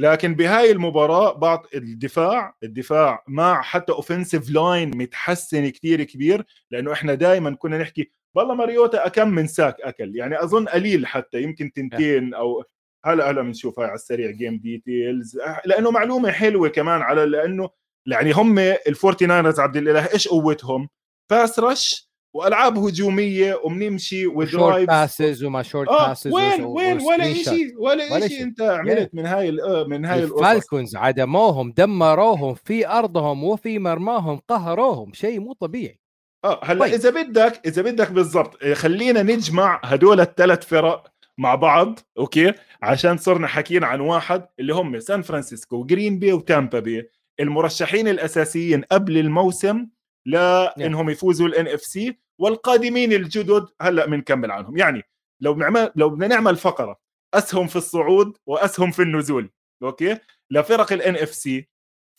لكن 0.00 0.34
بهاي 0.34 0.70
المباراة 0.70 1.32
بعض 1.32 1.66
الدفاع 1.74 2.54
الدفاع 2.62 3.24
مع 3.28 3.62
حتى 3.62 3.92
offensive 3.92 4.50
line 4.50 4.96
متحسن 4.96 5.68
كثير 5.68 6.02
كبير 6.04 6.44
لأنه 6.70 6.92
إحنا 6.92 7.14
دائما 7.14 7.54
كنا 7.54 7.78
نحكي 7.78 8.10
والله 8.34 8.54
ماريوتا 8.54 9.08
كم 9.08 9.28
من 9.28 9.46
sack 9.46 9.76
أكل. 9.80 10.16
يعني 10.16 10.42
أظن 10.42 10.68
قليل 10.68 11.06
حتى 11.06 11.42
يمكن 11.42 11.72
تنتين 11.72 12.34
أو 12.34 12.64
هلأ 13.04 13.30
هلأ 13.30 13.42
بنشوف 13.42 13.78
هاي 13.78 13.86
على 13.86 13.94
السريع 13.94 14.30
game 14.30 14.58
details 14.58 15.38
لأنه 15.64 15.90
معلومة 15.90 16.30
حلوة 16.30 16.68
كمان 16.68 17.02
على 17.02 17.24
لأنه 17.24 17.70
يعني 18.06 18.32
هم 18.32 18.58
الفورتي 18.58 19.26
ناينرز 19.26 19.60
عبد 19.60 19.76
الإله 19.76 20.12
إيش 20.12 20.28
قوتهم؟ 20.28 20.88
pass 21.30 21.58
rush 21.58 22.09
وألعاب 22.34 22.78
هجومية 22.78 23.60
وبنمشي 23.64 24.26
و 24.26 24.36
drive 24.36 24.86
passes 24.86 25.44
وما 25.44 25.62
شورت 25.62 25.88
آه 25.88 26.08
passes 26.08 26.32
وين 26.32 26.64
وين 26.64 27.00
ولا 27.00 27.34
شيء 27.34 27.74
ولا 27.78 28.28
شيء. 28.28 28.42
أنت 28.42 28.60
عملت 28.60 29.14
من 29.14 29.26
هاي 29.26 29.62
آه، 29.62 29.84
من 29.84 30.04
هاي 30.04 30.24
الفالكونز 30.24 30.96
عدموهم 30.96 31.72
دمروهم 31.76 32.54
في 32.54 32.88
أرضهم 32.88 33.44
وفي 33.44 33.78
مرماهم 33.78 34.40
قهروهم. 34.48 35.12
شيء 35.12 35.40
مو 35.40 35.52
طبيعي. 35.52 36.00
آه 36.44 36.60
هلا 36.64 36.80
طيب. 36.80 36.94
إذا 36.94 37.10
بدك 37.10 37.60
إذا 37.66 37.82
بدك 37.82 38.12
بالضبط 38.12 38.64
آه، 38.64 38.74
خلينا 38.74 39.22
نجمع 39.22 39.80
هدول 39.84 40.20
الثلاث 40.20 40.66
فرق 40.66 41.06
مع 41.38 41.54
بعض 41.54 41.98
أوكي؟ 42.18 42.52
عشان 42.82 43.16
صرنا 43.16 43.46
حكينا 43.46 43.86
عن 43.86 44.00
واحد 44.00 44.46
اللي 44.60 44.74
هم 44.74 45.00
سان 45.00 45.22
فرانسيسكو 45.22 45.84
جرين 45.84 46.18
بي 46.18 46.32
وتامبا 46.32 46.80
بي 46.80 47.08
المرشحين 47.40 48.08
الأساسيين 48.08 48.82
قبل 48.92 49.18
الموسم 49.18 49.86
لانهم 50.26 51.10
يفوزوا 51.10 51.48
ال 51.48 51.68
NFC 51.68 52.18
والقادمين 52.40 53.12
الجدد 53.12 53.66
هلا 53.80 54.06
بنكمل 54.06 54.50
عنهم. 54.50 54.76
يعني 54.76 55.02
لو 55.40 55.54
بنعمل 55.54 55.92
لو 55.96 56.10
بدنا 56.10 56.26
نعمل 56.26 56.56
فقرة 56.56 57.00
أسهم 57.34 57.66
في 57.66 57.76
الصعود 57.76 58.36
وأسهم 58.46 58.90
في 58.90 59.02
النزول. 59.02 59.50
أوكي؟ 59.82 60.18
لفرق 60.50 60.92
ال 60.92 61.16
NFC 61.16 61.68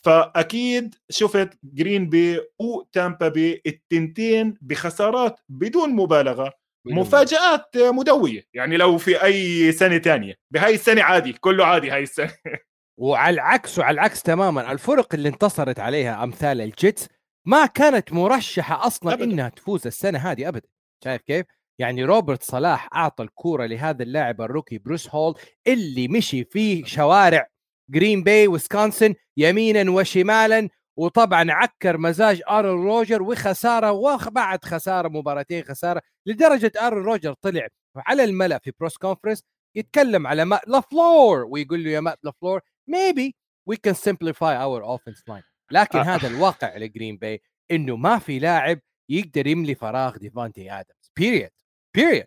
فأكيد 0.04 0.94
شفت 1.10 1.58
جرين 1.64 2.08
بي 2.08 2.40
وتامبا 2.58 3.28
بي 3.28 3.62
التنتين 3.66 4.54
بخسارات 4.60 5.40
بدون 5.48 5.90
مبالغة 5.90 6.52
مفاجآت 6.86 7.76
مدوية. 7.76 8.46
يعني 8.54 8.76
لو 8.76 8.98
في 8.98 9.24
أي 9.24 9.72
سنة 9.72 9.98
تانية. 9.98 10.34
بهاي 10.50 10.74
السنة 10.74 11.02
عادي 11.02 11.32
كله 11.32 11.66
عادي 11.66 11.90
هاي 11.90 12.02
السنة. 12.02 12.32
وعلى 12.98 13.34
العكس 13.34 13.78
وعلى 13.78 13.94
العكس 13.94 14.22
تماما 14.22 14.72
الفرق 14.72 15.14
اللي 15.14 15.28
انتصرت 15.28 15.80
عليها 15.80 16.24
أمثال 16.24 16.60
الجيتس 16.60 17.08
ما 17.44 17.66
كانت 17.66 18.12
مرشحة 18.12 18.86
أصلا 18.86 19.12
أبداً. 19.12 19.24
إنها 19.24 19.48
تفوز 19.48 19.86
السنة 19.86 20.18
هذه 20.18 20.48
ابدا 20.48 20.68
شايف 21.04 21.22
كيف؟ 21.22 21.46
يعني 21.78 22.04
روبرت 22.04 22.42
صلاح 22.42 22.88
أعطى 22.94 23.22
الكورة 23.22 23.66
لهذا 23.66 24.02
اللاعب 24.02 24.40
ال 24.40 24.45
rookie 24.45 24.78
بريس 24.78 25.08
هول 25.08 25.34
اللي 25.66 26.08
مشي 26.08 26.44
في 26.44 26.84
شوارع 26.86 27.46
جرين 27.90 28.22
باي 28.22 28.46
ويسكونسن 28.46 29.14
يمينا 29.36 29.90
وشمالا 29.90 30.68
وطبعا 30.96 31.52
عكر 31.52 31.98
مزاج 31.98 32.42
آرون 32.50 32.86
روجر 32.86 33.22
وخسارة 33.22 33.92
وبعد 33.92 34.64
خسارة 34.64 35.08
مباراتين 35.08 35.64
خسارة 35.64 36.02
لدرجة 36.26 36.72
آرون 36.86 37.04
روجر 37.04 37.32
طلع 37.32 37.68
على 37.96 38.24
الملأ 38.24 38.58
في 38.58 38.72
press 38.80 38.96
conference 38.96 39.42
يتكلم 39.76 40.26
على 40.26 40.44
مات 40.44 40.60
لافلور 40.68 41.44
ويقول 41.44 41.84
له 41.84 41.90
يا 41.90 42.00
مات 42.00 42.18
لافلور 42.22 42.60
maybe 42.90 43.32
we 43.70 43.76
can 43.86 43.94
simplify 43.94 44.54
our 44.56 44.82
offense 44.82 45.22
line 45.28 45.51
لكن 45.72 45.98
آه. 45.98 46.02
هذا 46.02 46.28
الواقع 46.28 46.76
لجرين 46.76 47.16
باي 47.16 47.42
إنه 47.70 47.96
ما 47.96 48.18
في 48.18 48.38
لاعب 48.38 48.78
يقدر 49.08 49.46
يملي 49.46 49.74
فراغ 49.74 50.16
ديفانتي 50.16 50.72
ادمز 50.72 51.12
بيريد 51.16 51.50
بيريد 51.94 52.26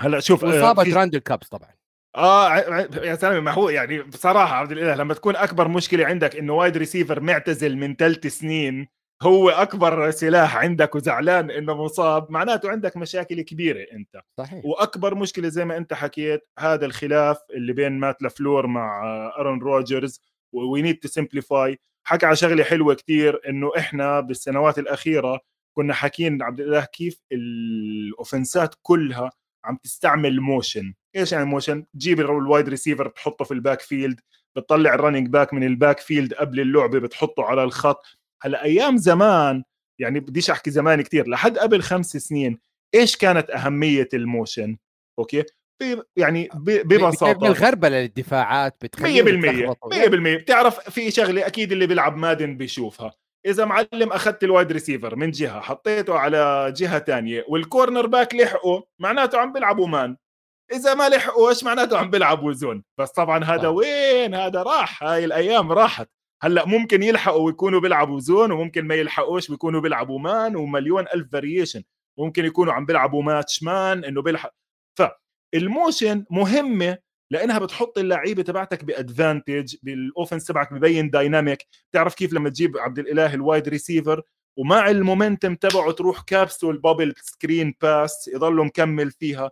هلأ 0.00 0.20
شوف 0.20 0.44
اصابه 0.44 0.84
في... 0.84 0.92
راندل 0.92 1.18
كابس 1.18 1.48
طبعا. 1.48 1.70
آه 2.16 2.56
يا 3.02 3.14
سلام 3.14 3.44
ما 3.44 3.50
هو 3.50 3.68
يعني 3.68 4.02
بصراحة 4.02 4.54
عبد 4.54 4.72
الإله 4.72 4.94
لما 4.94 5.14
تكون 5.14 5.36
أكبر 5.36 5.68
مشكلة 5.68 6.06
عندك 6.06 6.36
إنه 6.36 6.52
wide 6.52 6.76
receiver 6.76 7.20
معتزل 7.20 7.76
من 7.76 7.96
ثلاث 7.96 8.26
سنين 8.26 8.88
هو 9.22 9.50
أكبر 9.50 10.10
سلاح 10.10 10.56
عندك 10.56 10.94
وزعلان 10.94 11.50
إنه 11.50 11.84
مصاب 11.84 12.30
معناته 12.30 12.70
عندك 12.70 12.96
مشاكل 12.96 13.40
كبيرة 13.40 13.86
أنت. 13.92 14.20
صحيح. 14.38 14.64
وأكبر 14.64 15.14
مشكلة 15.14 15.48
زي 15.48 15.64
ما 15.64 15.76
أنت 15.76 15.94
حكيت 15.94 16.48
هذا 16.58 16.86
الخلاف 16.86 17.38
اللي 17.50 17.72
بين 17.72 17.92
مات 17.92 18.22
لافلور 18.22 18.66
مع 18.66 19.02
ارون 19.38 19.58
روجرز 19.60 20.20
we 20.52 20.82
need 20.82 20.98
to 20.98 21.08
simplify 21.08 21.78
حكى 22.08 22.26
على 22.26 22.36
شغلة 22.36 22.64
حلوة 22.64 22.94
كتير 22.94 23.40
إنه 23.48 23.70
إحنا 23.78 24.20
بالسنوات 24.20 24.78
الأخيرة 24.78 25.40
كنا 25.76 25.94
حاكيين 25.94 26.42
عبد 26.42 26.60
الاله 26.60 26.84
كيف 26.84 27.20
الأوفنسات 27.32 28.74
كلها 28.82 29.30
عم 29.64 29.76
تستعمل 29.82 30.40
motion. 30.40 30.94
إيش 31.16 31.32
يعني 31.32 31.44
motion؟ 31.44 31.84
تجيب 31.94 32.20
ال 32.20 32.30
wide 32.30 32.68
receiver 32.68 33.08
تحطه 33.08 33.44
في 33.44 33.54
ال 33.54 33.80
backfield 33.80 34.20
بتطلع 34.56 34.94
ال 34.94 34.98
running 34.98 35.28
back 35.28 35.54
من 35.54 35.62
ال 35.64 36.00
backfield 36.00 36.34
قبل 36.34 36.60
اللعبة 36.60 36.98
بتحطه 36.98 37.44
على 37.44 37.64
الخط. 37.64 38.02
هلأ 38.42 38.64
أيام 38.64 38.96
زمان 38.96 39.62
يعني 40.00 40.20
بديش 40.20 40.50
أحكي 40.50 40.70
زمان 40.70 41.02
كثير 41.02 41.28
لحد 41.28 41.58
قبل 41.58 41.82
خمس 41.82 42.16
سنين 42.16 42.58
إيش 42.94 43.16
كانت 43.16 43.50
أهمية 43.50 44.08
ال 44.14 44.22
motion؟ 44.22 44.76
أوكي؟ 45.18 45.44
يعني 46.16 46.48
ببساطة. 46.54 47.32
بالغربله 47.32 48.00
للدفاعات 48.00 48.84
100% 49.00 49.76
100% 49.84 50.36
بتعرف 50.36 50.90
في 50.90 51.10
شغلة 51.10 51.46
أكيد 51.46 51.72
اللي 51.72 51.86
بيلعب 51.86 52.16
مادن 52.16 52.56
بيشوفها. 52.56 53.12
إذا 53.46 53.64
معلم 53.64 54.12
أخذت 54.12 54.44
ال 54.44 54.50
wide 54.50 54.72
receiver 54.72 55.16
من 55.16 55.30
جهة 55.30 55.60
حطيته 55.60 56.18
على 56.18 56.72
جهة 56.76 56.98
ثانية 56.98 57.44
وال 57.48 58.06
cornerback 58.06 58.34
لحقه 58.34 58.84
معناته 58.98 59.38
عم 59.38 59.52
بيلعبوا 59.52 59.86
man. 59.86 60.16
إذا 60.72 60.94
ما 60.94 61.08
لحقوا 61.08 61.48
إيش 61.48 61.64
معناته 61.64 61.98
عم 61.98 62.10
بيلعبوا 62.10 62.52
zone؟ 62.52 62.84
بس 62.98 63.10
طبعا 63.10 63.44
هذا 63.44 63.68
وين؟ 63.68 64.34
هذا 64.34 64.62
راح. 64.62 65.02
هاي 65.02 65.24
الأيام 65.24 65.72
راحت. 65.72 66.08
هلأ 66.42 66.66
ممكن 66.66 67.02
يلحقوا 67.02 67.46
ويكونوا 67.46 67.80
بيلعبوا 67.80 68.20
zone 68.20 68.52
وممكن 68.52 68.84
ما 68.84 68.94
يلحقوش 68.94 69.50
ويكونوا 69.50 69.80
بيلعبوا 69.80 70.18
man 70.18 70.56
ومليون 70.56 71.04
ألف 71.14 71.32
variation 71.32 71.82
ممكن 72.18 72.44
يكونوا 72.44 72.72
عم 72.72 72.86
بيلعبوا 72.86 73.22
match 73.22 73.62
man 73.62 74.04
إنه 74.04 74.22
بيلحق 74.22 74.54
فال 75.52 75.70
motion 75.70 76.24
مهمة 76.30 76.98
لإنها 77.30 77.58
بتحط 77.58 77.98
اللعيبة 77.98 78.42
تبعتك 78.42 78.84
ب 78.84 78.93
advantage 78.93 79.76
بال 79.82 79.96
offense 79.96 80.44
تبعك 80.44 80.72
ببين 80.72 81.10
dynamic 81.10 81.66
بتعرف 81.90 82.14
كيف 82.14 82.32
لما 82.32 82.48
تجيب 82.48 82.78
عبد 82.78 82.98
الإله 82.98 83.34
ال 83.34 83.41
wide 83.41 83.68
receiver 83.68 84.22
ومع 84.58 84.90
ال 84.90 84.97
momentum 84.97 85.54
تبعه 85.54 85.92
تروح 85.92 86.22
كابسول 86.22 86.78
bubble 86.78 87.14
screen 87.20 87.74
pass 87.82 88.28
يضل 88.28 88.54
مكمل 88.66 89.10
فيها. 89.10 89.50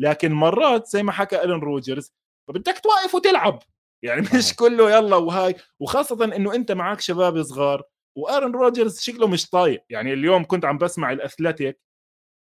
لكن 0.00 0.32
مرات 0.32 0.86
زي 0.86 1.02
ما 1.02 1.12
حكى 1.12 1.42
آرون 1.44 1.60
روجرز 1.60 2.12
فبدك 2.48 2.78
توقف 2.78 3.14
وتلعب. 3.14 3.62
يعني 4.02 4.26
مش 4.34 4.56
كله 4.56 4.90
يلا 4.90 5.16
وهاي. 5.16 5.54
وخاصة 5.80 6.24
إنه 6.24 6.54
أنت 6.54 6.72
معك 6.72 7.00
شباب 7.00 7.42
صغار 7.42 7.82
وآرون 8.16 8.52
روجرز 8.52 9.00
شكله 9.00 9.28
مش 9.28 9.50
طايق. 9.50 9.84
يعني 9.90 10.12
اليوم 10.12 10.44
كنت 10.44 10.64
عم 10.64 10.78
بسمع 10.78 11.12
الأثليتيك. 11.12 11.80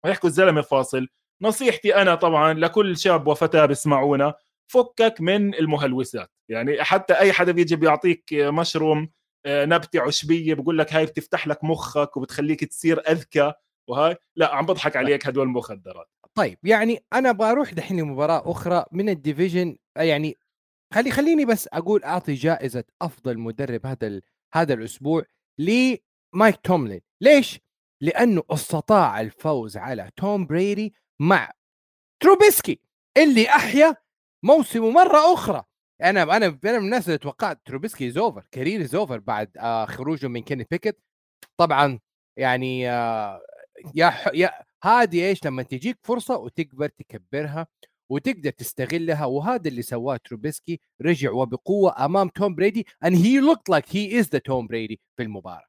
ويحكوا 0.05 0.29
الزلمة 0.29 0.61
فاصل. 0.61 1.07
نصيحتي 1.41 1.95
أنا 1.95 2.15
طبعا 2.15 2.53
لكل 2.53 2.97
شاب 2.97 3.27
وفتاة 3.27 3.65
بيسمعونا 3.65 4.33
فكك 4.67 5.21
من 5.21 5.55
المهلوسات. 5.55 6.31
يعني 6.49 6.83
حتى 6.83 7.13
أي 7.13 7.33
حدا 7.33 7.51
بيجي 7.51 7.75
بيعطيك 7.75 8.33
مشروم 8.33 9.09
آه، 9.45 9.65
نبتة 9.65 10.01
عشبية 10.01 10.53
بقول 10.53 10.77
لك 10.77 10.93
هاي 10.93 11.05
بتفتح 11.05 11.47
لك 11.47 11.63
مخك 11.63 12.17
وبتخليك 12.17 12.63
تصير 12.63 12.99
أذكى 12.99 13.53
وهاي 13.89 14.15
لا 14.35 14.55
عم 14.55 14.65
بضحك 14.65 14.95
عليك 14.95 15.27
هدول 15.27 15.47
المخدرات. 15.47 16.09
طيب 16.35 16.57
يعني 16.63 17.03
أنا 17.13 17.31
بروح 17.31 17.73
دحين 17.73 17.99
لمباراة 17.99 18.51
أخرى 18.51 18.85
من 18.91 19.09
ال 19.09 19.17
division 19.17 19.77
يعني 19.97 20.37
خلي 20.93 21.11
خليني 21.11 21.45
بس 21.45 21.69
أقول 21.73 22.03
أعطي 22.03 22.33
جائزة 22.33 22.83
أفضل 23.01 23.39
مدرب 23.39 23.85
هذا. 23.85 24.21
هذا 24.53 24.73
الأسبوع 24.73 25.23
لمايك 25.59 26.55
توملين. 26.63 27.01
ليش؟ 27.21 27.59
لأنه 28.01 28.43
استطاع 28.49 29.21
الفوز 29.21 29.77
على 29.77 30.09
توم 30.17 30.45
بريدي 30.45 30.93
مع 31.19 31.51
تروبيسكي 32.19 32.79
اللي 33.17 33.49
أحيا 33.49 33.95
موسمه 34.43 34.89
مرة 34.89 35.33
أخرى. 35.33 35.63
أنا 36.03 36.23
أنا 36.23 36.35
أنا 36.35 36.79
من 36.79 36.85
الناس 36.85 37.07
اللي 37.07 37.17
توقعت 37.17 37.61
تروبيسكي 37.65 38.07
is 38.07 38.17
over 38.17 38.47
career 38.51 38.81
is 38.81 38.95
over 38.95 39.19
بعد 39.19 39.57
آه 39.57 39.85
خروجه 39.85 40.27
من 40.27 40.41
كيني 40.41 40.67
بيكت 40.71 40.97
طبعا 41.57 41.99
يعني 42.37 42.91
آه 42.91 43.41
يا 43.95 44.13
يا 44.33 44.51
هذه 44.83 45.27
إيش 45.27 45.45
لما 45.45 45.63
تجيك 45.63 45.97
فرصة 46.03 46.37
وتكبر 46.37 46.87
تكبرها 46.89 47.67
وتقدر 48.09 48.49
تستغلها 48.49 49.25
وهذا 49.25 49.67
اللي 49.67 49.81
سواه 49.81 50.17
تروبيسكي 50.17 50.79
رجع 51.01 51.31
وبقوة 51.31 52.05
أمام 52.05 52.29
توم 52.29 52.55
بريدي 52.55 52.85
and 53.05 53.13
he 53.13 53.41
looked 53.41 53.69
like 53.75 53.85
he 53.85 54.21
is 54.21 54.27
the 54.29 54.39
توم 54.43 54.67
بريدي 54.67 54.99
في 55.17 55.23
المباراة. 55.23 55.65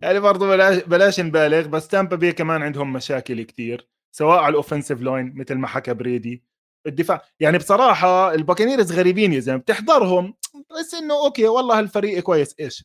يعني 0.00 0.20
برضه 0.20 0.48
بلاش 0.48 0.82
بلاش 0.82 1.20
نبالغ 1.20 1.66
بس 1.66 1.88
تامبا 1.88 2.16
بي 2.16 2.32
كمان 2.32 2.62
عندهم 2.62 2.92
مشاكل 2.92 3.42
كثير 3.42 3.88
سواء 4.14 4.38
على 4.38 4.48
ال 4.48 4.53
offensive 4.53 5.00
line 5.00 5.32
مثل 5.34 5.54
ما 5.54 5.66
حكى 5.66 5.94
بريدي 5.94 6.44
الدفاع 6.86 7.22
يعني 7.40 7.58
بصراحة 7.58 8.34
البكانيرز 8.34 8.92
غريبين 8.92 9.32
يا 9.32 9.40
زلمة 9.40 9.58
بتحضرهم 9.58 10.34
بس 10.78 10.94
إنه 10.94 11.24
أوكي 11.24 11.48
والله 11.48 11.80
الفريق 11.80 12.22
كويس 12.22 12.54
إيش 12.60 12.84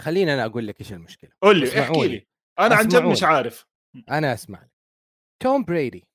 خليني 0.00 0.34
أنا 0.34 0.44
أقول 0.44 0.66
لك 0.66 0.80
إيش 0.80 0.92
المشكلة 0.92 1.30
قول 1.42 1.60
لي 1.60 1.80
احكي 1.80 2.08
لي 2.08 2.26
أنا 2.58 2.74
عن 2.74 2.88
جد 2.88 3.02
مش 3.02 3.22
عارف 3.22 3.66
أنا 4.10 4.34
أسمع 4.34 4.68
توم 5.42 5.64
بريدي 5.64 6.08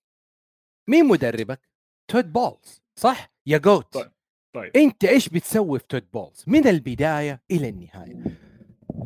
مين 0.89 1.05
مدربك؟ 1.05 1.69
تود 2.11 2.33
بولز 2.33 2.81
صح؟ 2.99 3.31
يا 3.45 3.57
جوت 3.57 3.93
طيب. 3.93 4.11
طيب. 4.55 4.77
أنت 4.77 5.05
إيش 5.05 5.29
بتسوي 5.29 5.79
في 5.79 5.85
تود 5.87 6.11
بولز؟ 6.13 6.43
من 6.47 6.67
البداية 6.67 7.41
إلى 7.51 7.69
النهاية 7.69 8.23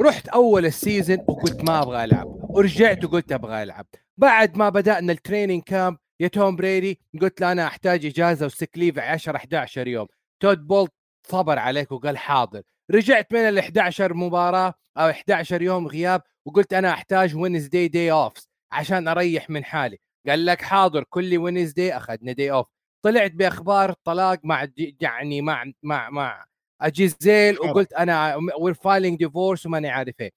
رحت 0.02 0.28
أول 0.28 0.66
ال 0.66 0.73
season 0.73 1.18
وقلت 1.28 1.64
ما 1.64 1.82
أبغى 1.82 2.04
ألعب 2.04 2.28
ورجعت 2.50 3.06
وقلت 3.06 3.32
أبغى 3.32 3.64
ألعب 3.64 3.86
بعد 4.20 4.58
ما 4.58 4.70
بدأنا 4.70 5.12
ال 5.12 5.18
training 5.18 5.64
camp 5.64 5.98
يا 6.20 6.28
توم 6.28 6.56
بريدي 6.56 7.00
قلت 7.22 7.42
له 7.42 7.52
أنا 7.52 7.68
أحتاج 7.68 8.06
إجازة 8.06 8.46
و 8.46 8.51
sick 8.51 8.70
leave 8.78 9.00
10 9.00 9.36
11 9.38 9.88
يوم. 9.88 10.08
تود 10.40 10.68
بولز 10.68 10.92
صبر 11.28 11.60
عليك 11.60 11.92
وقال 11.92 12.18
حاضر. 12.18 12.62
رجعت 12.92 13.34
من 13.34 13.40
ال 13.40 13.60
11 13.60 14.14
مباراة 14.14 14.74
أو 14.98 15.10
11 15.10 15.62
يوم 15.62 15.88
غياب 15.88 16.22
وقلت 16.46 16.74
أنا 16.74 16.94
أحتاج 16.94 17.36
Wednesday 17.36 17.88
day 17.88 18.12
off 18.12 18.34
عشان 18.72 19.08
أريح 19.08 19.50
من 19.50 19.64
حالي. 19.64 19.98
قال 20.28 20.46
لك 20.46 20.62
حاضر 20.62 21.04
كل 21.10 21.38
Wednesday 21.38 21.98
أخذنا 21.98 22.32
day 22.32 22.52
off 22.52 22.68
طلعت 23.06 23.32
بأخبار 23.32 23.94
طلاق 24.04 24.40
مع 24.44 24.68
يعني 25.02 25.42
مع 25.42 25.66
مع 25.84 26.10
مع 26.10 26.46
جيزيل 26.82 27.60
وقلت 27.60 27.94
أنا 27.94 28.36
we're 28.60 28.74
filing 28.74 29.20
divorce 29.20 29.66
وماني 29.66 29.90
عارف 29.90 30.16
إيه. 30.22 30.32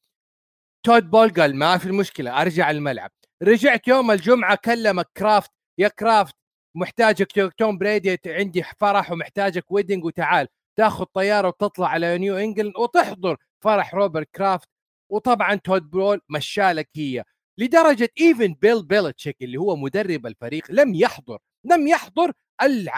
تود 0.87 1.11
بولز 1.11 1.31
قال 1.31 1.57
ما 1.57 1.79
في 1.79 1.87
المشكلة 1.87 2.43
أرجع 2.43 2.71
الملعب. 2.71 3.11
رجعت 3.43 3.89
يوم 3.89 4.11
الجمعة 4.11 4.59
كلمك 4.65 5.09
كرافت. 5.17 5.51
يا 5.79 5.89
كرافت 5.89 6.35
محتاجك 6.75 7.53
توم 7.59 7.79
بريدي 7.79 8.19
عندي 8.27 8.63
فرح 8.63 9.13
ومحتاجك 9.13 9.73
wedding 9.73 10.05
وتعال. 10.05 10.49
تاخذ 10.77 11.05
طيارة 11.05 11.49
وتطلع 11.49 11.89
على 11.89 12.19
نيو 12.19 12.37
انجلند 12.37 12.77
وتحضر 12.77 13.37
فرح 13.61 13.95
روبرت 13.95 14.29
كرافت. 14.35 14.69
وطبعا 15.11 15.55
تود 15.55 15.83
بولز 15.91 16.21
مشى 16.29 16.69
لك 16.69 16.89
هي. 16.97 17.25
لدرجة 17.59 18.09
even 18.21 18.55
بيل 18.55 18.83
بيلتشيك 18.83 19.37
اللي 19.43 19.59
هو 19.59 19.77
مدرب 19.77 20.27
الفريق 20.27 20.65
لم 20.71 20.95
يحضر 20.95 21.39
لم 21.65 21.89
يحضر 21.89 22.33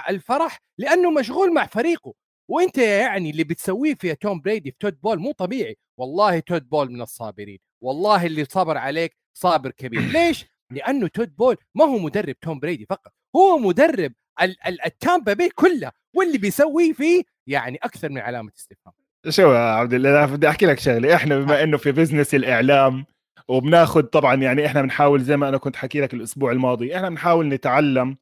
الفرح 0.09 0.61
لأنه 0.79 1.11
مشغول 1.11 1.55
مع 1.55 1.67
فريقه. 1.67 2.15
وأنت 2.49 2.79
يعني 2.79 3.31
اللي 3.31 3.45
بتسويه 3.45 3.95
في 3.95 4.15
توم 4.15 4.41
بريدي 4.41 4.71
في 4.71 4.77
تود 4.81 5.01
بولز 5.01 5.19
مو 5.19 5.33
طبيعي. 5.33 5.77
والله 5.99 6.39
تود 6.41 6.69
بولز 6.69 6.93
من 6.93 7.03
الصابرين. 7.03 7.59
والله 7.81 8.27
اللي 8.27 8.45
صبر 8.45 8.79
عليك 8.79 9.17
صابر 9.35 9.71
كبير. 9.71 10.01
ليش؟ 10.01 10.45
لأنه 10.71 11.07
تود 11.07 11.37
بولز 11.37 11.57
ما 11.75 11.85
هو 11.85 11.99
مدرب 11.99 12.41
توم 12.41 12.61
بريدي 12.61 12.87
فقط 12.87 13.13
هو 13.37 13.59
مدرب 13.59 14.13
التامبا 14.87 15.33
بي 15.33 15.49
كله 15.49 15.93
واللي 16.15 16.39
بيسويه 16.39 16.93
فيه 16.93 17.23
يعني 17.47 17.79
أكثر 17.83 18.09
من 18.09 18.19
علامة 18.19 18.51
استفهام. 18.59 18.95
شو 19.29 19.53
يا 19.53 19.59
عبد 19.59 19.95
الله 19.95 20.27
بدي 20.27 20.49
أحكي 20.49 20.67
لك 20.67 20.79
شغلة. 20.79 21.15
إحنا 21.15 21.39
بما 21.39 21.63
إنه 21.63 21.77
في 21.77 21.93
بزنس 21.93 22.35
الإعلام 22.35 23.07
وبناخذ 23.49 24.03
طبعا 24.03 24.35
يعني 24.35 24.67
إحنا 24.67 24.83
بنحاول 24.83 25.21
زي 25.23 25.37
ما 25.37 25.49
أنا 25.49 25.57
كنت 25.59 25.77
حكي 25.77 26.01
لك 26.01 26.15
الأسبوع 26.15 26.53
الماضي 26.53 26.97
إحنا 26.97 27.09
بنحاول 27.09 27.49
نتعلم 27.49 28.17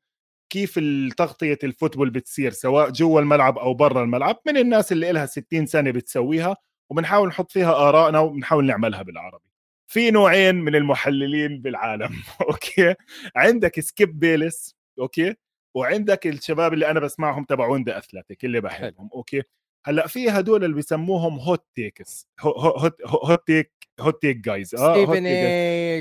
كيف 0.52 0.78
تغطية 1.16 1.58
ال 1.64 1.69
football 1.69 2.10
بتصير 2.10 2.50
سواء 2.50 2.90
جوا 2.90 3.20
الملعب 3.20 3.58
أو 3.58 3.74
برا 3.74 4.02
الملعب 4.02 4.36
من 4.46 4.56
الناس 4.56 4.92
اللي 4.92 5.12
لها 5.12 5.26
60 5.26 5.66
سنة 5.66 5.90
بتسويها 5.90 6.56
وبنحاول 6.90 7.28
نحط 7.28 7.52
فيها 7.52 7.88
آرائنا 7.88 8.18
وبنحاول 8.18 8.66
نعملها 8.66 9.02
بالعربي. 9.02 9.51
في 9.92 10.10
نوعين 10.10 10.54
من 10.54 10.74
المحللين 10.74 11.62
بالعالم 11.62 12.10
أوكي؟ 12.48 12.94
عندك 13.36 13.80
سكيب 13.80 14.18
بايلس 14.18 14.76
أوكي؟ 14.98 15.34
وعندك 15.74 16.26
الشباب 16.26 16.72
اللي 16.72 16.90
أنا 16.90 17.00
بسمعهم 17.00 17.44
تبعون 17.44 17.84
The 17.84 17.98
Athletic 17.98 18.44
اللي 18.44 18.60
بحبهم 18.60 19.10
أوكي؟ 19.14 19.42
هلأ 19.84 20.06
في 20.06 20.30
هدول 20.30 20.64
اللي 20.64 20.76
بيسموهم 20.76 21.38
hot 21.38 21.66
takes 21.74 22.28
hot 22.40 22.96
hot 23.06 23.46
take 23.46 23.72
hot 24.00 24.22
take 24.22 24.36
guys 24.36 24.74
آه 24.74 24.92
ستيفن 24.92 25.26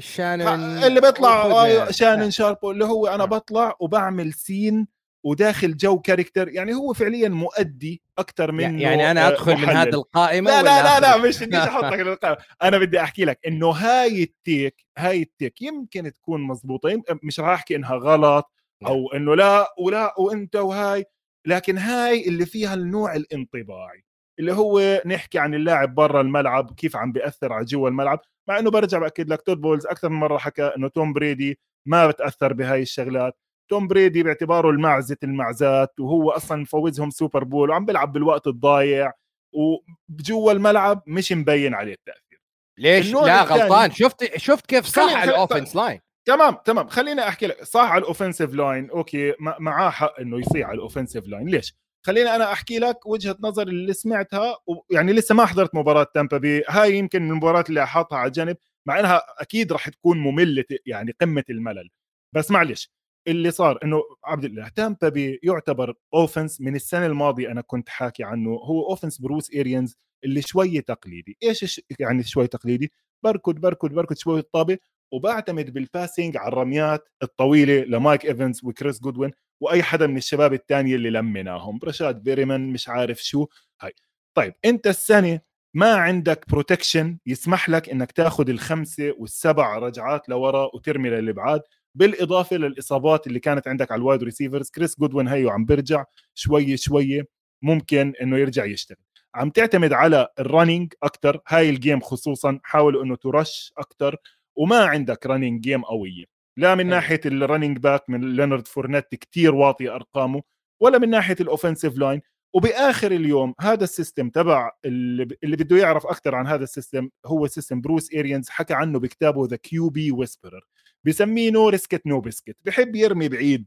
شانون 0.01 0.83
اللي 0.83 1.01
بيطلع 1.01 1.45
آه 1.45 1.91
شانون 1.91 2.31
شارب 2.31 2.63
و 2.63 2.71
اللي 2.71 2.85
هو 2.85 3.07
أنا 3.07 3.25
بطلع 3.25 3.75
وبعمل 3.79 4.33
scene 4.33 4.87
وداخل 5.23 5.77
جو 5.77 5.99
character 5.99 6.49
يعني 6.49 6.73
هو 6.73 6.93
فعليا 6.93 7.29
مؤدي 7.29 8.01
أكثر 8.17 8.51
من 8.51 8.79
يعني 8.79 9.11
أنا 9.11 9.27
أدخل 9.27 9.53
محلل. 9.53 9.67
من 9.67 9.75
هذه 9.75 9.89
القائمة 9.89 10.51
لا 10.51 10.61
لا 10.61 10.83
لا, 10.83 10.99
لا 10.99 11.17
مش 11.17 11.43
بدي 11.43 11.57
أحطك 11.57 11.99
القائمة. 11.99 12.37
أنا 12.63 12.77
بدي 12.77 13.01
أحكي 13.01 13.25
لك 13.25 13.39
إنه 13.47 13.69
هاي 13.69 14.23
ال 14.23 14.36
take 14.36 14.85
هاي 14.97 15.21
ال 15.21 15.29
take 15.29 15.61
يمكن 15.61 16.13
تكون 16.13 16.41
مضبوطة 16.41 17.01
مش 17.23 17.39
راح 17.39 17.49
أحكي 17.49 17.75
إنها 17.75 17.95
غلط 17.95 18.51
أو 18.85 19.13
إنه 19.13 19.35
لا 19.35 19.73
ولا 19.79 20.15
وأنت 20.19 20.55
وهاي 20.55 21.05
لكن 21.45 21.77
هاي 21.77 22.27
اللي 22.27 22.45
فيها 22.45 22.73
النوع 22.73 23.15
الانطباعي 23.15 24.03
اللي 24.39 24.53
هو 24.53 25.01
نحكي 25.05 25.39
عن 25.39 25.53
اللاعب 25.53 25.95
برا 25.95 26.21
الملعب 26.21 26.73
كيف 26.73 26.95
عم 26.95 27.11
بيأثر 27.11 27.53
على 27.53 27.65
جوا 27.65 27.89
الملعب. 27.89 28.19
مع 28.47 28.59
إنه 28.59 28.71
برجع 28.71 28.99
بأكد 28.99 29.29
لك 29.29 29.41
تود 29.41 29.61
بولز 29.61 29.85
أكثر 29.85 30.09
من 30.09 30.19
مرة 30.19 30.37
حكى 30.37 30.63
إنه 30.77 30.87
توم 30.87 31.13
بريدي 31.13 31.59
ما 31.85 32.07
بتأثر 32.07 32.53
بهاي 32.53 32.81
الشغلات. 32.81 33.37
توم 33.71 33.87
بريدي 33.87 34.23
باعتباره 34.23 34.69
المعزة 34.69 35.17
المعزات 35.23 35.99
وهو 35.99 36.31
أصلا 36.31 36.61
مفوزهم 36.61 37.09
Super 37.09 37.43
Bowl 37.43 37.69
وعم 37.69 37.85
بيلعب 37.85 38.13
بالوقت 38.13 38.47
الضايع 38.47 39.13
وجوا 39.53 40.51
الملعب 40.51 41.03
مش 41.07 41.31
مبين 41.31 41.73
عليه 41.73 41.93
التأثير. 41.93 42.41
ليش؟ 42.79 43.13
لا 43.13 43.41
غلطان. 43.41 43.91
شفت 43.91 44.37
شفت 44.37 44.65
كيف 44.65 44.85
صح 44.85 45.15
على 45.15 45.31
ال 45.31 45.37
offense 45.37 45.75
line 45.75 45.99
تمام 46.27 46.57
تمام. 46.65 46.87
خليني 46.87 47.27
أحكي 47.27 47.47
لك. 47.47 47.63
صح 47.63 47.91
على 47.91 48.01
ال 48.01 48.06
offensive 48.06 48.53
line 48.53 48.89
أوكي 48.89 49.33
معاه 49.39 49.89
حق 49.89 50.19
إنه 50.19 50.39
يصيح 50.39 50.67
على 50.67 50.75
ال 50.75 50.80
offensive 50.80 51.27
line 51.27 51.47
ليش؟ 51.47 51.75
خليني 52.05 52.35
أنا 52.35 52.51
أحكي 52.51 52.79
لك 52.79 53.05
وجهة 53.05 53.37
نظر 53.39 53.67
اللي 53.67 53.93
سمعتها 53.93 54.57
ويعني 54.67 55.13
لسه 55.13 55.35
ما 55.35 55.45
حضرت 55.45 55.75
مباراة 55.75 56.07
تامبا 56.13 56.37
بي. 56.37 56.63
هاي 56.69 56.97
يمكن 56.97 57.21
من 57.21 57.31
المباريات 57.31 57.69
اللي 57.69 57.83
أحطها 57.83 58.17
على 58.17 58.31
جنب 58.31 58.57
مع 58.87 58.99
إنها 58.99 59.21
أكيد 59.37 59.71
راح 59.71 59.89
تكون 59.89 60.17
مملة 60.17 60.65
يعني 60.85 61.15
قمة 61.21 61.43
الملل. 61.49 61.89
بس 62.35 62.51
معلش 62.51 62.91
اللي 63.27 63.51
صار 63.51 63.79
إنه 63.83 64.01
عبد 64.25 64.45
الله 64.45 64.69
تامبا 64.69 65.09
بي 65.09 65.39
يعتبر 65.43 65.93
offense 66.13 66.61
من 66.61 66.75
السنة 66.75 67.05
الماضية 67.05 67.51
أنا 67.51 67.61
كنت 67.61 67.89
حاكي 67.89 68.23
عنه 68.23 68.49
هو 68.49 68.89
offense 68.89 69.21
بروس 69.21 69.51
ايريانز 69.51 69.97
اللي 70.23 70.41
شوية 70.41 70.79
تقليدي. 70.79 71.37
إيش 71.43 71.81
يعني 71.99 72.23
شوي 72.23 72.47
تقليدي؟ 72.47 72.91
بركض 73.23 73.55
بركض 73.55 73.89
بركض 73.93 74.15
شوي 74.15 74.39
الطابه 74.39 74.77
وبعتمد 75.13 75.73
بال 75.73 75.88
passing 75.88 76.37
على 76.37 76.47
الرميات 76.47 77.09
الطويلة 77.23 77.83
لمايك 77.83 78.25
إيفنز 78.25 78.61
وكريس 78.63 78.99
جودوين 79.01 79.31
وأي 79.61 79.83
حدا 79.83 80.07
من 80.07 80.17
الشباب 80.17 80.53
الثانية 80.53 80.95
اللي 80.95 81.09
لمناهم 81.09 81.79
بريشاد 81.83 82.23
بيريمان 82.23 82.73
مش 82.73 82.89
عارف 82.89 83.23
شو. 83.23 83.47
هاي. 83.81 83.93
طيب 84.37 84.53
أنت 84.65 84.87
السنة 84.87 85.39
ما 85.73 85.93
عندك 85.95 86.49
protection 86.49 87.17
يسمح 87.25 87.69
لك 87.69 87.89
إنك 87.89 88.11
تاخذ 88.11 88.49
الخمسة 88.49 89.13
والسبع 89.17 89.77
رجعات 89.77 90.29
لورا 90.29 90.69
وترمي 90.75 91.09
للإبعاد. 91.09 91.61
بالإضافة 91.95 92.57
للإصابات 92.57 93.27
اللي 93.27 93.39
كانت 93.39 93.67
عندك 93.67 93.91
على 93.91 93.99
ال 93.99 94.04
wide 94.04 94.23
receivers 94.23 94.69
كريس 94.69 94.99
جودوين 94.99 95.27
هيو 95.27 95.49
عم 95.49 95.65
بيرجع 95.65 96.05
شوي 96.33 96.77
شوي 96.77 97.23
ممكن 97.61 98.13
إنه 98.21 98.37
يرجع 98.37 98.65
يشتغل. 98.65 98.97
عم 99.35 99.49
تعتمد 99.49 99.93
على 99.93 100.27
ال 100.39 100.46
running 100.46 100.93
أكثر 101.03 101.41
هاي 101.47 101.69
ال 101.69 101.75
game 101.75 101.99
خصوصا 101.99 102.59
حاول 102.63 103.01
إنه 103.01 103.15
ترش 103.15 103.73
أكثر 103.77 104.15
وما 104.55 104.85
عندك 104.85 105.25
running 105.25 105.61
game 105.61 105.81
قوية. 105.83 106.25
لا 106.57 106.75
من 106.75 106.87
ناحية 106.87 107.21
ال 107.25 107.32
running 107.32 107.77
back 107.77 108.09
من 108.09 108.35
لينارد 108.35 108.67
فورنيت 108.67 109.15
كتير 109.15 109.55
واطي 109.55 109.89
أرقامه 109.89 110.41
ولا 110.81 110.97
من 110.97 111.09
ناحية 111.09 111.35
ال 111.41 111.47
offensive 111.47 111.97
line 111.97 112.21
وبآخر 112.53 113.11
اليوم 113.11 113.53
هذا 113.61 113.83
ال 113.83 113.90
system 113.90 114.29
تبع 114.29 114.71
اللي, 114.85 115.27
اللي 115.43 115.55
بده 115.55 115.77
يعرف 115.77 116.05
أكثر 116.05 116.35
عن 116.35 116.47
هذا 116.47 116.63
ال 116.63 116.70
system 116.70 117.09
هو 117.25 117.47
system 117.47 117.81
بروس 117.81 118.13
ايريانز 118.13 118.49
حكى 118.49 118.73
عنه 118.73 118.99
بكتابه 118.99 119.47
The 119.47 119.55
QB 119.55 120.11
Whisperer 120.11 120.61
بسميه 121.03 121.51
no 121.51 121.69
risk 121.69 121.95
it 121.95 122.07
no 122.07 122.21
biscuit 122.21 122.57
بحب 122.65 122.95
يرمي 122.95 123.29
بعيد 123.29 123.65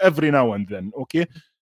every 0.00 0.30
now 0.30 0.54
and 0.54 0.72
then 0.72 0.90
أوكي؟ 0.94 1.26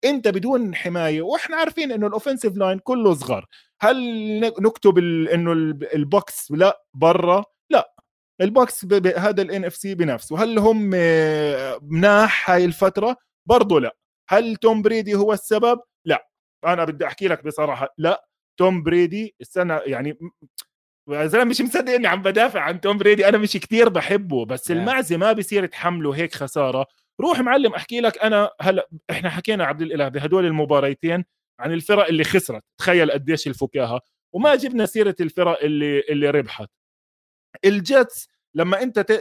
أنت 0.05 0.27
بدون 0.27 0.75
حماية 0.75 1.21
وإحنا 1.21 1.55
عارفين 1.57 1.91
إنه 1.91 2.07
ال 2.07 2.12
offensive 2.12 2.57
line 2.57 2.79
كله 2.79 3.13
صغار. 3.13 3.45
هل 3.81 4.39
نكتب 4.39 4.97
إنه 5.33 5.51
البوكس 5.93 6.51
لا 6.51 6.83
برا 6.93 7.43
لا. 7.69 7.93
البوكس 8.41 8.85
هذا 9.17 9.41
ال 9.41 9.65
NFC 9.65 9.95
بنفسه. 9.95 10.43
هل 10.43 10.59
هم 10.59 10.89
مناح 11.81 12.51
هاي 12.51 12.65
الفترة؟ 12.65 13.17
برضه 13.45 13.79
لا. 13.79 13.95
هل 14.29 14.55
توم 14.55 14.81
بريدي 14.81 15.15
هو 15.15 15.33
السبب؟ 15.33 15.79
لا. 16.05 16.29
أنا 16.65 16.85
بدي 16.85 17.05
أحكي 17.07 17.27
لك 17.27 17.45
بصراحة 17.45 17.93
لا. 17.97 18.25
توم 18.57 18.83
بريدي 18.83 19.35
السنة 19.41 19.81
يعني 19.85 20.17
زلمه 21.11 21.43
مش 21.45 21.61
مصدق 21.61 21.93
اني 21.93 22.07
عم 22.07 22.21
بدافع 22.21 22.59
عن 22.61 22.81
توم 22.81 22.97
بريدي. 22.97 23.29
أنا 23.29 23.37
مش 23.37 23.51
كتير 23.53 23.89
بحبه 23.89 24.45
بس 24.45 24.71
المعزة 24.71 25.17
ما 25.17 25.33
بصير 25.33 25.65
تحمله 25.65 26.11
هيك 26.15 26.35
خسارة. 26.35 26.87
روح 27.21 27.39
معلم 27.39 27.73
أحكي 27.73 27.99
لك 28.01 28.17
أنا 28.17 28.51
هلأ 28.61 28.89
إحنا 29.09 29.29
حكينا 29.29 29.65
عبد 29.65 29.81
الإله 29.81 30.07
بهدول 30.07 30.45
المباريتين 30.45 31.25
عن 31.59 31.71
الفرق 31.71 32.07
اللي 32.07 32.23
خسرت. 32.23 32.63
تخيل 32.77 33.11
قديش 33.11 33.47
الفكاهة. 33.47 34.01
وما 34.33 34.55
جبنا 34.55 34.85
سيرة 34.85 35.15
الفرق 35.19 35.63
اللي 35.63 35.99
اللي 36.09 36.29
ربحت. 36.29 36.69
الجيتس 37.65 38.27
لما 38.55 38.81
أنت 38.83 38.99
ت... 38.99 39.11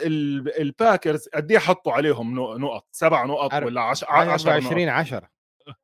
الباكرز 0.61 1.29
قد 1.35 1.51
إيه 1.53 1.59
حطوا 1.59 1.93
عليهم 1.93 2.35
نقط؟ 2.61 2.87
سبع 2.93 3.25
نقط 3.25 3.55
ولا 3.55 3.81
10 3.81 4.09
24 4.09 4.89
10 4.89 5.29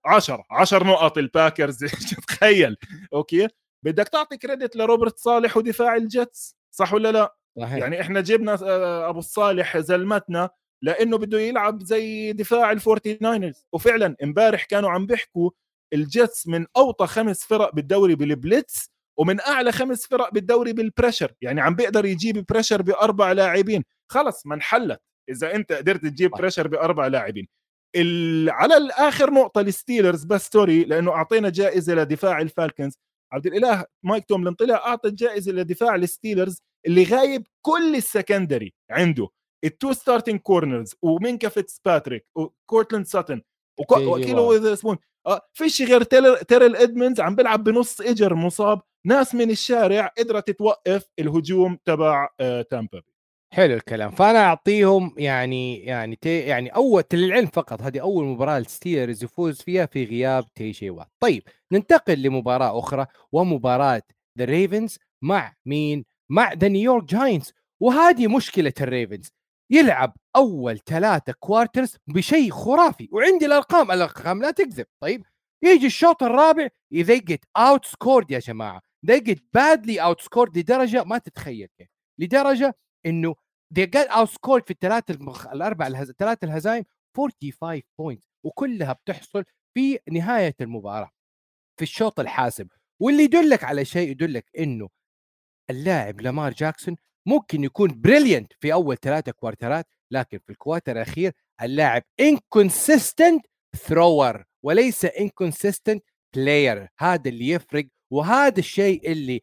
10 0.04 0.44
10 0.50 0.84
نقط 0.84 1.18
الباكرز. 1.18 1.84
تخيل؟ 2.28 2.76
أوكي؟ 3.12 3.48
بدك 3.84 4.08
تعطي 4.08 4.36
credit 4.36 4.76
لروبرت 4.76 5.18
صالح 5.18 5.56
ودفاع 5.56 5.96
الجيتس 5.96 6.56
صح 6.70 6.94
ولا 6.94 7.12
لا؟ 7.12 7.36
صحيح. 7.60 7.78
يعني 7.78 8.00
إحنا 8.00 8.20
جبنا 8.20 8.58
آه، 8.62 9.08
أبو 9.08 9.18
الصالح 9.18 9.78
زلمتنا 9.78 10.50
لأنه 10.82 11.18
بده 11.18 11.40
يلعب 11.40 11.82
زي 11.82 12.32
دفاع 12.32 12.72
الفورتي 12.72 13.18
ناينرز 13.20 13.66
وفعلا 13.72 14.16
امبارح 14.22 14.64
كانوا 14.64 14.90
عم 14.90 15.06
بيحكوا 15.06 15.50
الجيتس 15.92 16.48
من 16.48 16.66
أوطى 16.76 17.06
خمس 17.06 17.44
فرق 17.44 17.74
بالدوري 17.74 18.14
بال 18.14 18.36
blitz 18.36 18.90
ومن 19.18 19.40
أعلى 19.40 19.72
خمس 19.72 20.06
فرق 20.06 20.34
بالدوري 20.34 20.72
بال 20.72 20.84
pressure 20.84 21.32
يعني 21.40 21.60
عم 21.60 21.74
بيقدر 21.74 22.04
يجيب 22.04 22.44
pressure 22.48 22.82
بأربع 22.82 23.32
لاعبين. 23.32 23.84
خلص 24.08 24.46
ما 24.46 24.54
انحلت. 24.54 25.00
إذا 25.28 25.54
أنت 25.54 25.72
قدرت 25.72 26.02
تجيب 26.02 26.30
pressure 26.30 26.68
بأربع 26.68 27.06
لاعبين. 27.06 27.48
على 28.48 28.76
الآخر 28.76 29.30
نقطة 29.30 29.60
الستيلرز 29.60 30.24
بس 30.24 30.46
sorry 30.46 30.84
لأنه 30.84 31.12
أعطينا 31.12 31.48
جائزة 31.48 31.94
لدفاع 31.94 32.40
الفالكنز 32.40 32.98
عبد 33.34 33.46
الإله 33.46 33.84
مايك 34.02 34.24
توملن 34.24 34.54
طلع 34.54 34.74
أعطى 34.76 35.10
جائزه 35.10 35.52
لدفاع 35.52 35.94
الستيلرز 35.94 36.62
اللي 36.86 37.04
غايب 37.04 37.46
كل 37.62 37.96
ال 37.96 38.04
secondary 38.04 38.74
عنده. 38.90 39.28
التو 39.64 39.92
ستارتنج 39.92 40.40
كورنرز 40.40 40.94
ومينكا 41.02 41.48
فيتس 41.48 41.80
باتريك 41.84 42.26
وكورتلاند 42.36 43.06
ساتن 43.06 43.42
وكيلو 43.80 44.48
ويذر 44.50 44.74
سبون 44.74 44.98
آه 45.26 45.40
فيش 45.52 45.82
غير 45.82 46.02
تيرل 46.42 46.76
إدمنز 46.76 47.20
عم 47.20 47.34
بيلعب 47.36 47.64
بنص 47.64 48.00
إجر 48.00 48.34
مصاب 48.34 48.80
ناس 49.06 49.34
من 49.34 49.50
الشارع 49.50 50.06
قدرت 50.18 50.50
توقف 50.50 51.06
الهجوم 51.18 51.78
تبع 51.84 52.28
آه 52.40 52.62
تامبا 52.62 53.02
حلو 53.54 53.74
الكلام. 53.74 54.10
فأنا 54.10 54.38
أعطيهم 54.44 55.14
يعني 55.18 55.78
يعني 55.78 56.16
تي 56.16 56.38
يعني 56.38 56.68
أول 56.68 57.04
للعلم 57.12 57.46
فقط 57.46 57.82
هذه 57.82 58.00
أول 58.00 58.24
مباراة 58.24 58.58
الستيرز 58.58 59.24
يفوز 59.24 59.62
فيها 59.62 59.86
في 59.86 60.04
غياب 60.04 60.54
تيشي 60.54 60.90
وات 60.90 61.08
طيب 61.20 61.42
ننتقل 61.72 62.22
لمباراة 62.22 62.78
أخرى 62.78 63.06
ومباراة 63.32 64.02
ذا 64.38 64.44
ريفنز 64.44 64.98
مع 65.22 65.54
مين؟ 65.66 66.04
مع 66.30 66.52
the 66.52 66.68
نيويورك 66.68 67.04
جاينتس 67.04 67.52
وهذه 67.80 68.26
مشكلة 68.36 68.72
الريفنز 68.80 69.32
يلعب 69.70 70.16
أول 70.36 70.78
ثلاثة 70.78 71.32
quarters 71.40 71.96
بشيء 72.06 72.50
خرافي 72.50 73.08
وعندي 73.12 73.46
الأرقام 73.46 73.90
الأرقام 73.90 74.42
لا 74.42 74.50
تكذب. 74.50 74.86
طيب 75.02 75.24
يجي 75.64 75.86
الشوط 75.86 76.22
الرابع 76.22 76.68
they 76.92 77.14
get 77.14 77.44
outscored 77.56 78.30
يا 78.30 78.38
جماعة. 78.38 78.80
they 79.06 79.20
get 79.20 79.38
badly 79.58 79.98
outscored 79.98 80.56
لدرجة 80.56 81.04
ما 81.04 81.18
تتخيل 81.18 81.68
كيف. 81.78 81.88
لدرجة 82.18 82.74
إنه 83.06 83.34
they 83.78 83.86
get 83.86 84.08
outscored 84.10 84.64
في 84.66 84.70
الثلاث 84.70 85.10
المخ... 85.10 85.46
الأربع 85.46 85.86
الهز... 85.86 86.10
الثلاث 86.10 86.44
الهزايم 86.44 86.84
45 87.16 87.82
point 87.98 88.24
وكلها 88.44 88.92
بتحصل 88.92 89.44
في 89.74 89.98
نهاية 90.10 90.54
المباراة 90.60 91.10
في 91.76 91.82
الشوط 91.82 92.20
الحاسم. 92.20 92.66
واللي 93.00 93.22
يدلك 93.22 93.64
على 93.64 93.84
شيء 93.84 94.10
يدلك 94.10 94.50
إنه 94.58 94.88
اللاعب 95.70 96.20
لامار 96.20 96.52
جاكسون 96.52 96.96
ممكن 97.26 97.64
يكون 97.64 98.00
brilliant 98.00 98.52
في 98.60 98.72
أول 98.72 98.96
ثلاثة 98.96 99.32
quarterات 99.32 99.86
لكن 100.10 100.38
في 100.38 100.50
ال 100.50 100.55
quarter 100.56 100.92
الأخير 100.92 101.32
اللاعب 101.62 102.02
inconsistent 102.20 103.46
thrower 103.76 104.44
وليس 104.62 105.04
inconsistent 105.04 106.04
player 106.36 106.88
هذا 106.98 107.28
اللي 107.30 107.48
يفرق 107.48 107.86
وهذا 108.12 108.58
الشيء 108.58 109.12
اللي 109.12 109.40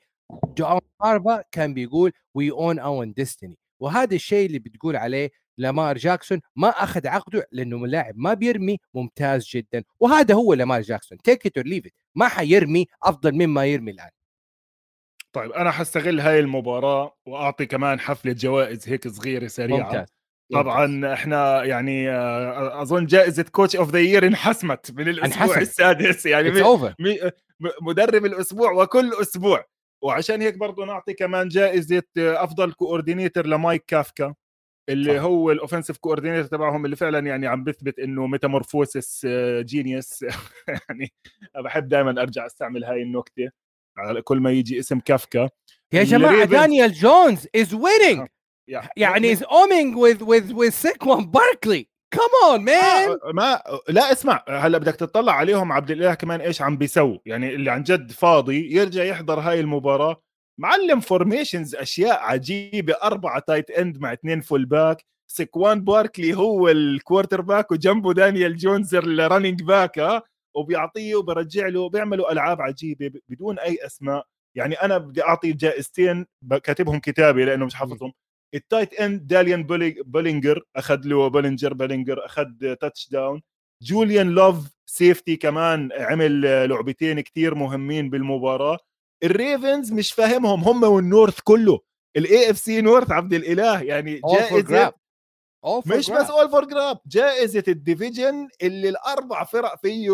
جون 0.58 0.80
هاربو 1.02 1.44
كان 1.52 1.74
بيقول 1.74 2.12
we 2.36 2.52
own 2.52 2.80
our 2.80 3.06
destiny 3.06 3.58
وهذا 3.82 4.16
الشيء 4.16 4.46
اللي 4.46 4.60
بتقول 4.60 4.96
عليه 4.96 5.30
لامار 5.58 5.98
جاكسون 5.98 6.42
ما 6.56 6.70
أخذ 6.70 7.08
عقده 7.08 7.48
لأنه 7.52 7.88
لاعب 7.88 8.14
ما 8.18 8.34
بيرمي 8.34 8.78
ممتاز 8.94 9.48
جدا 9.48 9.84
وهذا 10.00 10.34
هو 10.34 10.54
لامار 10.54 10.82
جاكسون. 10.82 11.18
take 11.18 11.46
it 11.46 11.58
or 11.58 11.66
leave 11.66 11.86
it 11.86 11.92
ما 12.16 12.28
حيرمي 12.28 12.88
أفضل 13.04 13.32
مما 13.32 13.66
يرمي 13.66 13.92
الآن. 13.92 14.10
طيب 15.34 15.52
أنا 15.52 15.72
حستغل 15.72 16.20
هاي 16.20 16.40
المباراة 16.40 17.16
وأعطي 17.26 17.66
كمان 17.66 18.00
حفلة 18.00 18.34
جوائز 18.34 18.90
هيك 18.90 19.08
صغيرة 19.08 19.48
سريعة. 19.48 19.86
ممتاز. 19.86 20.08
طبعا 20.54 21.14
إحنا 21.14 21.64
يعني 21.64 22.10
آه، 22.10 22.82
أظن 22.82 23.06
جائزة 23.06 23.44
Coach 23.44 23.76
of 23.76 23.92
the 23.92 24.00
Year 24.00 24.28
انحسمت 24.28 24.92
من 24.92 25.08
الأسبوع 25.08 25.46
انحسم. 25.46 25.60
السادس 25.60 26.26
يعني 26.26 26.52
مدرب 27.82 28.26
الأسبوع 28.26 28.72
وكل 28.72 29.12
أسبوع. 29.22 29.66
وعشان 30.02 30.42
هيك 30.42 30.58
برضه 30.58 30.86
نعطي 30.86 31.14
كمان 31.14 31.48
جائزة 31.48 32.04
أفضل 32.18 32.74
coordinator 32.74 33.48
لمايك 33.48 33.86
كافكا 33.88 34.34
اللي 34.90 35.18
صح. 35.18 35.24
هو 35.24 35.52
ال 35.52 35.56
offensive 35.56 35.98
coordinator 35.98 36.48
تبعهم 36.48 36.86
اللي 36.86 36.96
فعلا 36.96 37.20
يعني 37.20 37.48
عم 37.48 37.64
بثبت 37.64 38.00
إنه 38.00 38.28
metamorphosis 38.28 39.28
genius 39.60 40.26
يعني 40.90 41.14
بحب 41.64 41.88
دائما 41.88 42.22
أرجع 42.22 42.46
أستعمل 42.46 42.84
هاي 42.84 43.02
النكتة 43.02 43.50
على 43.98 44.22
كل 44.22 44.40
ما 44.40 44.52
يجي 44.52 44.80
اسم 44.80 45.00
كافكا. 45.00 45.50
يا 45.94 46.04
جماعة 46.04 46.46
دانيال 46.46 46.94
جونز 46.94 47.48
is 47.56 47.74
winning 47.74 48.28
يعني 48.98 49.32
is 49.32 49.44
winning 49.44 49.98
with 49.98 50.24
with 50.24 50.54
with 50.54 50.70
سيكوان 50.70 51.32
باركلي 51.32 51.91
كمان 52.12 52.64
مان 52.66 53.18
ما 53.34 53.62
لا 53.90 54.12
اسمع 54.12 54.44
هلا 54.50 54.78
بدك 54.78 54.96
تطلع 54.96 55.34
عليهم 55.34 55.72
عبد 55.72 55.92
الإله 55.92 56.14
كمان 56.14 56.42
إيش 56.42 56.62
عم 56.62 56.78
بيسووا 56.78 57.18
يعني 57.26 57.56
اللي 57.56 57.72
عن 57.72 57.84
جد 57.84 58.12
فاضي 58.12 58.74
يرجع 58.76 59.04
يحضر 59.04 59.40
هاي 59.40 59.60
المباراة. 59.60 60.22
معلم 60.60 61.00
formations 61.00 61.76
أشياء 61.76 62.20
عجيبة 62.20 62.94
أربعة 63.04 63.40
tight 63.48 63.72
end 63.72 63.98
مع 64.00 64.14
اثنين 64.14 64.42
full 64.42 64.66
back 64.66 65.06
سكوان 65.32 65.84
باركلي 65.84 66.34
هو 66.38 66.70
ال 66.70 67.42
quarterback 67.42 67.72
وجنبه 67.72 68.14
دانيال 68.14 68.58
جونز 68.58 68.96
ال 68.96 69.04
running 69.04 69.64
back 69.64 70.00
ها 70.00 70.22
وبيعطيه 70.56 71.16
وبرجع 71.16 71.68
له 71.68 71.90
بيعملوا 71.90 72.32
ألعاب 72.32 72.62
عجيبة 72.62 73.12
بدون 73.30 73.60
أي 73.60 73.78
أسماء. 73.86 74.26
يعني 74.56 74.76
أنا 74.76 74.98
بدي 74.98 75.24
أعطي 75.24 75.54
جائزتين 75.54 76.26
كاتبهم 76.64 77.00
كتابي 77.00 77.46
لأنه 77.46 77.66
مش 77.66 77.76
حافظهم. 77.76 78.14
ال 78.54 78.60
tight 78.60 78.94
end 78.94 79.28
داليان 79.28 79.64
بولينجر 80.06 80.64
أخذ 80.76 81.02
له 81.06 81.28
بولينجر 81.28 81.74
بولينجر 81.74 82.26
أخذ 82.26 82.76
touchdown 82.82 83.42
جوليان 83.82 84.30
لوف 84.30 84.56
safety 84.86 85.36
كمان 85.36 85.90
عمل 85.94 86.42
لعبتين 86.70 87.22
كتير 87.22 87.56
مهمين 87.56 88.10
بالمباراة. 88.10 88.78
الريفنز 89.24 89.92
مش 89.94 90.14
فاهمهم 90.14 90.64
هم 90.64 90.84
وال 90.84 91.00
North 91.00 91.40
كله. 91.44 91.80
ال 92.18 92.50
AFC 92.52 92.82
North 92.82 93.12
عبد 93.12 93.34
الإله 93.34 93.82
يعني 93.82 94.22
جائزة 94.36 94.94
مش 95.86 96.12
بس 96.12 96.30
up 96.30 96.50
for 96.50 96.66
grabs 96.66 97.00
جائزة 97.08 97.64
ال 97.68 97.77
division 97.77 98.48
اللي 98.62 98.90
الأربع 98.90 99.44
فرق 99.44 99.76
فيه 99.76 100.12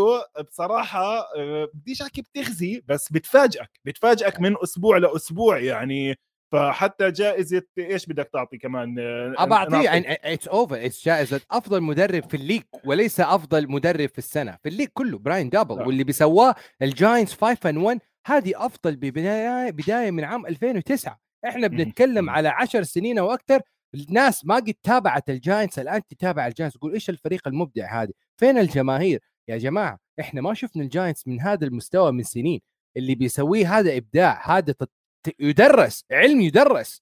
بصراحة 0.49 1.19
آه، 1.37 1.69
بديش 1.73 2.01
أحكي 2.01 2.21
بتخزي 2.21 2.83
بس 2.87 3.11
بتفاجئك 3.11 3.69
بتفاجئك 3.85 4.39
من 4.39 4.55
أسبوع 4.63 4.97
لأسبوع 4.97 5.59
يعني 5.59 6.19
فحتى 6.51 7.11
جائزة 7.11 7.61
إيش 7.77 8.05
بدك 8.05 8.29
تعطي 8.33 8.57
كمان؟ 8.57 8.99
ابى 9.37 9.53
اعطيه 9.53 9.89
it's 10.23 10.47
over 10.47 10.85
it's 10.85 11.05
جائزة 11.05 11.41
أفضل 11.51 11.81
مدرب 11.81 12.29
في 12.29 12.37
ال 12.37 12.41
league 12.41 12.61
وليس 12.85 13.19
أفضل 13.19 13.71
مدرب 13.71 14.09
في 14.09 14.17
السنة. 14.17 14.57
في 14.63 14.69
ال 14.69 14.72
league 14.72 14.87
كله 14.93 15.17
براين 15.17 15.49
دابول 15.49 15.75
واللي 15.87 16.03
بيسواه 16.03 16.55
الجاينتس 16.81 17.33
5 17.33 17.69
and 17.69 17.77
1 17.77 17.99
هذه 18.25 18.65
أفضل 18.65 18.95
بدايه 18.95 19.71
بداية 19.71 20.11
من 20.11 20.23
عام 20.23 20.45
2009 20.45 21.19
إحنا 21.45 21.67
بنتكلم 21.67 22.29
على 22.29 22.49
10 22.49 22.83
سنين 22.83 23.19
أو 23.19 23.33
أكثر 23.33 23.61
الناس 23.95 24.45
ما 24.45 24.55
قد 24.55 24.73
تابعت 24.83 25.29
الجاينتس 25.29 25.79
الآن 25.79 26.01
تتابع 26.09 26.47
الجاينتس 26.47 26.77
تقول 26.77 26.93
إيش 26.93 27.09
الفريق 27.09 27.47
المبدع 27.47 28.01
هذا؟ 28.01 28.11
فين 28.37 28.57
الجماهير؟ 28.57 29.19
يا 29.47 29.57
جماعة 29.57 29.99
إحنا 30.19 30.41
ما 30.41 30.53
شفنا 30.53 30.83
الجاينتس 30.83 31.27
من 31.27 31.41
هذا 31.41 31.67
المستوى 31.67 32.11
من 32.11 32.23
سنين. 32.23 32.61
اللي 32.97 33.15
بيسويه 33.15 33.79
هذا 33.79 33.97
إبداع 33.97 34.57
هذا 34.57 34.73
يدرس 35.39 36.05
علم 36.11 36.41
يدرس. 36.41 37.01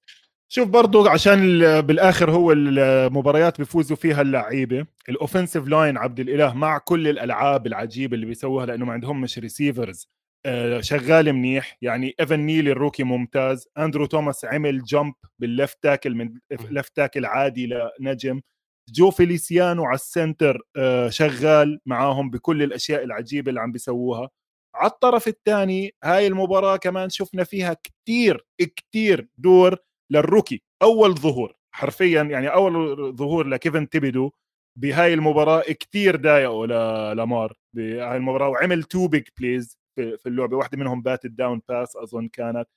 شوف 0.49 0.67
برضو 0.69 1.07
عشان 1.07 1.59
بالآخر 1.81 2.31
هو 2.31 2.51
المباريات 2.51 3.57
بيفوزوا 3.57 3.97
فيها 3.97 4.21
اللعيبة. 4.21 4.85
ال 5.09 5.15
offensive 5.15 5.67
line 5.67 5.97
عبد 5.97 6.19
الإله 6.19 6.53
مع 6.53 6.77
كل 6.77 7.07
الألعاب 7.07 7.67
العجيبة 7.67 8.15
اللي 8.15 8.25
بيسووها 8.25 8.65
لأنه 8.65 8.85
ما 8.85 8.93
عندهم 8.93 9.21
مش 9.21 9.39
receivers 9.39 10.09
آه، 10.45 10.81
شغال 10.81 11.33
منيح. 11.33 11.77
يعني 11.81 12.15
إيفان 12.19 12.39
نيل 12.39 12.69
ال 12.69 12.74
rookie 12.74 13.03
ممتاز. 13.03 13.67
اندرو 13.77 14.05
توماس 14.05 14.45
عمل 14.45 14.83
jump 14.83 15.13
بال 15.39 15.52
left 15.52 15.77
tackle 15.83 16.15
من 16.15 16.33
left 16.71 16.95
tackle 16.95 17.25
عادي 17.25 17.69
لنجم. 17.99 18.41
جو 18.89 19.11
فيليسيانو 19.11 19.85
على 19.85 19.95
ال 19.95 20.05
center 20.05 20.61
آه، 20.77 21.09
شغال 21.09 21.79
معاهم 21.85 22.29
بكل 22.29 22.63
الأشياء 22.63 23.03
العجيبة 23.03 23.49
اللي 23.49 23.61
عم 23.61 23.71
بيسووها. 23.71 24.29
على 24.75 24.91
الطرف 24.91 25.27
الثاني 25.27 25.95
هاي 26.03 26.27
المباراة 26.27 26.77
كمان 26.77 27.09
شفنا 27.09 27.43
فيها 27.43 27.73
كتير 27.83 28.45
كتير 28.59 29.27
دور 29.37 29.77
لل 30.11 30.22
rookie. 30.22 30.61
أول 30.81 31.15
ظهور 31.15 31.55
حرفيا 31.71 32.21
يعني 32.23 32.47
أول 32.53 33.13
ظهور 33.15 33.47
لكيفون 33.47 33.89
تيبودو 33.89 34.31
بهاي 34.79 35.13
المباراة 35.13 35.61
كتير 35.61 36.15
ضايقوا 36.15 36.67
لامار 37.15 37.53
بهاي 37.75 38.17
المباراة 38.17 38.49
وعمل 38.49 38.83
two 38.83 39.07
big 39.07 39.23
plays 39.39 39.77
في 39.95 40.19
اللعبة. 40.27 40.57
واحدة 40.57 40.77
منهم 40.77 41.01
bat 41.01 41.27
down 41.27 41.61
pass 41.69 41.95
أظن 41.97 42.27
كانت. 42.27 42.67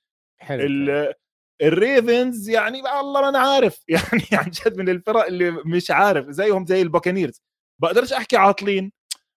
حلو 0.41 1.13
الريفنز 1.61 2.49
يعني 2.49 2.81
والله 2.81 3.21
ما 3.21 3.29
أنا 3.29 3.39
عارف. 3.39 3.83
يعني 3.89 4.23
عن 4.33 4.51
جد 4.51 4.77
من 4.77 4.89
الفرق 4.89 5.25
اللي 5.25 5.51
مش 5.51 5.91
عارف 5.91 6.29
زيهم 6.29 6.65
زي 6.65 6.81
البوكانيرز 6.81 7.41
بقدرش 7.81 8.13
أحكي 8.13 8.37
عاطلين. 8.37 8.91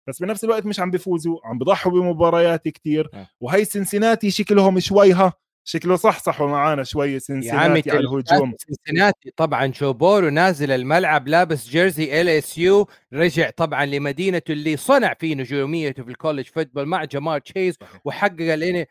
بس 0.09 0.23
بنفس 0.23 0.45
الوقت 0.45 0.67
مش 0.67 0.81
عم 0.81 0.91
بيفوزوا 0.91 1.39
عم 1.45 1.59
بضحوا 1.59 1.93
بمباريات 1.93 2.69
كتير. 2.69 3.09
آه. 3.15 3.29
وهي 3.41 3.65
سنسناتي 3.65 4.31
شكلهم 4.31 4.81
شويها 4.81 5.33
شكله 5.65 5.97
صح 5.97 6.19
صح 6.21 6.43
معانا 6.43 6.85
شوي 6.85 7.19
سنسناتي 7.19 7.91
على 7.91 8.01
الهجوم. 8.01 8.55
سنسناتي 8.59 9.33
طبعا 9.37 9.73
جو 9.73 9.92
بورو 9.92 10.29
نازل 10.29 10.71
الملعب 10.71 11.29
لابس 11.29 11.69
jersey 11.69 12.21
LSU 12.21 12.87
رجع 13.13 13.51
طبعا 13.51 13.87
لمدينته 13.87 14.53
اللي 14.53 14.77
صنع 14.77 15.15
فيه 15.15 15.35
نجوميته 15.35 16.03
في 16.03 16.11
ال 16.11 16.15
college 16.15 16.47
football 16.47 16.87
مع 16.87 17.05
جمار 17.05 17.41
تشيس 17.43 17.79
وحقق 18.05 18.87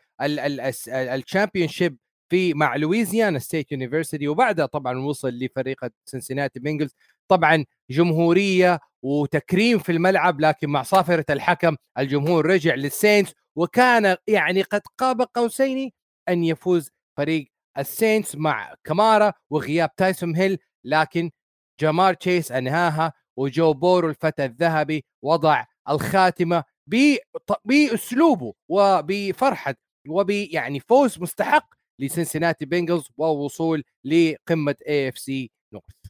ال 0.88 1.68
championship 1.68 1.96
في 2.30 2.54
مع 2.54 2.76
Louisiana 2.76 3.38
State 3.38 3.72
University 3.72 4.28
وبعدها 4.28 4.66
طبعا 4.66 4.98
وصل 4.98 5.28
لفريق 5.28 5.86
سنسناتي 6.04 6.60
بينجلز 6.60 6.94
طبعا 7.32 7.64
جمهورية 7.90 8.80
وتكريم 9.02 9.78
في 9.78 9.92
الملعب 9.92 10.40
لكن 10.40 10.70
مع 10.70 10.82
صافرة 10.82 11.24
الحكم 11.30 11.76
الجمهور 11.98 12.46
رجع 12.46 12.74
للسينتس 12.74 13.32
وكان 13.56 14.16
يعني 14.26 14.62
قد 14.62 14.80
قاب 14.98 15.22
قوسين 15.22 15.90
أن 16.28 16.44
يفوز 16.44 16.90
فريق 17.16 17.52
السينتس 17.78 18.36
مع 18.36 18.74
كمارا 18.84 19.32
وغياب 19.50 19.96
تيسوم 19.96 20.36
هيل 20.36 20.58
لكن 20.84 21.30
جمار 21.80 22.14
تشيس 22.14 22.52
أنهاها 22.52 23.12
وجو 23.36 23.72
بورو 23.72 24.08
الفتى 24.08 24.44
الذهبي 24.44 25.04
وضع 25.22 25.64
الخاتمة 25.88 26.64
بأسلوبه 27.64 28.54
وبفرحة 28.68 29.74
وب 30.08 30.30
يعني 30.30 30.80
فوز 30.80 31.18
مستحق 31.18 31.74
لسنسناتي 31.98 32.64
بينجلز 32.64 33.08
ووصول 33.16 33.84
لقمة 34.04 34.76
AFC 34.88 35.50
North 35.72 36.01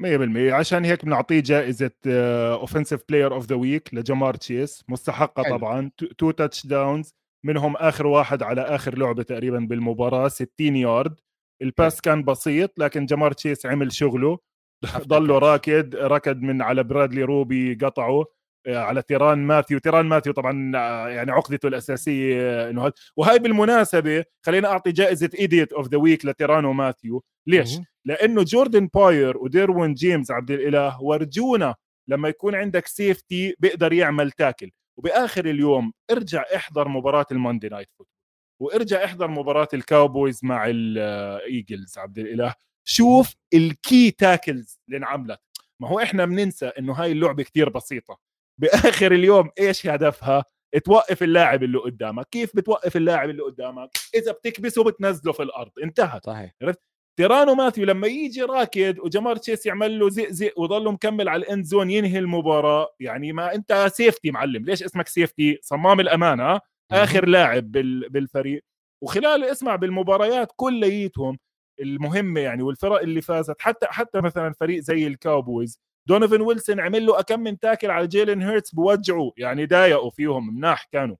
100% 0.00 0.52
عشان 0.52 0.84
هيك 0.84 1.04
بنعطيه 1.04 1.40
جائزة 1.40 1.90
offensive 2.06 3.00
player 3.08 3.34
of 3.34 3.46
the 3.46 3.56
week 3.56 3.94
لجمار 3.94 4.34
تشيس. 4.34 4.84
مستحقة 4.88 5.42
حلو. 5.42 5.56
طبعا. 5.58 5.90
two 6.18 6.30
touchdowns 6.30 7.14
منهم 7.46 7.76
آخر 7.76 8.06
واحد 8.06 8.42
على 8.42 8.60
آخر 8.60 8.98
لعبة 8.98 9.22
تقريبا 9.22 9.58
بالمباراة 9.58 10.28
60 10.28 10.76
يارد 10.76 11.20
ال 11.62 11.70
pass 11.70 12.00
كان 12.00 12.24
بسيط 12.24 12.78
لكن 12.78 13.06
جمار 13.06 13.32
تشيس 13.32 13.66
عمل 13.66 13.92
شغله. 13.92 14.38
ضله 15.08 15.38
راكض 15.38 15.96
ركض 15.96 16.36
من 16.36 16.62
على 16.62 16.82
برادلي 16.82 17.22
روبي 17.22 17.74
قطعه. 17.74 18.24
على 18.68 19.02
تيران 19.02 19.38
ماثيو. 19.38 19.78
تيران 19.78 20.06
ماثيو 20.06 20.32
طبعا 20.32 20.72
آه، 20.76 21.08
يعني 21.08 21.32
عقدته 21.32 21.66
الأساسية 21.68 22.70
إنه 22.70 22.82
هذا. 22.82 22.92
وهي 23.16 23.38
بالمناسبة 23.38 24.24
خلينا 24.46 24.68
أعطي 24.68 24.92
جائزة 24.92 25.30
idiot 25.38 25.72
of 25.72 25.88
the 25.88 25.98
week 25.98 26.24
لتيرانو 26.24 26.72
ماثيو. 26.72 27.22
ليش؟ 27.46 27.78
لأنه 28.04 28.42
جوردن 28.42 28.88
بوير 28.94 29.38
وديروين 29.38 29.94
جيمس 29.94 30.30
عبد 30.30 30.50
الإله 30.50 31.02
ورجونا 31.02 31.74
لما 32.08 32.28
يكون 32.28 32.54
عندك 32.54 32.86
safety 32.86 33.54
بيقدر 33.58 33.92
يعمل 33.92 34.30
tackle 34.30 34.70
وبآخر 34.96 35.44
اليوم 35.44 35.92
ارجع 36.10 36.44
احضر 36.56 36.88
مباراة 36.88 37.26
ال 37.32 37.37
Monday 37.37 37.68
night 37.68 37.88
football. 37.98 38.14
وارجع 38.60 39.04
احضر 39.04 39.28
مباراة 39.28 39.68
الكاوبويز 39.74 40.40
مع 40.44 40.66
الايجلز 40.68 41.98
عبد 41.98 42.18
الإله. 42.18 42.54
شوف 42.84 43.34
ال 43.54 43.68
key 43.68 44.10
tackles 44.10 44.80
اللي 44.88 44.96
انعملت 44.98 45.40
ما 45.80 45.88
هو 45.88 46.00
إحنا 46.00 46.24
بننسى 46.24 46.66
إنه 46.66 46.92
هاي 46.92 47.12
اللعبة 47.12 47.42
كتير 47.42 47.68
بسيطة. 47.68 48.29
بآخر 48.60 49.12
اليوم 49.12 49.50
إيش 49.60 49.86
هدفها؟ 49.86 50.44
توقف 50.84 51.22
اللاعب 51.22 51.62
اللي 51.62 51.78
قدامك. 51.78 52.26
كيف 52.30 52.56
بتوقف 52.56 52.96
اللاعب 52.96 53.30
اللي 53.30 53.42
قدامك؟ 53.42 53.90
إذا 54.14 54.32
بتكبسه 54.32 54.84
بتنزله 54.84 55.32
في 55.32 55.42
الأرض. 55.42 55.70
انتهت. 55.82 56.26
صحيح. 56.26 56.54
عرفت؟ 56.62 56.80
تيرانو 57.18 57.54
ماثيو 57.54 57.84
لما 57.84 58.06
يجي 58.06 58.42
راكض 58.42 58.98
وجمار 58.98 59.36
تشيس 59.36 59.66
يعمل 59.66 59.98
له 59.98 60.10
زق 60.10 60.52
وضله 60.58 60.92
مكمل 60.92 61.28
على 61.28 61.42
ال 61.42 61.47
end 61.47 61.64
zone 61.64 61.90
ينهي 61.90 62.18
المباراة 62.18 62.88
يعني 63.00 63.32
ما 63.32 63.54
أنت 63.54 63.88
safety 63.92 64.30
معلم. 64.30 64.64
ليش 64.64 64.82
اسمك 64.82 65.08
safety 65.08 65.58
صمام 65.62 66.00
الأمان. 66.00 66.60
آخر 66.92 67.26
لاعب 67.28 67.72
بالفريق. 67.72 68.64
وخلال 69.02 69.44
اسمع 69.44 69.76
بالمباريات 69.76 70.52
كليتهم 70.56 71.38
المهمة 71.80 72.40
يعني 72.40 72.62
والفرق 72.62 73.00
اللي 73.00 73.20
فازت 73.20 73.56
حتى 73.62 73.86
حتى 73.86 74.20
مثلا 74.20 74.52
فريق 74.52 74.80
زي 74.80 75.06
الكاوبويز 75.06 75.80
دونيفن 76.08 76.40
ويلسون 76.40 76.80
عمل 76.80 77.06
له 77.06 77.20
أكم 77.20 77.40
من 77.40 77.58
tackle 77.58 77.90
على 77.90 78.06
جيلين 78.06 78.42
هيرتس 78.42 78.74
بوجعوا 78.74 79.30
يعني 79.36 79.66
ضايقوا 79.66 80.10
فيهم 80.10 80.56
مناح 80.56 80.84
كانوا. 80.92 81.16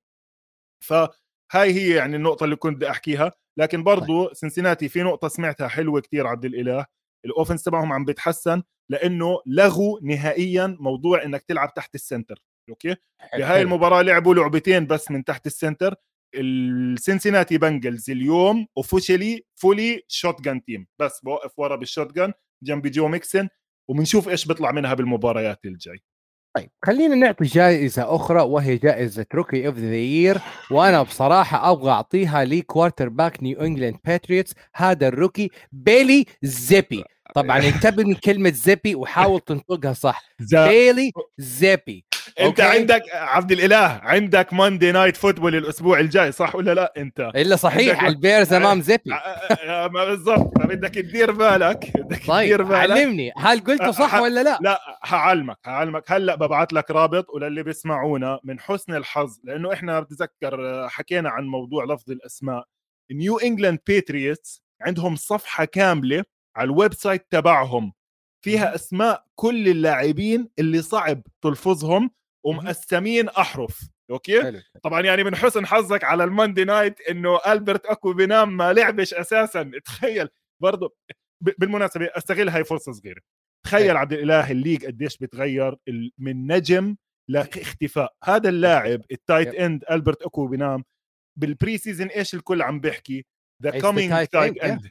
فهاي 0.84 1.10
هي 1.54 1.94
يعني 1.94 2.16
النقطة 2.16 2.44
اللي 2.44 2.56
كنت 2.56 2.76
بدي 2.76 2.90
أحكيها. 2.90 3.32
لكن 3.56 3.82
برضو 3.84 4.34
سنسيناتي 4.34 4.88
في 4.88 5.02
نقطة 5.02 5.28
سمعتها 5.28 5.68
حلوة 5.68 6.00
كتير 6.00 6.26
عبد 6.26 6.44
الإله. 6.44 6.86
ال 7.24 7.29
offense 7.29 7.62
تبعهم 7.62 7.92
عم 7.92 8.04
بيتحسن 8.04 8.62
لأنه 8.90 9.40
لغوا 9.46 9.98
نهائيا 10.02 10.76
موضوع 10.80 11.24
إنك 11.24 11.42
تلعب 11.42 11.74
تحت 11.74 11.94
ال 11.94 12.01
center 12.01 12.42
okay؟ 12.68 12.96
بهاي 13.34 13.62
المباراة 13.62 14.02
لعبوا 14.02 14.34
لعبتين 14.34 14.86
بس 14.86 15.10
من 15.10 15.24
تحت 15.24 15.46
ال 15.46 15.53
center 15.53 15.94
السنسيناتي 16.34 17.58
بنجلز 17.58 18.10
اليوم 18.10 18.66
officially 18.76 19.44
fully 19.54 20.02
shotgun 20.08 20.64
team 20.64 20.86
بس 20.98 21.20
بوقف 21.20 21.58
ورا 21.58 21.76
بال 21.76 22.12
shotgun 22.12 22.32
جنب 22.62 22.86
جو 22.86 23.08
ميكسن 23.08 23.48
وبنشوف 23.90 24.28
إيش 24.28 24.46
بيطلع 24.46 24.72
منها 24.72 24.94
بالمباريات 24.94 25.58
الجاي 25.64 26.02
طيب 26.56 26.70
خلينا 26.84 27.14
نعطي 27.14 27.44
جائزة 27.44 28.16
أخرى 28.16 28.42
وهي 28.42 28.76
جائزة 28.76 29.26
rookie 29.34 29.66
of 29.66 29.76
the 29.76 29.96
year 29.96 30.38
وأنا 30.70 31.02
بصراحة 31.02 31.70
أبغى 31.70 31.90
أعطيها 31.90 32.44
ل 32.44 33.08
quarterback 33.08 33.42
نيو 33.42 33.60
إنجلاند 33.60 33.96
باتريوتس 34.04 34.54
هذا 34.74 35.08
ال 35.08 35.14
rookie 35.14 35.50
بيلي 35.72 36.26
زيبي 36.42 37.04
طبعا 37.34 37.58
انتبه 37.58 38.04
من 38.04 38.14
كلمة 38.14 38.50
زيبي 38.50 38.94
وحاول 38.94 39.40
تنطقها 39.40 39.92
صح. 39.92 40.22
بيلي 40.52 41.12
زيبي 41.38 42.04
انت 42.40 42.60
okay. 42.60 42.78
عندك 42.78 43.02
عبد 43.12 43.52
الإله 43.52 44.00
عندك 44.02 44.52
Monday 44.52 44.92
Night 44.92 45.16
Football 45.16 45.56
الأسبوع 45.56 46.00
الجاي 46.00 46.32
صح 46.32 46.54
ولا 46.54 46.74
لا 46.74 46.92
أنت؟ 46.96 47.20
إلا 47.20 47.56
صحيح 47.56 48.04
البيرز 48.04 48.52
امام 48.52 48.80
زيبي 48.80 49.10
ما 49.66 50.04
بالضبط. 50.04 50.58
بدك 50.58 50.94
تدير 50.94 51.32
بالك؟ 51.32 51.90
بدك 51.96 52.26
طيب 52.26 52.44
تدير 52.46 52.62
بالك؟ 52.62 52.90
علمني. 52.90 53.32
هل 53.36 53.60
قلته 53.60 53.90
صح 53.90 54.14
ولا 54.14 54.42
لا؟ 54.42 54.58
لا 54.60 54.80
هعلمك 55.04 55.58
هعلمك. 55.64 56.12
هلأ 56.12 56.34
ببعث 56.34 56.72
لك 56.72 56.90
رابط 56.90 57.30
وللي 57.30 57.62
بيسمعونا 57.62 58.40
من 58.44 58.60
حسن 58.60 58.94
الحظ 58.94 59.38
لأنه 59.44 59.72
إحنا 59.72 60.00
بتذكر 60.00 60.88
حكينا 60.88 61.30
عن 61.30 61.44
موضوع 61.44 61.84
لفظ 61.84 62.10
الأسماء. 62.10 62.64
نيو 63.12 63.38
انجلاند 63.38 63.78
باتريوتس 63.86 64.62
عندهم 64.82 65.16
صفحة 65.16 65.64
كاملة 65.64 66.24
على 66.56 66.66
ال 66.66 66.94
website 66.94 67.26
تبعهم. 67.30 67.92
فيها 68.44 68.74
أسماء 68.74 69.24
كل 69.34 69.68
اللاعبين 69.68 70.48
اللي 70.58 70.82
صعب 70.82 71.22
تلفظهم 71.42 72.10
ومقسمين 72.46 73.28
أحرف 73.28 73.90
okay؟ 74.10 74.42
حلو. 74.42 74.60
طبعا 74.82 75.00
يعني 75.00 75.24
من 75.24 75.36
حسن 75.36 75.66
حظك 75.66 76.04
على 76.04 76.24
ال 76.24 76.30
Monday 76.30 76.64
Night 76.64 77.00
إنه 77.00 77.38
ألبرت 77.46 77.86
اكو 77.86 78.12
بينام 78.12 78.56
ما 78.56 78.72
لعبش 78.72 79.14
أساسا. 79.14 79.70
تخيل 79.84 80.28
برضه 80.62 80.96
بالمناسبة 81.40 82.10
أستغل 82.16 82.48
هاي 82.48 82.64
فرصة 82.64 82.92
صغيرة. 82.92 83.20
تخيل 83.66 83.96
عبد 83.96 84.12
الإله 84.12 84.50
ال 84.50 84.55
league 84.55 84.86
قديش 84.86 85.18
بتغير 85.18 85.76
من 86.18 86.52
نجم 86.52 86.96
لاختفاء. 87.30 88.14
هذا 88.24 88.48
اللاعب 88.48 89.02
ال 89.12 89.19
tight 89.19 89.54
end 89.54 89.84
البرت 89.90 90.22
اكو 90.22 90.46
بينام 90.46 90.84
بال 91.38 91.78
preseason 91.78 92.06
إيش 92.06 92.34
الكل 92.34 92.62
عم 92.62 92.80
بيحكي؟ 92.80 93.26
the 93.62 93.80
coming 93.80 94.26
tight 94.26 94.58
end 94.58 94.90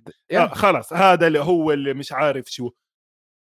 خلص 0.53 0.93
هذا 0.93 1.27
اللي 1.27 1.39
هو 1.39 1.71
اللي 1.71 1.93
مش 1.93 2.11
عارف 2.11 2.45
شو. 2.45 2.71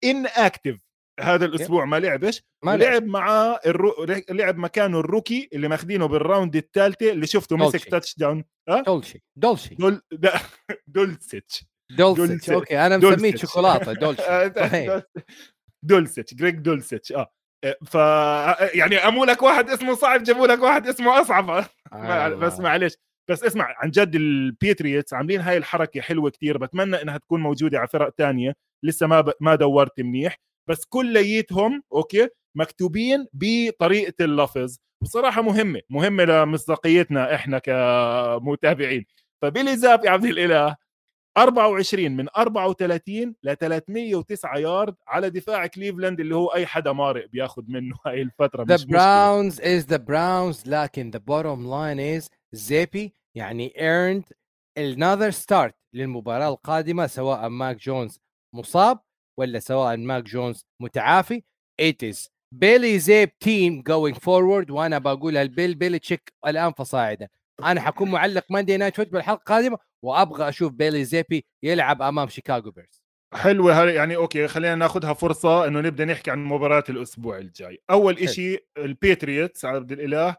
inactive 0.04 0.80
هذا 1.20 1.46
الأسبوع 1.46 1.86
ما 1.86 2.00
لعبش 2.00 2.44
ما 2.64 2.78
لعب 2.78 3.06
معاه 3.06 3.60
الرو... 3.66 4.06
لعب 4.30 4.58
مكانه 4.58 5.00
ال 5.00 5.07
rookie 5.07 5.50
اللي 5.54 5.68
ماخذينه 5.68 6.06
بال 6.06 6.20
round 6.20 6.56
الثالثة 6.56 7.12
اللي 7.12 7.28
شفته 7.28 7.58
مسك 7.58 7.90
تاتش 7.90 8.18
داون 8.18 8.44
أه؟ 8.70 8.82
دولشي 8.82 9.24
دولشي. 9.36 9.76
دول 9.76 10.02
دولسيتش. 10.88 11.66
دولسيتش 11.92 12.50
okay 12.50 12.86
أنا 12.86 12.98
مسميه 12.98 13.36
شوكولاتة 13.36 13.94
دولشي. 13.94 14.22
آه،. 14.28 15.04
دولسيتش. 15.84 16.34
جريج 16.34 16.56
دولسيتش 16.56 17.12
آه. 17.12 17.32
ف 17.86 17.96
يعني 18.76 18.96
أمو 18.98 19.26
لك 19.26 19.42
واحد 19.42 19.70
اسمه 19.70 19.94
صعب 19.94 20.24
جابوا 20.24 20.48
لك 20.48 20.62
واحد 20.62 20.88
اسمه 20.88 21.22
أصعب. 21.22 21.50
آه. 21.94 22.30
بس 22.30 22.60
معلش 22.60 22.96
بس 23.30 23.44
اسمع 23.44 23.76
عن 23.78 23.90
جد 23.90 24.16
البيتريتس 24.16 25.14
عاملين 25.14 25.42
هاي 25.42 25.58
الحركة 25.58 26.02
حلوة 26.02 26.30
كتير 26.30 26.58
بتمنى 26.58 27.02
إنها 27.02 27.18
تكون 27.18 27.42
موجودة 27.42 27.80
على 27.80 27.88
فرق 27.88 28.10
تانية. 28.10 28.54
لسه 28.84 29.08
ما 29.08 29.22
ب... 29.22 29.32
ما 29.42 29.56
دورت 29.56 30.00
منيح. 30.00 30.38
بس 30.68 30.86
كليتهم 30.86 31.84
okay 31.94 32.30
مكتوبين 32.56 33.28
بطريقة 33.34 34.14
اللفظ. 34.26 34.78
بصراحة 35.04 35.42
مهمة 35.42 35.82
مهمة 35.90 36.24
لمصداقيتنا 36.24 37.36
إحنا 37.36 37.60
كمتابعين. 37.60 39.06
فبيلي 39.42 39.78
زاب 39.78 40.06
يا 40.06 40.10
عبد 40.10 40.26
الإله؟ 40.26 40.76
24 41.38 42.12
من 42.12 42.28
34 42.38 43.36
ل 43.44 43.56
309 43.56 44.58
يارد 44.58 44.96
على 45.08 45.30
دفاع 45.30 45.68
كليفلاند 45.68 46.20
اللي 46.20 46.36
هو 46.36 46.48
أي 46.48 46.66
حدا 46.66 46.92
مارق 46.92 47.30
بياخذ 47.30 47.64
منه 47.68 47.96
هاي 48.06 48.22
الفترة 48.22 48.64
The 48.64 48.80
Browns 48.80 49.60
is 49.60 49.86
the 49.94 50.00
Browns 50.00 50.68
لكن 50.68 51.12
the 51.16 51.20
bottom 51.20 51.60
line 51.68 52.22
is 52.22 52.30
زيبي 52.52 53.14
يعني 53.36 53.74
earned 53.78 54.34
another 54.80 55.32
start 55.46 55.72
للمباراة 55.94 56.50
القادمة 56.50 57.08
سواء 57.08 57.50
ماك 57.50 57.78
جونز 57.78 58.20
مصاب 58.56 59.00
ولا 59.38 59.60
سواء 59.60 59.98
ماك 59.98 60.24
جونز 60.24 60.66
متعافي؟ 60.82 61.44
It 61.82 62.14
is 62.14 62.30
بيلي 62.52 63.00
زيب 63.00 63.38
team 63.40 63.82
going 63.82 64.18
forward 64.18 64.72
وأنا 64.72 64.98
بقولها 64.98 65.42
لبيل 65.42 65.76
بيليتشيك 65.76 66.34
الآن 66.48 66.72
فصاعدا. 66.72 67.28
أنا 67.64 67.82
حكون 67.82 68.12
معلق 68.12 68.46
Monday 68.50 68.78
Night 68.78 68.96
Football 68.96 69.20
الحلقة 69.20 69.40
القادمه 69.40 69.78
وأبغى 70.04 70.50
أشوف 70.50 70.72
بيلي 70.72 71.04
زيبي 71.04 71.46
يلعب 71.64 72.02
أمام 72.02 72.28
شيكاغو 72.28 72.72
بيرز 72.72 73.04
حلوة 73.34 73.90
يعني 73.90 74.16
okay 74.16 74.48
خلينا 74.48 74.76
ناخذها 74.76 75.14
فرصة 75.14 75.68
إنه 75.68 75.82
نبدأ 75.82 76.06
نحكي 76.06 76.32
عن 76.32 76.46
مباراة 76.46 76.84
الأسبوع 76.90 77.38
الجاي. 77.38 77.82
أول 77.90 78.30
شيء 78.30 78.66
البيتريتس 78.78 79.66
عبد 79.66 79.92
الإله 79.92 80.36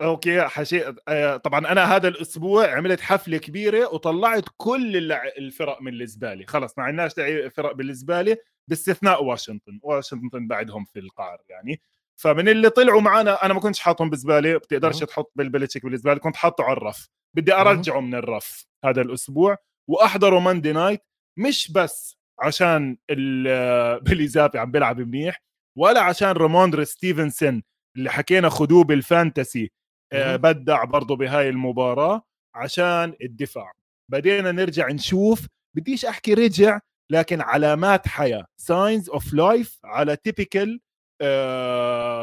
okay 0.00 0.42
حشي 0.42 0.82
آه، 1.08 1.36
طبعا 1.36 1.72
أنا 1.72 1.96
هذا 1.96 2.08
الأسبوع 2.08 2.74
عملت 2.76 3.00
حفلة 3.00 3.38
كبيرة 3.38 3.94
وطلعت 3.94 4.44
كل 4.56 5.12
الفرق 5.12 5.82
من 5.82 6.00
الزباله 6.00 6.46
خلص 6.46 6.78
ما 6.78 6.84
عندناش 6.84 7.12
فرق 7.56 7.72
بالزباله 7.72 8.36
باستثناء 8.68 9.24
واشنطن. 9.24 9.78
واشنطن 9.82 10.46
بعدهم 10.46 10.84
في 10.84 10.98
القعر 10.98 11.38
يعني. 11.48 11.80
فمن 12.16 12.48
اللي 12.48 12.70
طلعوا 12.70 13.00
معنا 13.00 13.44
أنا 13.44 13.54
ما 13.54 13.60
كنتش 13.60 13.80
حاطهم 13.80 14.10
بزبالة 14.10 14.56
بتقدرش 14.58 15.00
تحط 15.00 15.32
بالبلتشيك 15.36 15.86
بالزبالة 15.86 16.18
كنت 16.18 16.36
حاطه 16.36 16.64
على 16.64 16.76
الرف. 16.76 17.08
بدي 17.36 17.54
ارجعه 17.54 18.00
من 18.00 18.14
الرف 18.14 18.66
هذا 18.84 19.02
الأسبوع. 19.02 19.56
واحضره 19.88 20.38
Monday 20.38 20.72
Night 20.72 21.02
مش 21.38 21.72
بس 21.72 22.18
عشان 22.40 22.96
بيلي 24.06 24.26
زابي 24.26 24.58
عم 24.58 24.70
بيلعب 24.70 25.00
منيح 25.00 25.42
ولا 25.78 26.00
عشان 26.00 26.30
روموندر 26.30 26.84
ستيفنسون 26.84 27.62
اللي 27.96 28.10
حكينا 28.10 28.48
خدوه 28.48 28.84
بال 28.84 29.01
fantasy. 29.01 29.70
بدع 30.14 30.84
برضه 30.84 31.16
بهاي 31.16 31.48
المباراة 31.48 32.22
عشان 32.54 33.14
الدفاع. 33.22 33.72
بدينا 34.10 34.52
نرجع 34.52 34.88
نشوف 34.88 35.46
بديش 35.76 36.04
أحكي 36.04 36.34
رجع 36.34 36.80
لكن 37.12 37.40
علامات 37.40 38.08
حياة. 38.08 38.46
signs 38.60 39.10
of 39.10 39.34
life 39.34 39.78
على 39.84 40.16
typical 40.16 40.80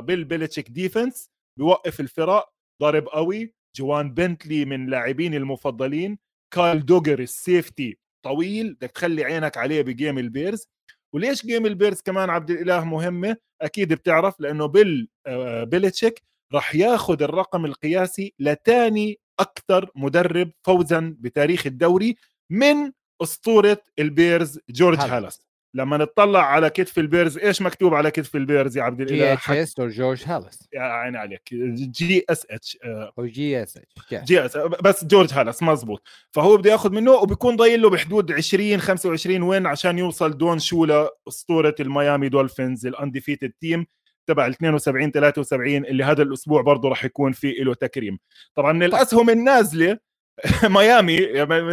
Bill 0.02 0.24
Belichick 0.24 0.70
defense 0.70 1.30
بيوقف 1.58 2.00
الفرق 2.00 2.50
ضرب 2.82 3.08
قوي. 3.08 3.54
جوان 3.76 4.14
بنتلي 4.14 4.66
من 4.66 4.86
لاعبين 4.86 5.34
المفضلين. 5.34 6.18
كايل 6.54 6.86
دوجر 6.86 7.20
ال 7.20 7.31
safety 7.31 7.98
طويل 8.26 8.74
بدك 8.74 8.92
تخلي 8.92 9.24
عينك 9.24 9.58
عليه 9.58 9.82
ب 9.82 9.89
game 9.89 10.18
البيرز. 10.18 10.68
وليش 11.16 11.46
game 11.46 11.66
البيرز 11.66 12.02
كمان 12.02 12.30
عبد 12.30 12.52
الإله 12.52 12.86
مهمة؟ 12.86 13.38
أكيد 13.62 13.94
بتعرف 13.94 14.40
لأنه 14.40 14.66
بيل 14.66 15.10
آه، 15.28 15.64
بيلتشيك 15.64 16.24
راح 16.54 16.76
ياخذ 16.76 17.24
الرقم 17.24 17.66
القياسي 17.66 18.34
لتاني 18.40 19.20
أكثر 19.40 19.90
مدرب 19.96 20.52
فوزا 20.64 21.16
بتاريخ 21.20 21.68
الدوري 21.68 22.16
من 22.50 22.92
أسطورة 23.24 23.82
البيرز 24.00 24.60
جورج 24.70 24.98
هالس 25.00 25.50
لما 25.74 25.98
نطلع 25.98 26.46
على 26.46 26.70
كتف 26.70 27.00
البيرز 27.00 27.38
إيش 27.38 27.62
مكتوب 27.62 27.94
على 27.94 28.12
كتف 28.12 28.36
البيرز 28.36 28.78
يا 28.78 28.84
عبد 28.84 29.02
الإله؟ 29.02 29.38
GS 29.48 29.80
أو 29.80 29.88
جورج 29.88 30.24
هالس 30.26 30.70
يا 30.74 30.82
عيني 30.82 31.18
عليك. 31.18 31.50
جي 31.74 32.26
إس 32.30 32.48
إتش 32.50 32.78
أو 32.84 33.26
جي 33.26 33.64
إس 33.64 33.78
إتش 33.78 34.14
جي 34.24 34.46
إس. 34.46 34.58
بس 34.58 35.06
جورج 35.06 35.34
هالس 35.34 35.64
مزبوط 35.64 36.02
فهو 36.32 36.58
بده 36.58 36.72
ياخذ 36.72 36.92
منه 36.92 37.12
وبيكون 37.12 37.56
ضايل 37.56 37.82
له 37.82 37.90
بحدود 37.90 38.32
20 38.32 38.78
25 38.82 39.42
وين 39.44 39.66
عشان 39.66 40.00
يوصل 40.00 40.38
دون 40.38 40.60
شولا 40.60 41.10
اسطوره 41.28 41.76
الميامي 41.80 42.30
دولفينز 42.30 42.86
ال 42.86 42.92
undefeated 42.92 43.52
team 43.62 43.86
تبع 44.30 44.46
ال 44.46 44.52
72 44.52 45.12
73 45.12 45.86
اللي 45.86 46.04
هذا 46.04 46.24
الأسبوع 46.24 46.62
برضه 46.62 46.90
راح 46.90 47.06
يكون 47.06 47.32
في 47.32 47.52
له 47.52 47.74
تكريم. 47.74 48.20
طبعا 48.56 48.74
من 48.74 48.80
طيب. 48.80 48.94
الاسهم 48.94 49.30
النازله 49.30 49.98
ميامي 50.64 51.20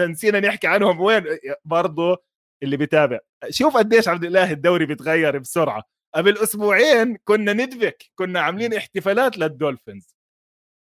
نسينا 0.06 0.40
نحكي 0.40 0.66
عنهم 0.66 1.00
وين 1.00 1.24
برضه 1.64 2.22
اللي 2.62 2.76
بيتابع. 2.76 3.18
شوف 3.50 3.76
قديش 3.76 4.08
عبد 4.08 4.24
الله 4.24 4.50
الدوري 4.50 4.86
بيتغير 4.86 5.38
بسرعة. 5.38 5.82
قبل 6.14 6.38
أسبوعين 6.38 7.16
كنا 7.24 7.52
ندبك 7.52 8.04
كنا 8.14 8.40
عاملين 8.40 8.74
احتفالات 8.74 9.38
للدولفينز. 9.38 10.16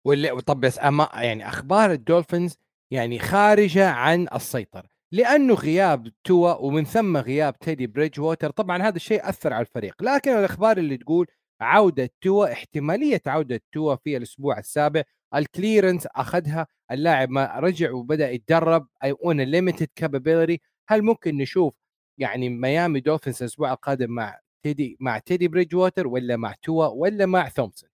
واللي 0.06 0.40
طب 0.40 0.60
بس 0.60 0.78
أما 0.78 1.08
يعني 1.14 1.48
أخبار 1.48 1.92
الدولفينز 1.92 2.58
يعني 2.90 3.18
خارجة 3.18 3.90
عن 3.90 4.26
السيطرة. 4.34 4.88
لأنه 5.12 5.54
غياب 5.54 6.08
توا 6.24 6.54
ومن 6.54 6.84
ثم 6.84 7.16
غياب 7.16 7.58
تيدي 7.58 7.86
بريدج 7.86 8.20
ووتر 8.20 8.50
طبعا 8.50 8.82
هذا 8.82 8.96
الشيء 8.96 9.28
أثر 9.28 9.52
على 9.52 9.66
الفريق. 9.66 10.02
لكن 10.02 10.30
الأخبار 10.30 10.78
اللي 10.78 10.96
تقول 10.96 11.26
عودة 11.60 12.10
توا 12.20 12.52
احتمالية 12.52 13.22
عودة 13.26 13.60
توا 13.72 13.96
في 13.96 14.16
الأسبوع 14.16 14.58
السابع. 14.58 15.02
ال 15.34 15.41
clearance 15.41 16.06
أخذها 16.06 16.66
اللاعب 16.92 17.30
ما 17.30 17.58
رجع 17.58 17.92
وبدأ 17.92 18.30
يتدرب 18.30 18.86
أي 19.04 19.10
on 19.24 19.40
limited 19.40 19.88
capability 19.96 20.60
هل 20.88 21.02
ممكن 21.02 21.36
نشوف 21.36 21.74
يعني 22.18 22.48
ميامي 22.48 23.00
دولفينز 23.00 23.42
الأسبوع 23.42 23.72
القادم 23.72 24.10
مع 24.10 24.38
تيدي 24.62 24.96
مع 25.00 25.18
تيدي 25.18 25.48
بريدج 25.48 25.74
ووتر 25.74 26.06
ولا 26.06 26.36
مع 26.36 26.54
توا 26.62 26.86
ولا 26.86 27.26
مع 27.26 27.48
ثومسون؟ 27.48 27.90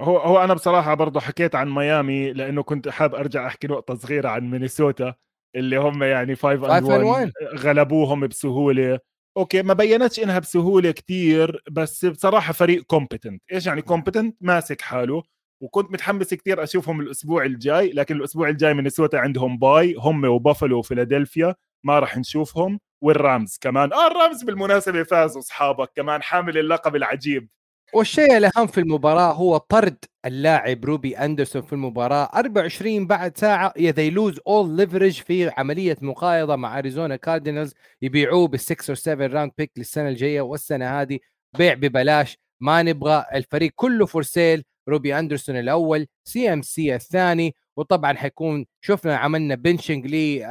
هو 0.00 0.18
هو 0.18 0.44
أنا 0.44 0.54
بصراحة 0.54 0.94
برضه 0.94 1.20
حكيت 1.20 1.54
عن 1.54 1.70
ميامي 1.70 2.32
لأنه 2.32 2.62
كنت 2.62 2.88
حاب 2.88 3.14
أرجع 3.14 3.46
أحكي 3.46 3.66
نقطة 3.66 3.94
صغيرة 3.94 4.28
عن 4.28 4.50
مينيسوتا 4.50 5.14
اللي 5.56 5.76
هم 5.76 6.02
يعني 6.02 6.34
5 6.34 6.76
and 6.78 6.84
1 6.84 7.32
غلبوهم 7.54 8.26
بسهولة. 8.26 8.98
okay 9.36 9.62
ما 9.62 9.74
بينتش 9.74 10.20
إنها 10.20 10.38
بسهولة 10.38 10.90
كتير 10.90 11.62
بس 11.70 12.04
بصراحة 12.04 12.52
فريق 12.52 12.82
competent 12.82 13.42
إيش 13.52 13.66
يعني 13.66 13.82
competent 13.82 14.36
ماسك 14.40 14.80
حاله 14.80 15.22
وكنت 15.62 15.90
متحمس 15.92 16.34
كتير 16.34 16.62
أشوفهم 16.62 17.00
الأسبوع 17.00 17.44
الجاي 17.44 17.92
لكن 17.92 18.16
الأسبوع 18.16 18.48
الجاي 18.48 18.74
مينيسوتا 18.74 19.16
عندهم 19.16 19.58
bye 19.58 19.94
هم 19.98 20.24
وبافلو 20.24 20.78
وفيلادلفيا 20.78 21.54
ما 21.84 21.98
راح 21.98 22.16
نشوفهم. 22.18 22.80
والرامز 23.02 23.58
كمان. 23.60 23.92
آه 23.92 24.06
الرامز 24.06 24.42
بالمناسبة 24.44 25.02
فازوا 25.02 25.40
أصحابك 25.40 25.90
كمان 25.96 26.22
حامل 26.22 26.58
اللقب 26.58 26.96
العجيب. 26.96 27.48
والشيء 27.94 28.36
الاهم 28.36 28.66
في 28.66 28.80
المباراة 28.80 29.32
هو 29.32 29.56
طرد 29.56 30.04
اللاعب 30.26 30.84
روبي 30.84 31.18
أندرسون 31.18 31.62
في 31.62 31.72
المباراة. 31.72 32.30
24 32.34 33.06
بعد 33.06 33.36
ساعة 33.38 33.72
they 33.76 34.10
lose 34.14 34.34
all 34.36 34.80
leverage 34.80 35.24
في 35.24 35.50
عملية 35.56 35.96
مقايضة 36.02 36.56
مع 36.56 36.78
أريزونا 36.78 37.16
كاردينالز 37.16 37.74
يبيعوه 38.02 38.48
بالسكس 38.48 38.90
اور 38.90 38.96
7 38.96 39.26
راوند 39.26 39.52
بيك 39.58 39.72
للسنة 39.76 40.08
الجاية 40.08 40.40
والسنة 40.40 41.00
هذه. 41.00 41.18
بيع 41.58 41.74
ببلاش. 41.74 42.38
ما 42.60 42.82
نبغى. 42.82 43.24
الفريق 43.34 43.72
كله 43.74 44.06
فور 44.06 44.22
سيل 44.22 44.64
روبي 44.88 45.18
أندرسون 45.18 45.56
الأول. 45.56 46.06
سي 46.24 46.52
ام 46.52 46.62
سي 46.62 46.94
الثاني. 46.94 47.54
وطبعا 47.76 48.14
حيكون 48.14 48.66
شفنا 48.80 49.16
عملنا 49.16 49.54
بنشنج 49.54 50.06
لي 50.06 50.46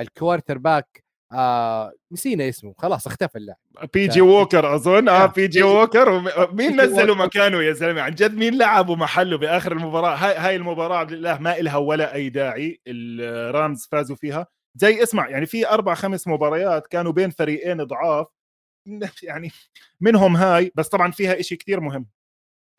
الكوارتر 0.00 0.58
باك 0.58 1.03
آه 1.34 1.92
نسينا 2.12 2.48
اسمه. 2.48 2.74
خلاص 2.78 3.06
اختفى 3.06 3.38
اللاعب. 3.38 3.58
بي 3.94 4.08
جي 4.08 4.20
ووكر 4.20 4.74
أظن. 4.74 5.08
آه 5.08 5.26
بي 5.26 5.48
جي 5.48 5.62
ووكر 5.62 6.20
مين 6.54 6.80
نزلوا 6.80 7.16
مكانه 7.16 7.62
يا 7.62 7.72
زلمة؟ 7.72 8.00
عن 8.02 8.14
جد 8.14 8.34
مين 8.34 8.58
لعبوا 8.58 8.96
محله 8.96 9.38
بآخر 9.38 9.72
المباراة؟ 9.72 10.14
هاي 10.16 10.34
هاي 10.36 10.56
المباراة 10.56 11.04
لله 11.04 11.38
ما 11.38 11.58
إلها 11.58 11.76
ولا 11.76 12.14
أي 12.14 12.28
داعي. 12.28 12.80
الرامز 12.86 13.88
فازوا 13.92 14.16
فيها. 14.16 14.46
زي 14.76 15.02
اسمع 15.02 15.28
يعني 15.28 15.46
في 15.46 15.68
أربع 15.68 15.94
خمس 15.94 16.28
مباريات 16.28 16.86
كانوا 16.86 17.12
بين 17.12 17.30
فريقين 17.30 17.84
ضعاف. 17.84 18.26
يعني 19.22 19.50
منهم 20.00 20.36
هاي 20.36 20.72
بس 20.74 20.88
طبعا 20.88 21.10
فيها 21.10 21.40
إشي 21.40 21.56
كتير 21.56 21.80
مهم. 21.80 22.06